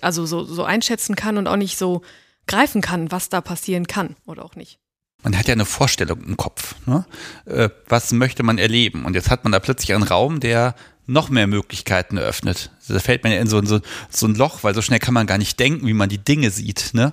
[0.00, 2.02] also so, so einschätzen kann und auch nicht so
[2.46, 4.78] greifen kann, was da passieren kann oder auch nicht.
[5.22, 6.76] Man hat ja eine Vorstellung im Kopf.
[6.86, 7.04] Ne?
[7.46, 9.04] Äh, was möchte man erleben?
[9.04, 10.74] Und jetzt hat man da plötzlich einen Raum, der
[11.06, 12.70] noch mehr Möglichkeiten eröffnet.
[12.88, 13.80] Da fällt man ja in so, so,
[14.10, 16.50] so ein Loch, weil so schnell kann man gar nicht denken, wie man die Dinge
[16.50, 16.90] sieht.
[16.92, 17.12] Ne?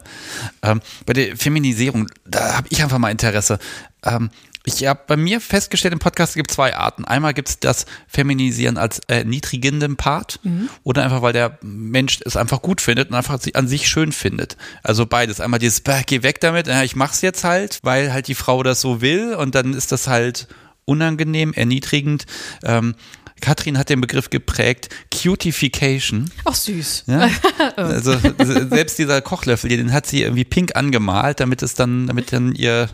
[0.61, 3.59] Ähm, bei der Feminisierung, da habe ich einfach mal Interesse.
[4.03, 4.29] Ähm,
[4.65, 7.03] ich habe bei mir festgestellt, im Podcast gibt es zwei Arten.
[7.03, 10.69] Einmal gibt es das Feminisieren als erniedrigendem Part mhm.
[10.83, 14.55] oder einfach, weil der Mensch es einfach gut findet und einfach an sich schön findet.
[14.81, 15.41] Also beides.
[15.41, 19.01] Einmal dieses, geh weg damit, ich mach's jetzt halt, weil halt die Frau das so
[19.01, 20.47] will und dann ist das halt
[20.85, 22.25] unangenehm, erniedrigend.
[22.63, 22.95] Ähm,
[23.41, 26.31] Katrin hat den Begriff geprägt, Cutification.
[26.45, 27.03] Ach süß.
[27.07, 27.29] Ja?
[27.75, 28.17] Also
[28.69, 32.89] selbst dieser Kochlöffel, den hat sie irgendwie pink angemalt, damit es dann, damit dann ihr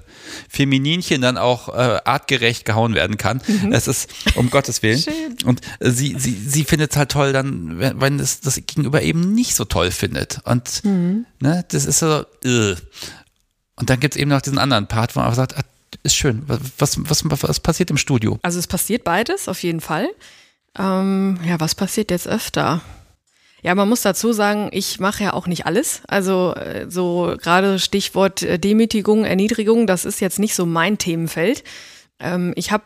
[0.50, 3.42] Femininchen dann auch äh, artgerecht gehauen werden kann.
[3.48, 3.72] Mhm.
[3.74, 5.00] Es ist um Gottes Willen.
[5.00, 5.38] Schön.
[5.46, 9.34] Und sie, sie, sie findet es halt toll, dann, wenn, wenn es das Gegenüber eben
[9.34, 10.40] nicht so toll findet.
[10.46, 11.26] Und mhm.
[11.40, 12.26] ne, das ist so.
[12.46, 12.78] Ugh.
[13.76, 15.64] Und dann gibt es eben noch diesen anderen Part, wo man einfach sagt, ah,
[16.04, 16.44] ist schön.
[16.48, 18.40] Was, was, was passiert im Studio?
[18.42, 20.08] Also es passiert beides, auf jeden Fall.
[20.78, 22.82] Ähm, ja, was passiert jetzt öfter?
[23.62, 26.02] Ja, man muss dazu sagen, ich mache ja auch nicht alles.
[26.08, 31.64] Also äh, so gerade Stichwort äh, Demütigung, Erniedrigung, das ist jetzt nicht so mein Themenfeld.
[32.20, 32.86] Ähm, ich habe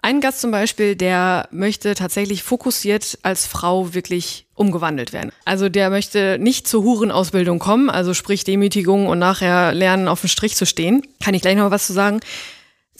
[0.00, 5.32] einen Gast zum Beispiel, der möchte tatsächlich fokussiert als Frau wirklich umgewandelt werden.
[5.44, 10.28] Also der möchte nicht zur Hurenausbildung kommen, also sprich Demütigung und nachher lernen, auf dem
[10.28, 11.02] Strich zu stehen.
[11.22, 12.20] Kann ich gleich noch was zu sagen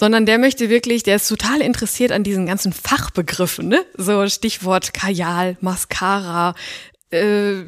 [0.00, 3.84] sondern der möchte wirklich, der ist total interessiert an diesen ganzen Fachbegriffen, ne?
[3.96, 6.54] So Stichwort Kajal, Mascara,
[7.10, 7.64] äh,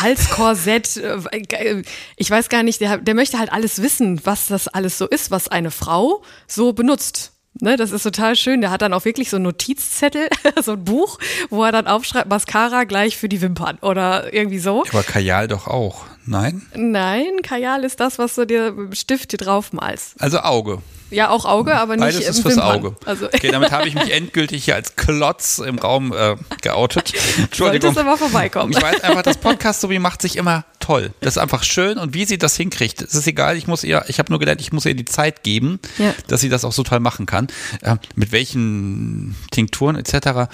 [0.00, 1.82] Halskorsett, äh,
[2.16, 5.30] ich weiß gar nicht, der, der möchte halt alles wissen, was das alles so ist,
[5.30, 7.33] was eine Frau so benutzt.
[7.60, 8.60] Ne, das ist total schön.
[8.60, 10.28] Der hat dann auch wirklich so einen Notizzettel,
[10.62, 11.18] so ein Buch,
[11.50, 14.84] wo er dann aufschreibt, Mascara gleich für die Wimpern oder irgendwie so.
[14.90, 16.62] Aber Kajal doch auch, nein?
[16.74, 20.20] Nein, Kajal ist das, was du dir mit dem Stift hier drauf malst.
[20.20, 20.82] Also Auge.
[21.14, 22.76] Ja, auch Auge, aber nicht Beides ist fürs Wimpern.
[22.76, 22.96] Auge.
[23.06, 27.12] Also okay, damit habe ich mich endgültig hier als Klotz im Raum äh, geoutet.
[27.38, 27.92] Entschuldigung.
[27.94, 28.72] Solltest aber vorbeikommen.
[28.72, 31.12] Ich weiß einfach, das Podcast so wie macht sich immer toll.
[31.20, 33.56] Das ist einfach schön und wie sie das hinkriegt, es ist egal.
[33.56, 36.14] Ich muss ihr, ich habe nur gelernt, ich muss ihr die Zeit geben, ja.
[36.26, 37.46] dass sie das auch so toll machen kann.
[37.82, 40.50] Äh, mit welchen Tinkturen etc.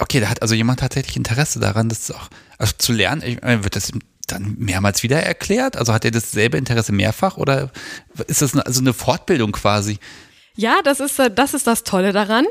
[0.00, 2.28] Okay, da hat also jemand tatsächlich Interesse daran, das auch
[2.58, 3.22] also zu lernen.
[3.22, 3.92] Ich, wird das
[4.32, 5.76] dann mehrmals wieder erklärt?
[5.76, 7.70] Also hat er dasselbe Interesse mehrfach oder
[8.26, 9.98] ist das eine, also eine Fortbildung quasi?
[10.54, 12.44] Ja, das ist, das ist das Tolle daran.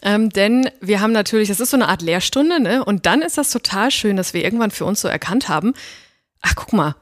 [0.00, 2.82] Ähm, denn wir haben natürlich, das ist so eine Art Lehrstunde, ne?
[2.82, 5.74] Und dann ist das total schön, dass wir irgendwann für uns so erkannt haben,
[6.40, 6.96] ach guck mal,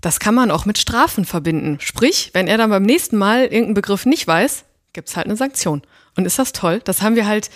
[0.00, 1.76] das kann man auch mit Strafen verbinden.
[1.80, 4.64] Sprich, wenn er dann beim nächsten Mal irgendeinen Begriff nicht weiß,
[4.94, 5.82] gibt's halt eine Sanktion.
[6.16, 6.80] Und ist das toll?
[6.84, 7.50] Das haben wir halt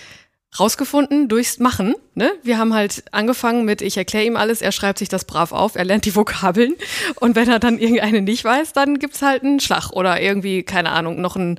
[0.59, 1.95] rausgefunden durchs Machen.
[2.15, 2.31] Ne?
[2.43, 5.77] Wir haben halt angefangen mit, ich erkläre ihm alles, er schreibt sich das brav auf,
[5.77, 6.75] er lernt die Vokabeln
[7.21, 10.91] und wenn er dann irgendeine nicht weiß, dann gibt's halt einen Schlag oder irgendwie, keine
[10.91, 11.59] Ahnung, noch ein,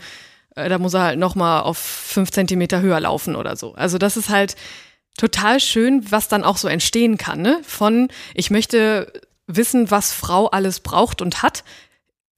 [0.55, 3.73] äh, da muss er halt nochmal auf fünf Zentimeter höher laufen oder so.
[3.73, 4.55] Also das ist halt
[5.17, 7.59] total schön, was dann auch so entstehen kann, ne?
[7.63, 9.11] Von, ich möchte
[9.47, 11.63] wissen, was Frau alles braucht und hat,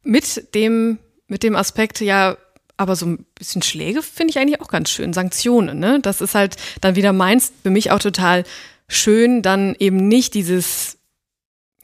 [0.03, 2.38] mit dem, mit dem Aspekt, ja,
[2.77, 5.14] aber so ein bisschen Schläge finde ich eigentlich auch ganz schön.
[5.14, 5.99] Sanktionen, ne?
[6.02, 8.43] Das ist halt dann wieder meins, für mich auch total
[8.88, 10.97] schön, dann eben nicht dieses,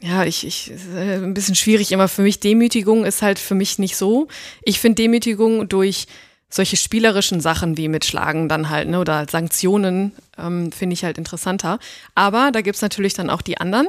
[0.01, 2.39] ja, ich, ich, äh, ein bisschen schwierig immer für mich.
[2.39, 4.27] Demütigung ist halt für mich nicht so.
[4.63, 6.07] Ich finde Demütigung durch
[6.49, 11.17] solche spielerischen Sachen wie mit Schlagen dann halt, ne, oder Sanktionen, ähm, finde ich halt
[11.17, 11.79] interessanter.
[12.13, 13.87] Aber da gibt's natürlich dann auch die anderen,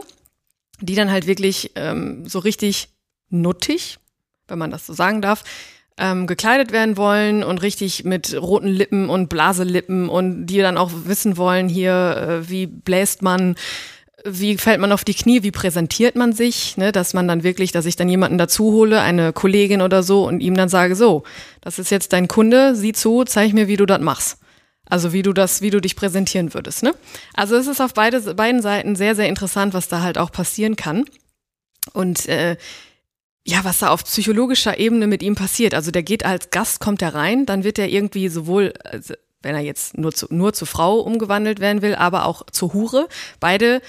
[0.80, 2.88] die dann halt wirklich ähm, so richtig
[3.30, 3.98] nuttig,
[4.46, 5.42] wenn man das so sagen darf,
[5.98, 10.90] ähm, gekleidet werden wollen und richtig mit roten Lippen und Blaselippen und die dann auch
[11.04, 13.56] wissen wollen, hier, äh, wie bläst man
[14.24, 17.72] wie fällt man auf die Knie, wie präsentiert man sich, ne, dass man dann wirklich,
[17.72, 21.24] dass ich dann jemanden dazu hole, eine Kollegin oder so und ihm dann sage, so,
[21.60, 24.38] das ist jetzt dein Kunde, sieh zu, zeig mir, wie du das machst.
[24.88, 26.82] Also wie du das, wie du dich präsentieren würdest.
[26.82, 26.94] Ne?
[27.34, 30.76] Also es ist auf beide, beiden Seiten sehr, sehr interessant, was da halt auch passieren
[30.76, 31.04] kann.
[31.92, 32.56] Und äh,
[33.44, 35.74] ja, was da auf psychologischer Ebene mit ihm passiert.
[35.74, 39.54] Also der geht als Gast, kommt er rein, dann wird er irgendwie sowohl, also wenn
[39.54, 43.08] er jetzt nur zu, nur zur Frau umgewandelt werden will, aber auch zur Hure.
[43.40, 43.82] Beide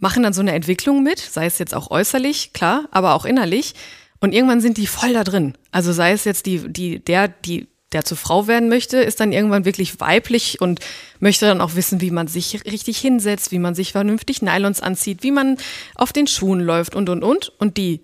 [0.00, 3.74] machen dann so eine Entwicklung mit, sei es jetzt auch äußerlich, klar, aber auch innerlich.
[4.20, 5.54] Und irgendwann sind die voll da drin.
[5.70, 9.30] Also sei es jetzt die, die, der, die, der zur Frau werden möchte, ist dann
[9.30, 10.80] irgendwann wirklich weiblich und
[11.20, 15.22] möchte dann auch wissen, wie man sich richtig hinsetzt, wie man sich vernünftig Nylons anzieht,
[15.22, 15.56] wie man
[15.94, 17.52] auf den Schuhen läuft und, und, und.
[17.60, 18.00] Und die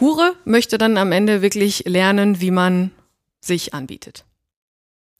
[0.00, 2.90] Hure möchte dann am Ende wirklich lernen, wie man
[3.40, 4.24] sich anbietet.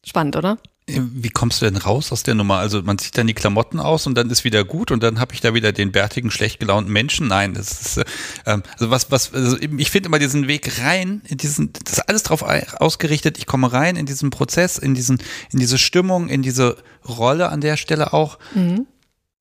[0.05, 0.59] Spannend, oder?
[0.89, 2.59] Wie kommst du denn raus aus der Nummer?
[2.59, 5.35] Also man zieht dann die Klamotten aus und dann ist wieder gut und dann habe
[5.35, 7.27] ich da wieder den bärtigen, schlecht gelaunten Menschen.
[7.27, 8.05] Nein, das ist äh,
[8.47, 12.09] ähm, also was, was, also ich finde immer diesen Weg rein, in diesen, das ist
[12.09, 13.37] alles drauf ausgerichtet.
[13.37, 15.19] Ich komme rein in diesen Prozess, in diesen,
[15.51, 18.39] in diese Stimmung, in diese Rolle an der Stelle auch.
[18.55, 18.87] Mhm.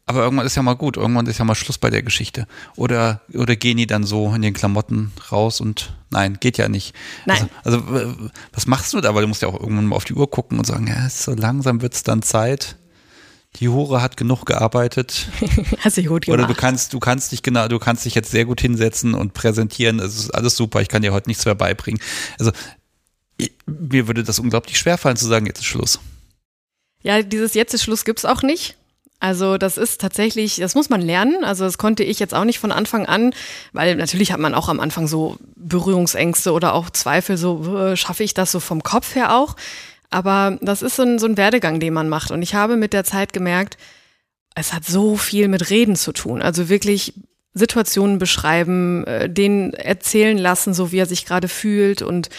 [0.08, 2.48] Aber irgendwann ist ja mal gut, irgendwann ist ja mal Schluss bei der Geschichte.
[2.76, 6.94] Oder, oder gehen die dann so in den Klamotten raus und nein, geht ja nicht.
[7.26, 7.50] Nein.
[7.64, 8.16] Also, also
[8.54, 9.16] was machst du da?
[9.16, 11.34] Weil du musst ja auch irgendwann mal auf die Uhr gucken und sagen, ja, so
[11.34, 12.76] langsam wird es dann Zeit.
[13.56, 15.28] Die Hure hat genug gearbeitet.
[15.80, 16.40] Hast du gut gemacht.
[16.40, 19.34] Oder du kannst, du kannst dich genau, du kannst dich jetzt sehr gut hinsetzen und
[19.34, 20.00] präsentieren.
[20.00, 20.82] Es ist alles super.
[20.82, 22.02] Ich kann dir heute nichts mehr beibringen.
[22.38, 22.52] Also
[23.66, 26.00] mir würde das unglaublich schwer fallen zu sagen, jetzt ist Schluss.
[27.02, 28.76] Ja, dieses Jetzt ist Schluss gibt's auch nicht.
[29.20, 31.44] Also das ist tatsächlich, das muss man lernen.
[31.44, 33.34] Also das konnte ich jetzt auch nicht von Anfang an,
[33.74, 38.24] weil natürlich hat man auch am Anfang so Berührungsängste oder auch Zweifel, so äh, schaffe
[38.24, 39.56] ich das so vom Kopf her auch.
[40.10, 42.32] Aber das ist so ein, so ein Werdegang, den man macht.
[42.32, 43.78] Und ich habe mit der Zeit gemerkt,
[44.54, 46.42] es hat so viel mit Reden zu tun.
[46.42, 47.14] Also wirklich
[47.54, 52.30] Situationen beschreiben, äh, den erzählen lassen, so wie er sich gerade fühlt und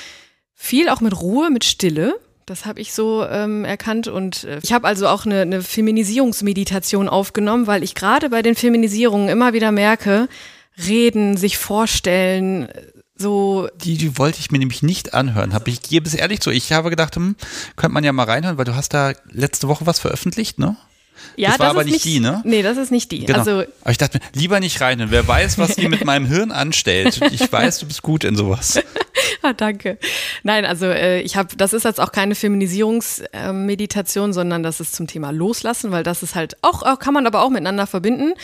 [0.55, 2.19] viel auch mit Ruhe, mit Stille.
[2.47, 7.09] Das habe ich so ähm, erkannt und äh, ich habe also auch eine, eine Feminisierungsmeditation
[7.09, 10.29] aufgenommen, weil ich gerade bei den Feminisierungen immer wieder merke,
[10.79, 12.69] reden, sich vorstellen,
[13.19, 13.69] so.
[13.83, 15.55] Die, die wollte ich mir nämlich nicht anhören.
[15.55, 16.51] Hab ich gebe es ehrlich zu.
[16.51, 17.35] Ich habe gedacht, hm,
[17.75, 20.77] könnte man ja mal reinhören, weil du hast da letzte Woche was veröffentlicht, ne?
[21.37, 22.41] Ja, das war das aber nicht, nicht die, ne?
[22.45, 23.25] Nee, das ist nicht die.
[23.25, 23.39] Genau.
[23.39, 25.05] Also, aber ich dachte mir, lieber nicht rein.
[25.11, 27.21] Wer weiß, was die mit meinem Hirn anstellt.
[27.31, 28.81] Ich weiß, du bist gut in sowas.
[29.43, 29.99] ah, danke.
[30.43, 34.95] Nein, also äh, ich habe, das ist jetzt auch keine Feminisierungsmeditation, äh, sondern das ist
[34.95, 38.35] zum Thema Loslassen, weil das ist halt auch, auch kann man aber auch miteinander verbinden.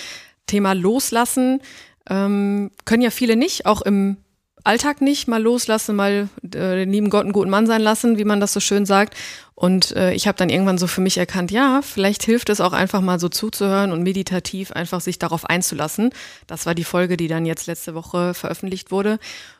[0.46, 1.60] Thema Loslassen
[2.08, 4.16] ähm, können ja viele nicht, auch im
[4.64, 8.40] Alltag nicht, mal loslassen, mal äh, lieben Gott einen guten Mann sein lassen, wie man
[8.40, 9.14] das so schön sagt.
[9.54, 12.72] Und äh, ich habe dann irgendwann so für mich erkannt, ja, vielleicht hilft es auch
[12.72, 16.10] einfach mal so zuzuhören und meditativ einfach sich darauf einzulassen.
[16.46, 19.18] Das war die Folge, die dann jetzt letzte Woche veröffentlicht wurde.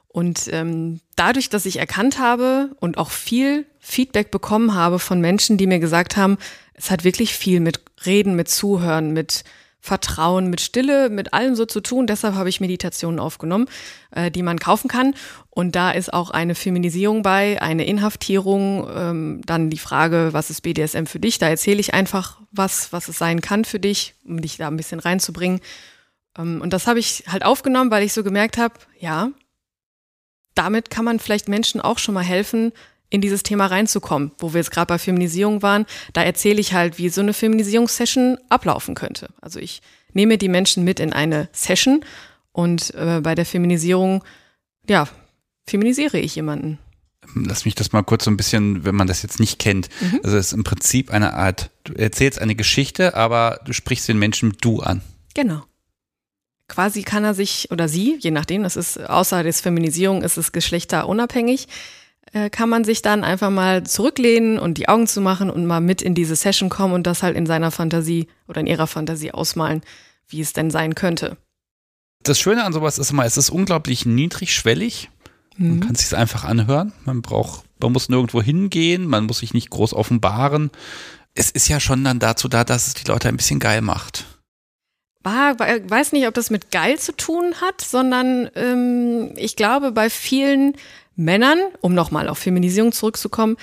[0.08, 5.56] Und ähm, dadurch, dass ich erkannt habe und auch viel Feedback bekommen habe von Menschen,
[5.56, 6.36] die mir gesagt haben,
[6.74, 9.44] es hat wirklich viel mit Reden, mit Zuhören, mit
[9.84, 12.06] Vertrauen, mit Stille, mit allem so zu tun.
[12.06, 13.66] Deshalb habe ich Meditationen aufgenommen,
[14.12, 15.16] äh, die man kaufen kann.
[15.50, 20.60] Und da ist auch eine Feminisierung bei, eine Inhaftierung, ähm, dann die Frage, was ist
[20.60, 21.38] BDSM für dich?
[21.38, 24.76] Da erzähle ich einfach was, was es sein kann für dich, um dich da ein
[24.76, 25.60] bisschen reinzubringen.
[26.38, 29.30] Ähm, und das habe ich halt aufgenommen, weil ich so gemerkt habe, ja,
[30.54, 32.72] damit kann man vielleicht Menschen auch schon mal helfen,
[33.12, 35.84] in dieses Thema reinzukommen, wo wir jetzt gerade bei Feminisierung waren.
[36.14, 39.28] Da erzähle ich halt, wie so eine Feminisierungssession ablaufen könnte.
[39.42, 39.82] Also ich
[40.14, 42.04] nehme die Menschen mit in eine Session
[42.52, 44.24] und äh, bei der Feminisierung,
[44.88, 45.06] ja,
[45.66, 46.78] feminisiere ich jemanden.
[47.34, 49.90] Lass mich das mal kurz so ein bisschen, wenn man das jetzt nicht kennt.
[50.00, 50.20] Mhm.
[50.22, 54.18] Also es ist im Prinzip eine Art, du erzählst eine Geschichte, aber du sprichst den
[54.18, 55.02] Menschen mit du an.
[55.34, 55.62] Genau.
[56.68, 60.52] Quasi kann er sich oder sie, je nachdem, das ist außer der Feminisierung, ist es
[60.52, 61.68] geschlechterunabhängig,
[62.50, 66.00] kann man sich dann einfach mal zurücklehnen und die Augen zu machen und mal mit
[66.00, 69.82] in diese Session kommen und das halt in seiner Fantasie oder in ihrer Fantasie ausmalen,
[70.28, 71.36] wie es denn sein könnte.
[72.22, 75.10] Das Schöne an sowas ist immer, es ist unglaublich niedrigschwellig.
[75.56, 75.80] Man mhm.
[75.80, 76.92] kann es sich einfach anhören.
[77.04, 80.70] Man braucht, man muss nirgendwo hingehen, man muss sich nicht groß offenbaren.
[81.34, 84.26] Es ist ja schon dann dazu da, dass es die Leute ein bisschen geil macht.
[85.24, 90.10] War, weiß nicht, ob das mit geil zu tun hat, sondern ähm, ich glaube, bei
[90.10, 90.74] vielen
[91.16, 93.56] Männern, um nochmal auf Feminisierung zurückzukommen,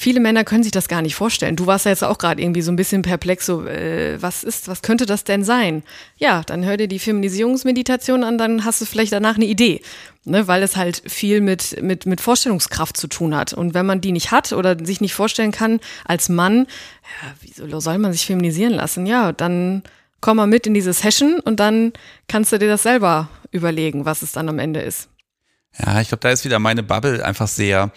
[0.00, 1.56] viele Männer können sich das gar nicht vorstellen.
[1.56, 4.66] Du warst ja jetzt auch gerade irgendwie so ein bisschen perplex, so, äh, was ist,
[4.66, 5.82] was könnte das denn sein?
[6.16, 9.82] Ja, dann hör dir die Feminisierungsmeditation an, dann hast du vielleicht danach eine Idee.
[10.24, 13.54] Ne, weil es halt viel mit, mit, mit Vorstellungskraft zu tun hat.
[13.54, 16.66] Und wenn man die nicht hat oder sich nicht vorstellen kann als Mann,
[17.22, 19.06] ja, wieso soll man sich feminisieren lassen?
[19.06, 19.82] Ja, dann
[20.20, 21.94] komm mal mit in diese Session und dann
[22.28, 25.08] kannst du dir das selber überlegen, was es dann am Ende ist.
[25.78, 27.92] Ja, ich glaube, da ist wieder meine Bubble einfach sehr,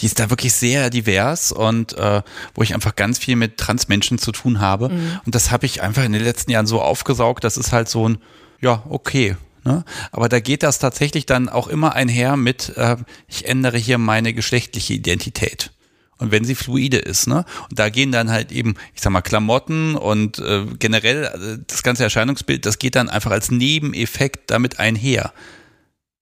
[0.00, 2.22] die ist da wirklich sehr divers und äh,
[2.54, 4.90] wo ich einfach ganz viel mit Transmenschen zu tun habe.
[4.90, 5.20] Mhm.
[5.24, 8.08] Und das habe ich einfach in den letzten Jahren so aufgesaugt, das ist halt so
[8.08, 8.18] ein,
[8.60, 9.36] ja, okay.
[9.64, 9.84] Ne?
[10.12, 12.96] Aber da geht das tatsächlich dann auch immer einher mit, äh,
[13.26, 15.72] ich ändere hier meine geschlechtliche Identität.
[16.18, 17.44] Und wenn sie fluide ist, ne?
[17.68, 21.82] Und da gehen dann halt eben, ich sag mal, Klamotten und äh, generell äh, das
[21.82, 25.32] ganze Erscheinungsbild, das geht dann einfach als Nebeneffekt damit einher.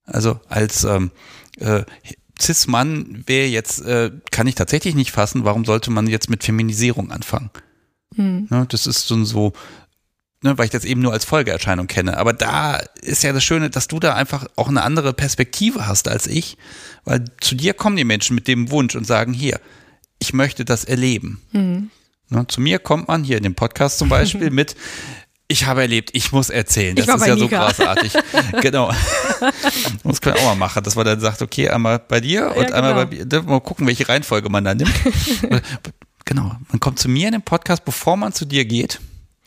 [0.04, 1.10] Also als ähm,
[1.58, 1.84] äh,
[2.40, 7.10] Cis-Mann wäre jetzt, äh, kann ich tatsächlich nicht fassen, warum sollte man jetzt mit Feminisierung
[7.10, 7.50] anfangen?
[8.16, 8.48] Hm.
[8.50, 9.52] Ne, das ist so, so
[10.42, 12.16] ne, weil ich das eben nur als Folgeerscheinung kenne.
[12.18, 16.08] Aber da ist ja das Schöne, dass du da einfach auch eine andere Perspektive hast
[16.08, 16.56] als ich,
[17.04, 19.60] weil zu dir kommen die Menschen mit dem Wunsch und sagen, hier,
[20.18, 21.42] ich möchte das erleben.
[21.52, 21.90] Mhm.
[22.30, 24.76] Ne, zu mir kommt man hier in dem Podcast zum Beispiel mit,
[25.48, 26.96] ich habe erlebt, ich muss erzählen.
[26.96, 27.68] Das ist ja Nika.
[27.70, 28.12] so großartig.
[28.62, 28.90] genau.
[30.02, 32.56] Das können wir auch mal machen, dass man dann sagt, okay, einmal bei dir und
[32.56, 32.76] ja, genau.
[32.76, 33.42] einmal bei mir.
[33.42, 34.92] Mal gucken, welche Reihenfolge man da nimmt.
[36.24, 36.56] genau.
[36.68, 39.00] Man kommt zu mir in den Podcast, bevor man zu dir geht.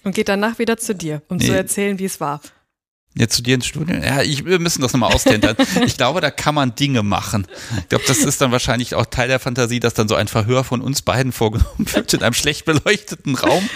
[0.03, 1.48] Und geht danach wieder zu dir, um nee.
[1.48, 2.41] zu erzählen, wie es war.
[3.18, 3.95] Jetzt zu dir ins Studio?
[3.95, 5.56] Ja, ich, wir müssen das nochmal austentern.
[5.85, 7.48] ich glaube, da kann man Dinge machen.
[7.80, 10.64] Ich glaube, das ist dann wahrscheinlich auch Teil der Fantasie, dass dann so ein Verhör
[10.64, 13.68] von uns beiden vorgenommen wird in einem schlecht beleuchteten Raum.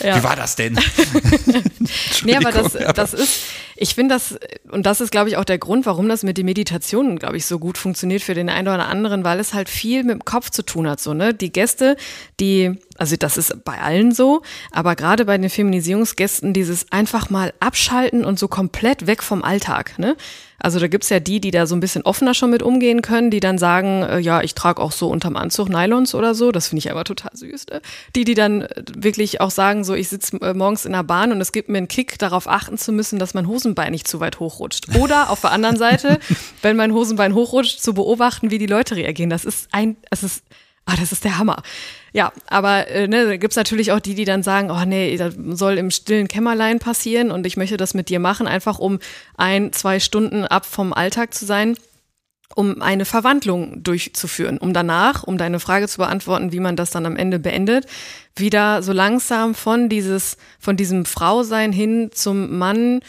[0.00, 0.16] Ja.
[0.16, 0.74] Wie war das denn?
[2.24, 3.40] nee, aber das, das ist,
[3.76, 4.38] ich finde das,
[4.70, 7.46] und das ist, glaube ich, auch der Grund, warum das mit den Meditationen, glaube ich,
[7.46, 10.50] so gut funktioniert für den einen oder anderen, weil es halt viel mit dem Kopf
[10.50, 11.00] zu tun hat.
[11.00, 11.34] So, ne?
[11.34, 11.96] Die Gäste,
[12.40, 17.52] die also das ist bei allen so, aber gerade bei den Feminisierungsgästen dieses einfach mal
[17.60, 19.98] abschalten und so komplett weg vom Alltag.
[19.98, 20.16] Ne?
[20.58, 23.30] Also da gibt's ja die, die da so ein bisschen offener schon mit umgehen können,
[23.30, 26.52] die dann sagen, äh, ja, ich trage auch so unterm Anzug Nylons oder so.
[26.52, 27.66] Das finde ich aber total süß.
[27.70, 27.80] Ne?
[28.16, 31.32] Die, die dann äh, wirklich auch sagen, so ich sitze äh, morgens in der Bahn
[31.32, 34.20] und es gibt mir einen Kick, darauf achten zu müssen, dass mein Hosenbein nicht zu
[34.20, 34.96] weit hochrutscht.
[34.96, 36.18] Oder auf der anderen Seite,
[36.62, 39.30] wenn mein Hosenbein hochrutscht, zu beobachten, wie die Leute reagieren.
[39.30, 40.44] Das ist ein, es ist
[40.86, 41.62] Ah, das ist der Hammer.
[42.12, 45.34] Ja, aber äh, ne, da gibt's natürlich auch die, die dann sagen, oh nee, das
[45.50, 48.98] soll im stillen Kämmerlein passieren und ich möchte das mit dir machen, einfach um
[49.36, 51.76] ein, zwei Stunden ab vom Alltag zu sein,
[52.54, 57.06] um eine Verwandlung durchzuführen, um danach, um deine Frage zu beantworten, wie man das dann
[57.06, 57.86] am Ende beendet,
[58.36, 63.00] wieder so langsam von dieses, von diesem Frausein hin zum Mann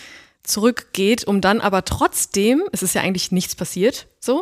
[0.44, 4.42] zurückgeht, um dann aber trotzdem, es ist ja eigentlich nichts passiert, so,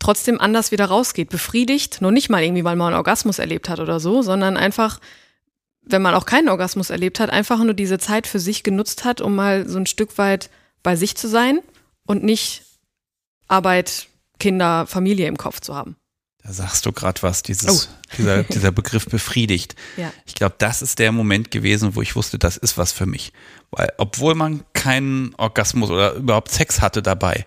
[0.00, 3.78] trotzdem anders wieder rausgeht, befriedigt, nur nicht mal irgendwie, weil man einen Orgasmus erlebt hat
[3.78, 4.98] oder so, sondern einfach,
[5.82, 9.20] wenn man auch keinen Orgasmus erlebt hat, einfach nur diese Zeit für sich genutzt hat,
[9.20, 10.50] um mal so ein Stück weit
[10.82, 11.60] bei sich zu sein
[12.06, 12.62] und nicht
[13.46, 14.08] Arbeit,
[14.38, 15.96] Kinder, Familie im Kopf zu haben.
[16.42, 17.94] Da sagst du gerade was, dieses, oh.
[18.18, 19.74] dieser, dieser Begriff befriedigt.
[19.96, 20.12] Ja.
[20.24, 23.32] Ich glaube, das ist der Moment gewesen, wo ich wusste, das ist was für mich.
[23.70, 27.44] Weil, obwohl man keinen Orgasmus oder überhaupt Sex hatte dabei,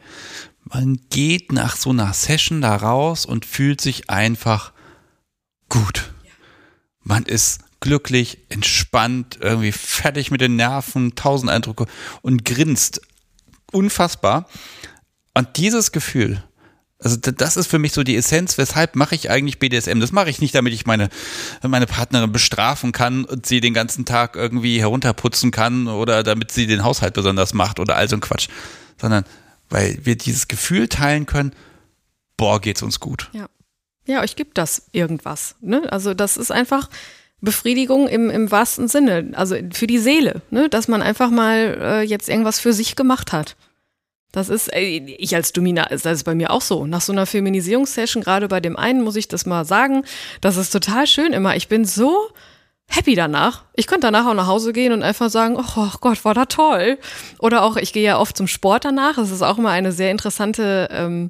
[0.66, 4.72] man geht nach so einer Session da raus und fühlt sich einfach
[5.70, 6.14] gut.
[7.02, 11.86] Man ist glücklich, entspannt, irgendwie fertig mit den Nerven, tausend Eindrücke
[12.22, 13.02] und grinst
[13.72, 14.48] unfassbar.
[15.34, 16.42] Und dieses Gefühl,
[17.00, 20.00] also das ist für mich so die Essenz, weshalb mache ich eigentlich BDSM?
[20.00, 21.10] Das mache ich nicht, damit ich meine,
[21.62, 26.66] meine Partnerin bestrafen kann und sie den ganzen Tag irgendwie herunterputzen kann oder damit sie
[26.66, 28.48] den Haushalt besonders macht oder all so ein Quatsch,
[29.02, 29.26] sondern
[29.74, 31.52] weil wir dieses Gefühl teilen können,
[32.38, 33.32] boah, geht's uns gut.
[33.34, 33.48] Ja,
[34.06, 35.56] ja euch gibt das irgendwas.
[35.62, 35.92] Ne?
[35.92, 36.90] Also das ist einfach
[37.42, 40.70] Befriedigung im, im wahrsten Sinne, also für die Seele, ne?
[40.70, 43.56] dass man einfach mal äh, jetzt irgendwas für sich gemacht hat.
[44.32, 46.86] Das ist, ey, ich als Domina, ist das bei mir auch so.
[46.86, 50.06] Nach so einer Feminisierungssession, gerade bei dem einen, muss ich das mal sagen,
[50.40, 51.56] das ist total schön immer.
[51.56, 52.30] Ich bin so
[52.88, 53.64] happy danach.
[53.74, 57.00] Ich könnte danach auch nach Hause gehen und einfach sagen, oh Gott, war da toll.
[57.40, 59.16] Oder auch, ich gehe ja oft zum Sport danach.
[59.16, 61.30] Das ist auch immer eine sehr interessante ähm,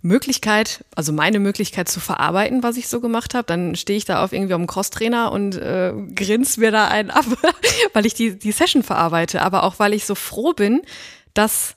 [0.00, 3.46] Möglichkeit, also meine Möglichkeit zu verarbeiten, was ich so gemacht habe.
[3.46, 7.24] Dann stehe ich da auf irgendwie am Crosstrainer und äh, grins mir da einen ab,
[7.94, 9.42] weil ich die, die Session verarbeite.
[9.42, 10.82] Aber auch, weil ich so froh bin,
[11.34, 11.74] dass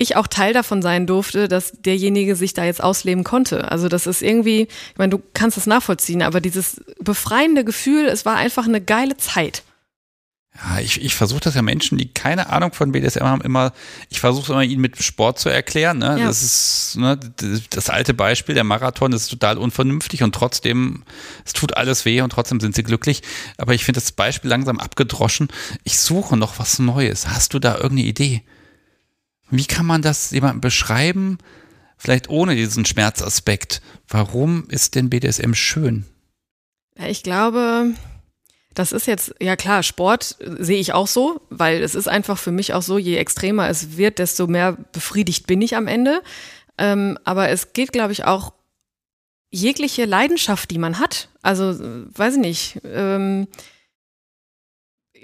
[0.00, 3.70] ich auch Teil davon sein durfte, dass derjenige sich da jetzt ausleben konnte.
[3.70, 8.24] Also das ist irgendwie, ich meine, du kannst es nachvollziehen, aber dieses befreiende Gefühl, es
[8.24, 9.62] war einfach eine geile Zeit.
[10.56, 13.72] Ja, ich, ich versuche das ja Menschen, die keine Ahnung von BDSM haben, immer,
[14.08, 15.98] ich versuche immer ihnen mit Sport zu erklären.
[15.98, 16.18] Ne?
[16.18, 16.26] Ja.
[16.26, 17.20] Das ist ne,
[17.68, 21.04] das alte Beispiel, der Marathon, das ist total unvernünftig und trotzdem,
[21.44, 23.22] es tut alles weh und trotzdem sind sie glücklich.
[23.58, 25.48] Aber ich finde das Beispiel langsam abgedroschen.
[25.84, 27.28] Ich suche noch was Neues.
[27.28, 28.42] Hast du da irgendeine Idee?
[29.50, 31.38] Wie kann man das jemandem beschreiben,
[31.96, 33.82] vielleicht ohne diesen Schmerzaspekt?
[34.08, 36.04] Warum ist denn BDSM schön?
[36.96, 37.94] Ich glaube,
[38.74, 42.52] Das ist jetzt, ja klar, Sport sehe ich auch so, weil es ist einfach für
[42.52, 46.22] mich auch so, je extremer es wird, desto mehr befriedigt bin ich am Ende.
[46.78, 48.52] Ähm, aber es geht, glaube ich, auch
[49.50, 51.28] jegliche Leidenschaft, die man hat.
[51.42, 51.74] Also,
[52.16, 52.80] weiß ich nicht.
[52.84, 53.48] Ähm,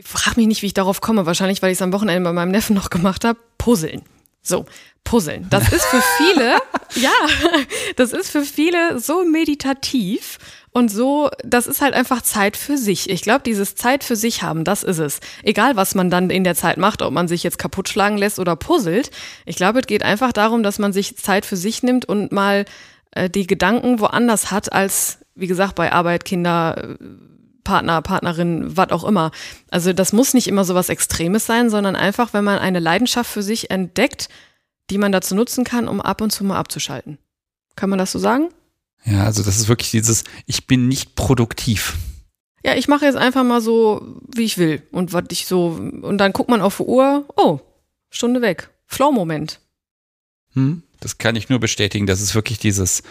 [0.03, 1.25] frag mich nicht, wie ich darauf komme.
[1.25, 3.39] Wahrscheinlich, weil ich es am Wochenende bei meinem Neffen noch gemacht habe.
[3.59, 4.03] Puzzeln.
[4.47, 4.65] So,
[5.03, 5.47] Puzzeln.
[5.51, 6.59] Das ist für viele,
[6.95, 7.11] ja,
[7.97, 10.39] das ist für viele so meditativ
[10.73, 13.09] und so, das ist halt einfach Zeit für sich.
[13.09, 15.21] Ich glaube, dieses Zeit für sich haben, das ist es.
[15.43, 18.39] Egal, was man dann in der Zeit macht, ob man sich jetzt kaputt schlagen lässt
[18.39, 19.11] oder puzzelt.
[19.47, 22.67] Ich glaube, es geht einfach darum, dass man sich Zeit für sich nimmt und mal
[23.13, 26.97] äh, die Gedanken woanders hat als, wie gesagt, bei Arbeit, Kinder,
[27.67, 29.33] Partner, Partnerin, was auch immer.
[29.71, 33.29] Also das muss nicht immer so was Extremes sein, sondern einfach, wenn man eine Leidenschaft
[33.29, 34.29] für sich entdeckt,
[34.89, 37.19] die man dazu nutzen kann, um ab und zu mal abzuschalten.
[37.75, 38.51] Kann man das so sagen?
[39.05, 41.97] Ja, also das ist wirklich dieses, ich bin nicht produktiv.
[42.65, 44.83] Ja, ich mache jetzt einfach mal so, wie ich will.
[44.93, 47.59] Und was ich so, und dann guckt man auf die Uhr, oh,
[48.11, 48.71] Stunde weg.
[48.87, 49.61] Flow-Moment.
[50.55, 52.07] Hm, das kann ich nur bestätigen.
[52.07, 53.03] Das ist wirklich dieses,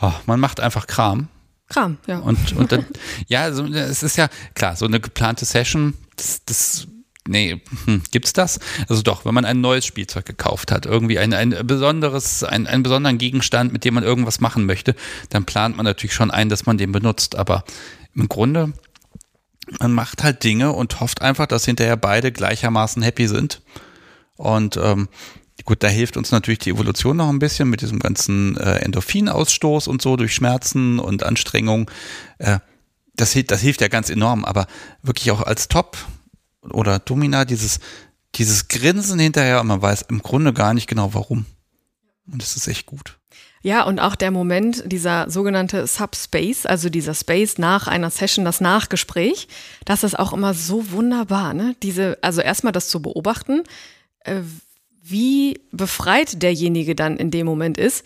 [0.00, 1.28] oh, man macht einfach Kram.
[1.72, 2.18] Kram, ja.
[2.18, 2.86] Und, und dann,
[3.28, 6.86] ja, also, es ist ja klar, so eine geplante Session, das, das
[7.26, 8.58] nee, hm, gibt's das?
[8.88, 12.82] Also doch, wenn man ein neues Spielzeug gekauft hat, irgendwie ein, ein besonderes, ein, einen
[12.82, 14.94] besonderen Gegenstand, mit dem man irgendwas machen möchte,
[15.30, 17.36] dann plant man natürlich schon ein, dass man den benutzt.
[17.36, 17.64] Aber
[18.14, 18.72] im Grunde,
[19.80, 23.62] man macht halt Dinge und hofft einfach, dass hinterher beide gleichermaßen happy sind.
[24.36, 25.08] Und ähm,
[25.64, 29.88] gut, da hilft uns natürlich die Evolution noch ein bisschen mit diesem ganzen äh, Endorphinausstoß
[29.88, 31.90] und so durch Schmerzen und Anstrengung.
[32.38, 32.58] Äh,
[33.14, 34.66] das, das hilft ja ganz enorm, aber
[35.02, 35.98] wirklich auch als Top
[36.62, 37.80] oder Domina, dieses,
[38.34, 41.46] dieses Grinsen hinterher und man weiß im Grunde gar nicht genau warum.
[42.30, 43.18] Und das ist echt gut.
[43.64, 48.60] Ja, und auch der Moment, dieser sogenannte Subspace, also dieser Space nach einer Session, das
[48.60, 49.46] Nachgespräch,
[49.84, 51.76] das ist auch immer so wunderbar, ne?
[51.82, 53.62] Diese, also erstmal das zu beobachten,
[54.24, 54.40] äh,
[55.02, 58.04] wie befreit derjenige dann in dem Moment ist.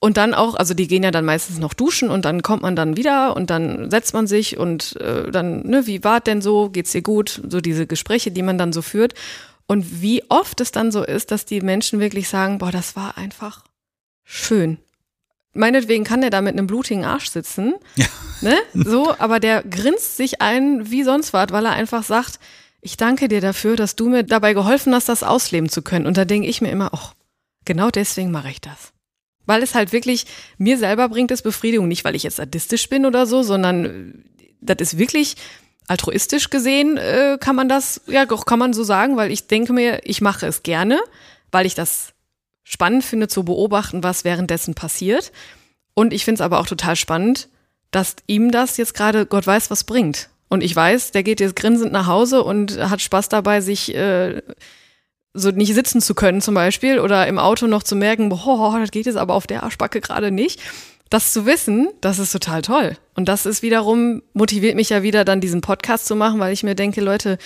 [0.00, 2.76] Und dann auch, also die gehen ja dann meistens noch duschen und dann kommt man
[2.76, 6.70] dann wieder und dann setzt man sich und äh, dann, ne, wie war denn so,
[6.70, 7.42] geht's dir gut?
[7.48, 9.14] So diese Gespräche, die man dann so führt.
[9.66, 13.18] Und wie oft es dann so ist, dass die Menschen wirklich sagen, boah, das war
[13.18, 13.64] einfach
[14.24, 14.78] schön.
[15.52, 17.74] Meinetwegen kann der da mit einem blutigen Arsch sitzen.
[17.96, 18.06] Ja.
[18.40, 18.56] Ne?
[18.74, 22.38] So, aber der grinst sich ein wie sonst was, weil er einfach sagt,
[22.80, 26.06] ich danke dir dafür, dass du mir dabei geholfen hast, das ausleben zu können.
[26.06, 27.14] Und da denke ich mir immer, ach,
[27.64, 28.92] genau deswegen mache ich das
[29.48, 30.26] weil es halt wirklich,
[30.58, 34.12] mir selber bringt es Befriedigung, nicht weil ich jetzt sadistisch bin oder so, sondern äh,
[34.60, 35.36] das ist wirklich
[35.86, 39.72] altruistisch gesehen, äh, kann man das, ja doch, kann man so sagen, weil ich denke
[39.72, 41.00] mir, ich mache es gerne,
[41.50, 42.12] weil ich das
[42.62, 45.32] spannend finde zu beobachten, was währenddessen passiert.
[45.94, 47.48] Und ich finde es aber auch total spannend,
[47.90, 50.28] dass ihm das jetzt gerade Gott weiß was bringt.
[50.48, 54.40] Und ich weiß, der geht jetzt grinsend nach Hause und hat Spaß dabei, sich äh,
[55.34, 58.90] so nicht sitzen zu können zum Beispiel oder im Auto noch zu merken, boah, das
[58.90, 60.60] geht jetzt aber auf der Arschbacke gerade nicht.
[61.10, 62.96] Das zu wissen, das ist total toll.
[63.14, 66.62] Und das ist wiederum, motiviert mich ja wieder dann diesen Podcast zu machen, weil ich
[66.62, 67.38] mir denke, Leute,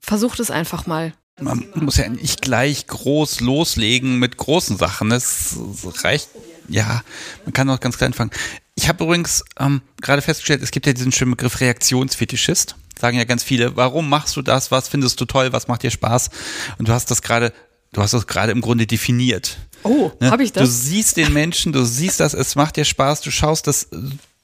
[0.00, 1.12] versucht es einfach mal.
[1.40, 5.12] Man muss ja nicht gleich groß loslegen mit großen Sachen.
[5.12, 5.56] Es
[6.02, 6.30] reicht,
[6.68, 7.02] ja,
[7.44, 8.30] man kann auch ganz klein fangen.
[8.78, 13.24] Ich habe übrigens ähm, gerade festgestellt, es gibt ja diesen schönen Begriff Reaktionsfetischist sagen ja
[13.24, 14.70] ganz viele, warum machst du das?
[14.70, 15.52] Was findest du toll?
[15.52, 16.30] Was macht dir Spaß?
[16.78, 17.52] Und du hast das gerade,
[17.92, 19.58] du hast das gerade im Grunde definiert.
[19.82, 20.30] Oh, ne?
[20.30, 20.64] habe ich das?
[20.64, 23.88] Du siehst den Menschen, du siehst das, es macht dir Spaß, du schaust das,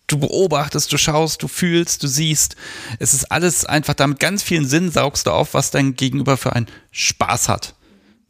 [0.06, 2.56] du beobachtest, du schaust, du fühlst, du siehst.
[2.98, 6.52] Es ist alles einfach damit ganz vielen Sinn saugst du auf, was dein Gegenüber für
[6.52, 7.74] einen Spaß hat.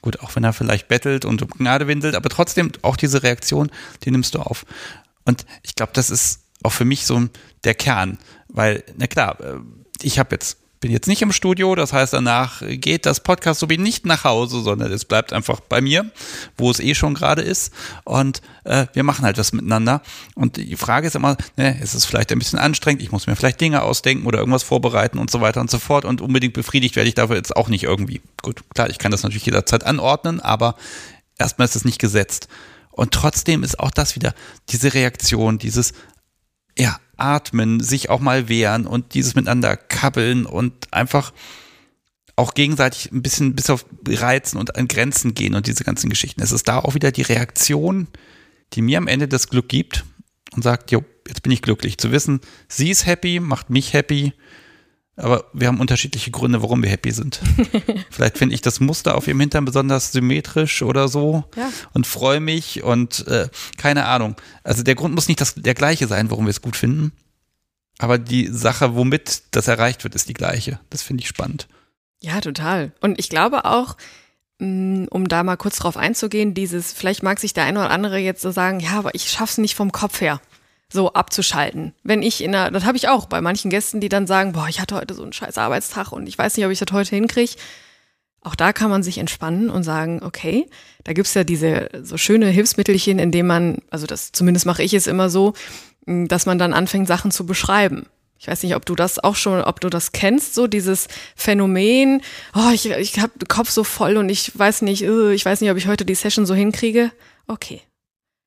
[0.00, 3.70] Gut, auch wenn er vielleicht bettelt und um Gnade windelt, aber trotzdem auch diese Reaktion,
[4.04, 4.66] die nimmst du auf.
[5.24, 7.28] Und ich glaube, das ist auch für mich so
[7.64, 8.18] der Kern,
[8.48, 9.58] weil, na klar, äh,
[10.02, 13.70] ich habe jetzt bin jetzt nicht im Studio, das heißt, danach geht das Podcast so
[13.70, 16.10] wie nicht nach Hause, sondern es bleibt einfach bei mir,
[16.58, 17.72] wo es eh schon gerade ist.
[18.04, 20.02] Und äh, wir machen halt das miteinander.
[20.34, 23.34] Und die Frage ist immer, ne, ist es vielleicht ein bisschen anstrengend, ich muss mir
[23.34, 26.04] vielleicht Dinge ausdenken oder irgendwas vorbereiten und so weiter und so fort.
[26.04, 28.20] Und unbedingt befriedigt werde ich dafür jetzt auch nicht irgendwie.
[28.42, 30.74] Gut, klar, ich kann das natürlich jederzeit anordnen, aber
[31.38, 32.48] erstmal ist es nicht gesetzt.
[32.94, 34.34] Und trotzdem ist auch das wieder
[34.68, 35.92] diese Reaktion, dieses,
[36.78, 41.32] ja, atmen, sich auch mal wehren und dieses miteinander kabbeln und einfach
[42.36, 46.42] auch gegenseitig ein bisschen bis auf Reizen und an Grenzen gehen und diese ganzen Geschichten.
[46.42, 48.08] Es ist da auch wieder die Reaktion,
[48.72, 50.04] die mir am Ende das Glück gibt
[50.52, 51.98] und sagt, jo, jetzt bin ich glücklich.
[51.98, 54.32] Zu wissen, sie ist happy, macht mich happy
[55.16, 57.40] aber wir haben unterschiedliche Gründe, warum wir happy sind.
[58.10, 61.70] Vielleicht finde ich das Muster auf ihrem Hintern besonders symmetrisch oder so ja.
[61.92, 64.34] und freue mich und äh, keine Ahnung.
[64.64, 67.12] Also der Grund muss nicht das, der gleiche sein, warum wir es gut finden.
[67.98, 70.80] Aber die Sache, womit das erreicht wird, ist die gleiche.
[70.90, 71.68] Das finde ich spannend.
[72.20, 72.92] Ja, total.
[73.00, 73.96] Und ich glaube auch,
[74.58, 78.18] mm, um da mal kurz drauf einzugehen, dieses, vielleicht mag sich der eine oder andere
[78.18, 80.40] jetzt so sagen, ja, aber ich schaff's nicht vom Kopf her,
[80.92, 81.94] so abzuschalten.
[82.02, 84.68] Wenn ich in einer, das habe ich auch bei manchen Gästen, die dann sagen, boah,
[84.68, 87.16] ich hatte heute so einen scheiß Arbeitstag und ich weiß nicht, ob ich das heute
[87.16, 87.52] hinkriege.
[88.42, 90.68] Auch da kann man sich entspannen und sagen, okay,
[91.02, 95.06] da gibt's ja diese so schöne Hilfsmittelchen, indem man, also das zumindest mache ich es
[95.06, 95.54] immer so,
[96.06, 98.06] dass man dann anfängt, Sachen zu beschreiben.
[98.38, 102.20] Ich weiß nicht, ob du das auch schon, ob du das kennst, so dieses Phänomen,
[102.54, 105.62] oh, ich, ich habe den Kopf so voll und ich weiß nicht, uh, ich weiß
[105.62, 107.10] nicht, ob ich heute die Session so hinkriege.
[107.46, 107.80] Okay,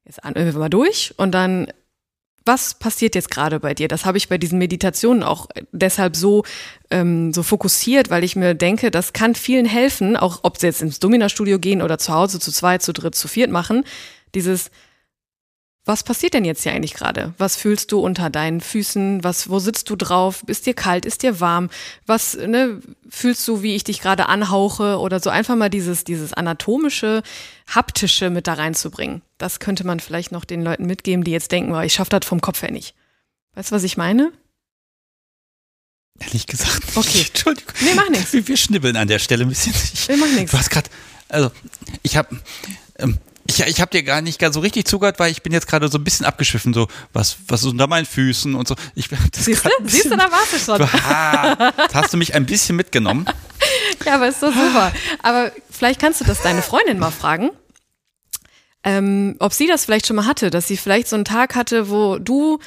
[0.06, 1.74] jetzt atmen wir mal durch und dann,
[2.48, 3.88] was passiert jetzt gerade bei dir?
[3.88, 6.44] Das habe ich bei diesen Meditationen auch deshalb so,
[6.90, 10.82] ähm, so fokussiert, weil ich mir denke, das kann vielen helfen, auch ob sie jetzt
[10.82, 13.84] ins Domina-Studio gehen oder zu Hause zu zweit, zu dritt, zu viert machen.
[14.34, 14.72] Dieses
[15.88, 17.34] was passiert denn jetzt hier eigentlich gerade?
[17.38, 19.24] Was fühlst du unter deinen Füßen?
[19.24, 20.44] Was, wo sitzt du drauf?
[20.48, 21.06] Ist dir kalt?
[21.06, 21.70] Ist dir warm?
[22.06, 25.00] Was, ne, fühlst du, wie ich dich gerade anhauche?
[25.00, 27.24] Oder so einfach mal dieses, dieses anatomische,
[27.68, 29.22] haptische mit da reinzubringen.
[29.38, 32.26] Das könnte man vielleicht noch den Leuten mitgeben, die jetzt denken, oh, ich schaffe das
[32.26, 32.94] vom Kopf her nicht.
[33.56, 34.32] Weißt du, was ich meine?
[36.20, 36.86] Ehrlich gesagt.
[36.86, 36.98] Nicht.
[36.98, 37.26] Okay.
[37.28, 37.74] Entschuldigung.
[37.82, 38.34] Nee, mach nichts.
[38.34, 39.74] Wir, wir schnibbeln an der Stelle ein bisschen.
[39.74, 40.52] Ich, Wir machen nichts.
[40.52, 40.90] Du hast gerade,
[41.30, 41.52] also
[42.04, 42.40] ich habe,
[42.98, 43.18] ähm,
[43.50, 45.88] ich, ich habe dir gar nicht ganz so richtig zugehört, weil ich bin jetzt gerade
[45.88, 48.76] so ein bisschen abgeschwiffen, so was was ist unter meinen Füßen und so.
[48.96, 49.70] Ich das Siehst du?
[49.70, 50.82] ein Siehst du, bisschen- da warst du schon.
[51.08, 53.26] Ah, hast du mich ein bisschen mitgenommen.
[54.06, 54.94] Ja, aber ist doch super.
[55.24, 57.50] Aber vielleicht kannst du das deine Freundin mal fragen,
[58.84, 61.90] ähm, ob sie das vielleicht schon mal hatte, dass sie vielleicht so einen Tag hatte,
[61.90, 62.60] wo du,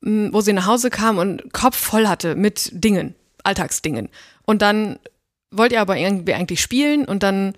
[0.00, 3.14] mh, wo sie nach Hause kam und Kopf voll hatte mit Dingen,
[3.44, 4.08] Alltagsdingen.
[4.44, 4.98] Und dann
[5.50, 7.54] wollt ihr aber irgendwie eigentlich spielen und dann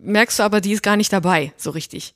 [0.00, 2.14] merkst du aber, die ist gar nicht dabei, so richtig.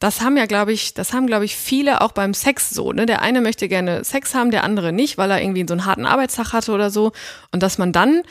[0.00, 2.92] Das haben ja, glaube ich, das haben, glaube ich, viele auch beim Sex so.
[2.92, 3.06] Ne?
[3.06, 6.06] Der eine möchte gerne Sex haben, der andere nicht, weil er irgendwie so einen harten
[6.06, 7.12] Arbeitstag hatte oder so.
[7.50, 8.22] Und dass man dann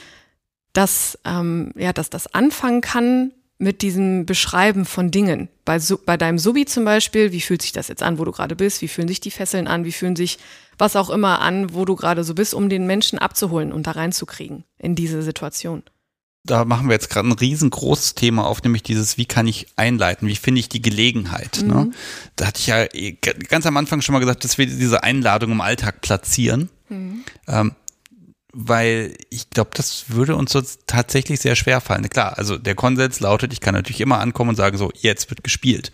[0.72, 5.50] das, ähm, ja, dass das anfangen kann mit diesem Beschreiben von Dingen.
[5.66, 8.56] Bei, bei deinem Subi zum Beispiel, wie fühlt sich das jetzt an, wo du gerade
[8.56, 8.82] bist?
[8.82, 9.84] Wie fühlen sich die Fesseln an?
[9.84, 10.38] Wie fühlen sich
[10.78, 13.92] was auch immer an, wo du gerade so bist, um den Menschen abzuholen und da
[13.92, 15.84] reinzukriegen in diese Situation?
[16.48, 20.28] Da machen wir jetzt gerade ein riesengroßes Thema auf, nämlich dieses, wie kann ich einleiten,
[20.28, 21.62] wie finde ich die Gelegenheit.
[21.64, 21.92] Ne?
[22.36, 25.52] Da hatte ich ja eh ganz am Anfang schon mal gesagt, dass wir diese Einladung
[25.52, 26.70] im Alltag platzieren.
[27.48, 27.74] Ähm,
[28.54, 32.10] weil ich glaube, das würde uns so tatsächlich sehr schwer fallen.
[32.10, 35.44] Klar, also der Konsens lautet, ich kann natürlich immer ankommen und sagen, so, jetzt wird
[35.44, 35.92] gespielt.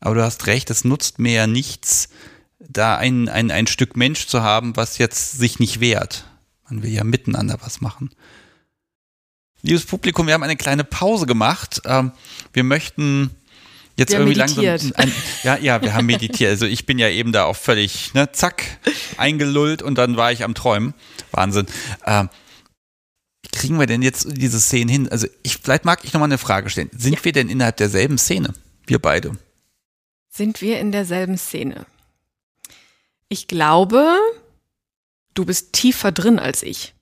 [0.00, 2.10] Aber du hast recht, es nutzt mir ja nichts,
[2.58, 6.26] da ein, ein, ein Stück Mensch zu haben, was jetzt sich nicht wehrt.
[6.68, 8.10] Man will ja miteinander was machen.
[9.62, 11.82] Liebes Publikum, wir haben eine kleine Pause gemacht.
[11.84, 12.12] Ähm,
[12.52, 13.30] wir möchten
[13.96, 14.82] jetzt Wir irgendwie meditiert.
[14.82, 14.92] langsam.
[14.96, 15.12] Ein,
[15.42, 16.50] ja, ja, wir haben meditiert.
[16.50, 18.64] Also ich bin ja eben da auch völlig, ne, zack,
[19.16, 20.94] eingelullt und dann war ich am Träumen.
[21.32, 21.66] Wahnsinn.
[22.06, 22.30] Ähm,
[23.42, 25.08] wie kriegen wir denn jetzt diese Szenen hin?
[25.08, 26.90] Also ich, vielleicht mag ich nochmal eine Frage stellen.
[26.96, 28.54] Sind wir denn innerhalb derselben Szene?
[28.86, 29.36] Wir beide.
[30.30, 31.86] Sind wir in derselben Szene?
[33.28, 34.16] Ich glaube,
[35.34, 36.94] du bist tiefer drin als ich.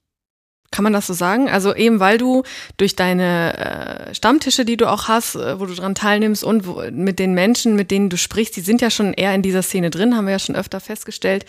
[0.70, 1.48] Kann man das so sagen?
[1.48, 2.42] Also eben weil du
[2.76, 6.82] durch deine äh, Stammtische, die du auch hast, äh, wo du dran teilnimmst und wo,
[6.90, 9.90] mit den Menschen, mit denen du sprichst, die sind ja schon eher in dieser Szene
[9.90, 11.46] drin, haben wir ja schon öfter festgestellt.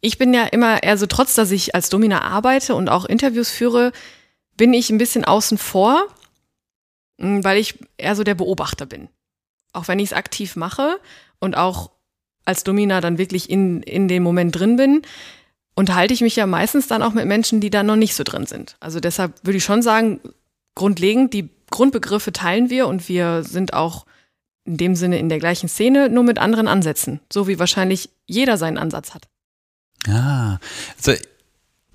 [0.00, 3.50] Ich bin ja immer eher so, trotz dass ich als Domina arbeite und auch Interviews
[3.50, 3.92] führe,
[4.56, 6.06] bin ich ein bisschen außen vor,
[7.18, 9.08] mh, weil ich eher so der Beobachter bin.
[9.72, 10.98] Auch wenn ich es aktiv mache
[11.38, 11.90] und auch
[12.44, 15.02] als Domina dann wirklich in, in dem Moment drin bin,
[15.78, 18.46] unterhalte ich mich ja meistens dann auch mit Menschen, die da noch nicht so drin
[18.46, 18.76] sind.
[18.80, 20.18] Also deshalb würde ich schon sagen,
[20.74, 24.04] grundlegend, die Grundbegriffe teilen wir und wir sind auch
[24.64, 27.20] in dem Sinne in der gleichen Szene, nur mit anderen Ansätzen.
[27.32, 29.28] So wie wahrscheinlich jeder seinen Ansatz hat.
[30.08, 30.58] Ah,
[30.96, 31.12] also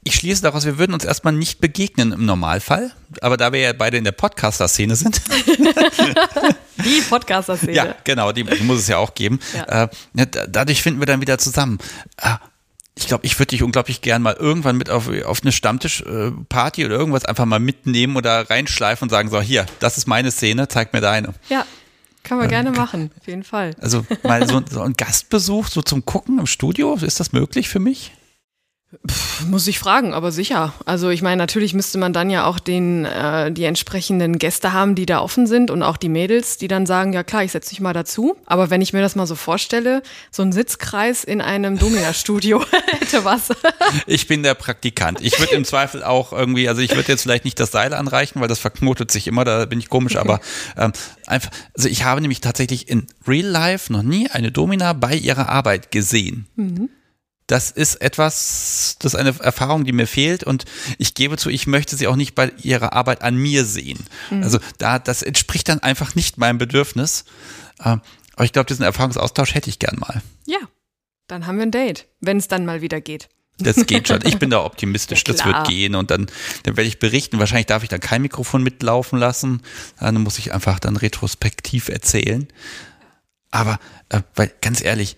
[0.06, 2.92] ich schließe daraus, wir würden uns erstmal nicht begegnen im Normalfall,
[3.22, 5.22] aber da wir ja beide in der Podcaster-Szene sind,
[6.78, 7.74] Die Podcaster-Szene.
[7.74, 9.84] ja, genau, die, die muss es ja auch geben, Ja.
[9.84, 11.78] äh, dadurch finden wir dann wieder zusammen.
[12.96, 16.96] Ich glaube, ich würde dich unglaublich gern mal irgendwann mit auf, auf eine Stammtischparty oder
[16.96, 20.94] irgendwas einfach mal mitnehmen oder reinschleifen und sagen, so, hier, das ist meine Szene, zeig
[20.94, 21.34] mir deine.
[21.50, 21.66] ja,
[22.24, 23.76] kann man gerne machen, auf jeden Fall.
[23.82, 27.80] Also mal so, so ein Gastbesuch so zum Gucken im Studio, ist das möglich für
[27.80, 28.12] mich?
[29.50, 30.74] Muss ich fragen, aber sicher.
[30.86, 34.96] Also ich meine, natürlich müsste man dann ja auch den, äh, die entsprechenden Gäste haben,
[34.96, 37.72] die da offen sind und auch die Mädels, die dann sagen, ja klar, ich setze
[37.72, 38.36] dich mal dazu.
[38.46, 42.64] Aber wenn ich mir das mal so vorstelle, so ein Sitzkreis in einem Domina-Studio
[43.00, 43.50] hätte was.
[44.06, 45.22] Ich bin der Praktikant.
[45.22, 48.42] Ich würde im Zweifel auch irgendwie, also ich würde jetzt vielleicht nicht das Seil anreichen,
[48.42, 50.40] weil das verknotet sich immer, da bin ich komisch, aber
[50.78, 50.94] ähm,
[51.26, 55.50] einfach, also ich habe nämlich tatsächlich in Real Life noch nie eine Domina bei ihrer
[55.50, 56.48] Arbeit gesehen.
[57.54, 60.66] Das ist etwas, das ist eine Erfahrung, die mir fehlt und
[60.98, 64.00] ich gebe zu, ich möchte sie auch nicht bei ihrer Arbeit an mir sehen.
[64.32, 64.42] Mhm.
[64.42, 67.26] Also da, das entspricht dann einfach nicht meinem Bedürfnis.
[67.86, 68.02] Ähm,
[68.34, 70.24] aber ich glaube, diesen Erfahrungsaustausch hätte ich gern mal.
[70.48, 70.58] Ja,
[71.28, 73.30] dann haben wir ein Date, wenn es dann mal wieder geht.
[73.60, 74.22] Das geht schon.
[74.26, 75.24] Ich bin da optimistisch.
[75.28, 76.26] Ja, das wird gehen und dann,
[76.64, 77.38] dann werde ich berichten.
[77.38, 79.62] Wahrscheinlich darf ich da kein Mikrofon mitlaufen lassen.
[80.00, 82.48] Dann muss ich einfach dann retrospektiv erzählen.
[83.52, 83.78] Aber,
[84.10, 85.18] äh, weil ganz ehrlich,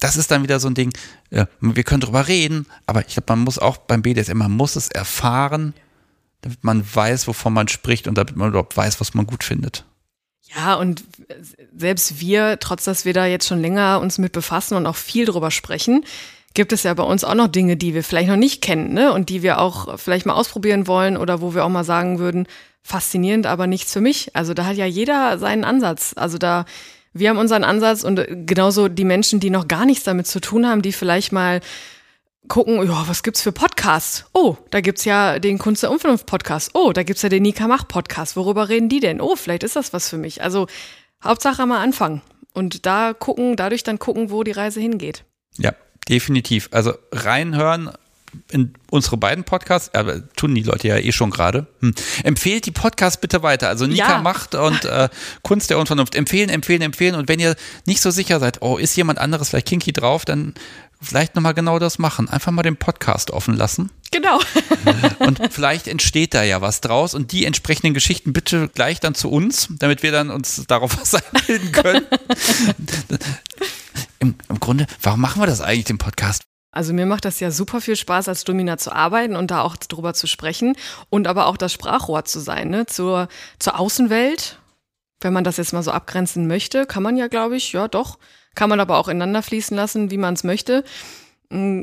[0.00, 0.92] das ist dann wieder so ein Ding,
[1.30, 4.76] äh, wir können drüber reden, aber ich glaube, man muss auch beim BDSM, man muss
[4.76, 5.74] es erfahren,
[6.42, 9.84] damit man weiß, wovon man spricht und damit man überhaupt weiß, was man gut findet.
[10.56, 11.04] Ja, und
[11.76, 15.24] selbst wir, trotz dass wir da jetzt schon länger uns mit befassen und auch viel
[15.24, 16.04] drüber sprechen,
[16.54, 19.12] gibt es ja bei uns auch noch Dinge, die wir vielleicht noch nicht kennen, ne?
[19.12, 22.48] Und die wir auch vielleicht mal ausprobieren wollen oder wo wir auch mal sagen würden,
[22.82, 24.34] faszinierend, aber nichts für mich.
[24.34, 26.14] Also da hat ja jeder seinen Ansatz.
[26.16, 26.64] Also da,
[27.12, 30.66] wir haben unseren Ansatz und genauso die Menschen, die noch gar nichts damit zu tun
[30.66, 31.60] haben, die vielleicht mal
[32.48, 34.26] gucken, ja, was gibt's für Podcasts?
[34.32, 36.70] Oh, da gibt's ja den Kunst der Unvernunft Podcast.
[36.74, 38.36] Oh, da gibt's ja den Nika Mach Podcast.
[38.36, 39.20] Worüber reden die denn?
[39.20, 40.42] Oh, vielleicht ist das was für mich.
[40.42, 40.66] Also
[41.22, 42.22] Hauptsache mal anfangen
[42.54, 45.24] und da gucken, dadurch dann gucken, wo die Reise hingeht.
[45.58, 45.74] Ja,
[46.08, 46.68] definitiv.
[46.72, 47.90] Also reinhören
[48.50, 51.66] in unsere beiden Podcasts, aber tun die Leute ja eh schon gerade.
[51.80, 51.94] Hm.
[52.24, 53.68] Empfehlt die Podcasts bitte weiter.
[53.68, 54.22] Also Nika ja.
[54.22, 55.08] macht und äh,
[55.42, 56.14] Kunst der Unvernunft.
[56.14, 57.14] Empfehlen, empfehlen, empfehlen.
[57.14, 60.54] Und wenn ihr nicht so sicher seid, oh, ist jemand anderes vielleicht kinky drauf, dann
[61.00, 62.28] vielleicht nochmal genau das machen.
[62.28, 63.90] Einfach mal den Podcast offen lassen.
[64.10, 64.40] Genau.
[65.20, 69.30] und vielleicht entsteht da ja was draus und die entsprechenden Geschichten bitte gleich dann zu
[69.30, 72.06] uns, damit wir dann uns darauf was einbilden können.
[74.18, 76.42] Im, Im Grunde, warum machen wir das eigentlich, den Podcast?
[76.72, 79.76] Also mir macht das ja super viel Spaß, als Domina zu arbeiten und da auch
[79.76, 80.76] drüber zu sprechen
[81.08, 82.86] und aber auch das Sprachrohr zu sein, ne?
[82.86, 83.28] zur,
[83.58, 84.58] zur Außenwelt.
[85.20, 88.18] Wenn man das jetzt mal so abgrenzen möchte, kann man ja, glaube ich, ja doch,
[88.54, 90.84] kann man aber auch ineinander fließen lassen, wie man es möchte.
[91.50, 91.82] Mm,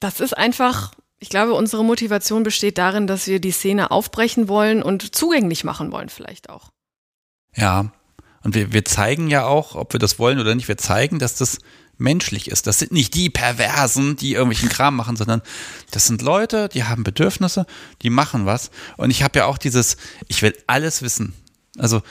[0.00, 4.82] das ist einfach, ich glaube, unsere Motivation besteht darin, dass wir die Szene aufbrechen wollen
[4.82, 6.70] und zugänglich machen wollen, vielleicht auch.
[7.54, 7.92] Ja,
[8.42, 11.36] und wir, wir zeigen ja auch, ob wir das wollen oder nicht, wir zeigen, dass
[11.36, 11.58] das
[11.98, 12.66] menschlich ist.
[12.66, 15.42] Das sind nicht die Perversen, die irgendwelchen Kram machen, sondern
[15.90, 17.66] das sind Leute, die haben Bedürfnisse,
[18.02, 18.70] die machen was.
[18.96, 19.96] Und ich habe ja auch dieses,
[20.28, 21.34] ich will alles wissen.
[21.78, 22.02] Also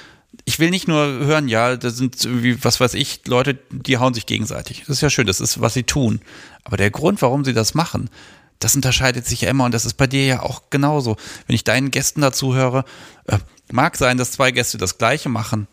[0.44, 4.14] ich will nicht nur hören, ja, da sind irgendwie, was weiß ich, Leute, die hauen
[4.14, 4.82] sich gegenseitig.
[4.82, 6.20] Das ist ja schön, das ist, was sie tun.
[6.64, 8.10] Aber der Grund, warum sie das machen,
[8.60, 11.18] das unterscheidet sich ja immer und das ist bei dir ja auch genauso.
[11.48, 12.86] Wenn ich deinen Gästen dazu höre,
[13.28, 13.38] äh,
[13.72, 15.68] mag sein, dass zwei Gäste das Gleiche machen,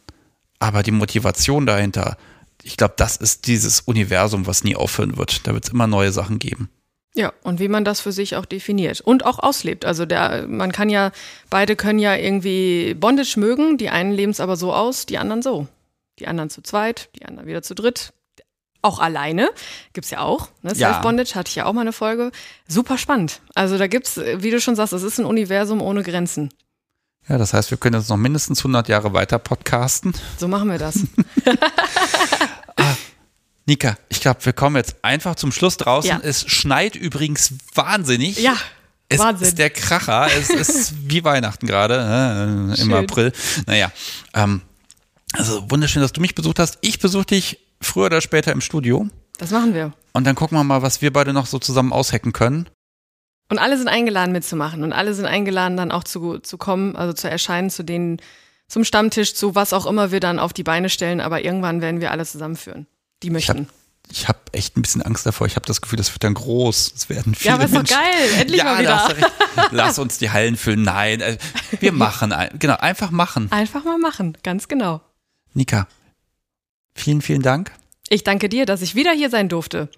[0.59, 2.17] aber die Motivation dahinter,
[2.65, 5.47] ich glaube, das ist dieses Universum, was nie aufhören wird.
[5.47, 6.71] Da wird es immer neue Sachen geben.
[7.15, 9.85] Ja, und wie man das für sich auch definiert und auch auslebt.
[9.85, 11.13] Also der, man kann ja,
[11.51, 15.43] beide können ja irgendwie Bondage mögen, die einen leben es aber so aus, die anderen
[15.43, 15.67] so.
[16.19, 18.13] Die anderen zu zweit, die anderen wieder zu dritt.
[18.81, 19.51] Auch alleine,
[19.93, 20.49] gibt's ja auch.
[20.63, 20.75] Ne?
[20.75, 22.33] Self-Bondage hatte ich ja auch mal eine Folge.
[22.67, 23.41] Super spannend.
[23.55, 26.49] Also da gibt's, wie du schon sagst, es ist ein Universum ohne Grenzen.
[27.29, 30.13] Ja, das heißt, wir können jetzt noch mindestens 100 Jahre weiter podcasten.
[30.39, 30.99] So machen wir das.
[33.67, 36.11] Nika, ich glaube, wir kommen jetzt einfach zum Schluss draußen.
[36.11, 36.21] Ja.
[36.23, 38.39] Es schneit übrigens wahnsinnig.
[38.39, 38.57] Ja.
[39.09, 39.49] Es Wahnsinn.
[39.49, 40.27] ist der Kracher.
[40.37, 42.93] es ist wie Weihnachten gerade äh, im Schön.
[42.95, 43.33] April.
[43.67, 43.93] Naja,
[44.35, 44.63] ähm,
[45.33, 46.79] also wunderschön, dass du mich besucht hast.
[46.81, 49.07] Ich besuche dich früher oder später im Studio.
[49.39, 49.93] Das machen wir.
[50.13, 52.69] Und dann gucken wir mal, was wir beide noch so zusammen aushacken können.
[53.49, 57.13] Und alle sind eingeladen mitzumachen und alle sind eingeladen dann auch zu, zu kommen, also
[57.13, 58.19] zu erscheinen, zu denen,
[58.67, 62.01] zum Stammtisch, zu was auch immer wir dann auf die Beine stellen, aber irgendwann werden
[62.01, 62.87] wir alle zusammenführen
[63.23, 63.69] die möchten.
[64.11, 65.47] Ich habe hab echt ein bisschen Angst davor.
[65.47, 66.93] Ich habe das Gefühl, das wird dann groß.
[66.95, 68.31] Es werden viele Ja, aber ist doch geil.
[68.39, 69.09] Endlich ja, mal wieder.
[69.71, 70.83] Lass uns die Hallen füllen.
[70.83, 71.39] Nein, äh,
[71.81, 72.35] wir machen.
[72.59, 73.51] Genau, einfach machen.
[73.51, 75.01] Einfach mal machen, ganz genau.
[75.55, 75.87] Nika,
[76.95, 77.73] vielen, vielen Dank.
[78.09, 79.89] Ich danke dir, dass ich wieder hier sein durfte.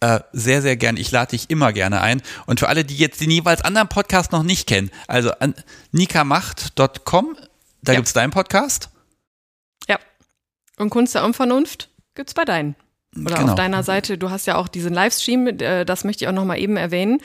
[0.00, 0.96] Äh, sehr, sehr gern.
[0.96, 2.22] Ich lade dich immer gerne ein.
[2.46, 5.54] Und für alle, die jetzt den jeweils anderen Podcast noch nicht kennen, also an
[5.92, 7.36] nikamacht.com,
[7.82, 7.98] da ja.
[7.98, 8.90] gibt es deinen Podcast.
[9.88, 9.98] Ja.
[10.76, 12.76] Und Kunst der Unvernunft gibt's bei deinen.
[13.16, 13.50] Oder genau.
[13.50, 14.18] auf deiner Seite.
[14.18, 17.20] Du hast ja auch diesen Livestream, äh, das möchte ich auch nochmal eben erwähnen.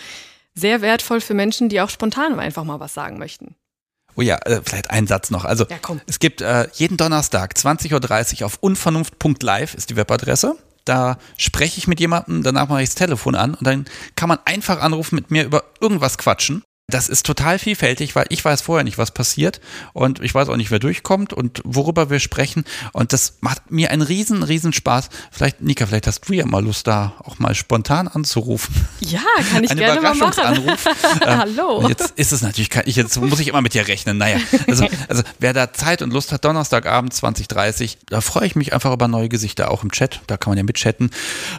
[0.55, 3.55] Sehr wertvoll für Menschen, die auch spontan einfach mal was sagen möchten.
[4.15, 5.45] Oh ja, äh, vielleicht ein Satz noch.
[5.45, 5.77] Also ja,
[6.07, 10.55] es gibt äh, jeden Donnerstag 20.30 Uhr auf unvernunft.live ist die Webadresse.
[10.85, 13.85] Da spreche ich mit jemandem, danach mache ich das Telefon an und dann
[14.15, 16.64] kann man einfach anrufen, mit mir über irgendwas quatschen.
[16.94, 19.60] Das ist total vielfältig, weil ich weiß vorher nicht, was passiert
[19.94, 23.90] und ich weiß auch nicht, wer durchkommt und worüber wir sprechen und das macht mir
[23.90, 25.10] einen riesen, riesen Spaß.
[25.32, 28.76] Vielleicht, Nika, vielleicht hast du ja mal Lust, da auch mal spontan anzurufen.
[28.99, 29.22] Ja,
[29.52, 30.64] kann ich Ein gerne mal machen.
[31.26, 31.88] ähm, Hallo.
[31.88, 34.18] Jetzt ist es natürlich, kein, ich, jetzt muss ich immer mit dir rechnen.
[34.18, 34.38] Naja,
[34.68, 38.94] also, also wer da Zeit und Lust hat, Donnerstagabend 2030, da freue ich mich einfach
[38.94, 41.10] über neue Gesichter, auch im Chat, da kann man ja mitchatten.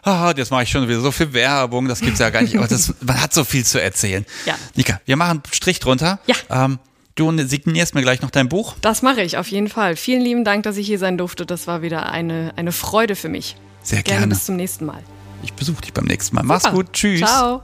[0.02, 2.56] Ah, jetzt mache ich schon wieder so viel Werbung, das gibt es ja gar nicht,
[2.56, 4.24] aber das, man hat so viel zu erzählen.
[4.47, 4.55] Ja.
[4.77, 6.18] Nika, wir machen einen Strich drunter.
[6.26, 6.64] Ja.
[6.64, 6.78] Ähm,
[7.16, 8.74] Du signierst mir gleich noch dein Buch?
[8.80, 9.94] Das mache ich, auf jeden Fall.
[9.94, 11.46] Vielen lieben Dank, dass ich hier sein durfte.
[11.46, 13.56] Das war wieder eine, eine Freude für mich.
[13.82, 14.20] Sehr gerne.
[14.20, 14.34] gerne.
[14.34, 15.02] Bis zum nächsten Mal.
[15.42, 16.42] Ich besuche dich beim nächsten Mal.
[16.42, 16.55] Super.
[16.55, 16.92] Mach's gut.
[16.92, 17.20] Tschüss.
[17.20, 17.62] Ciao.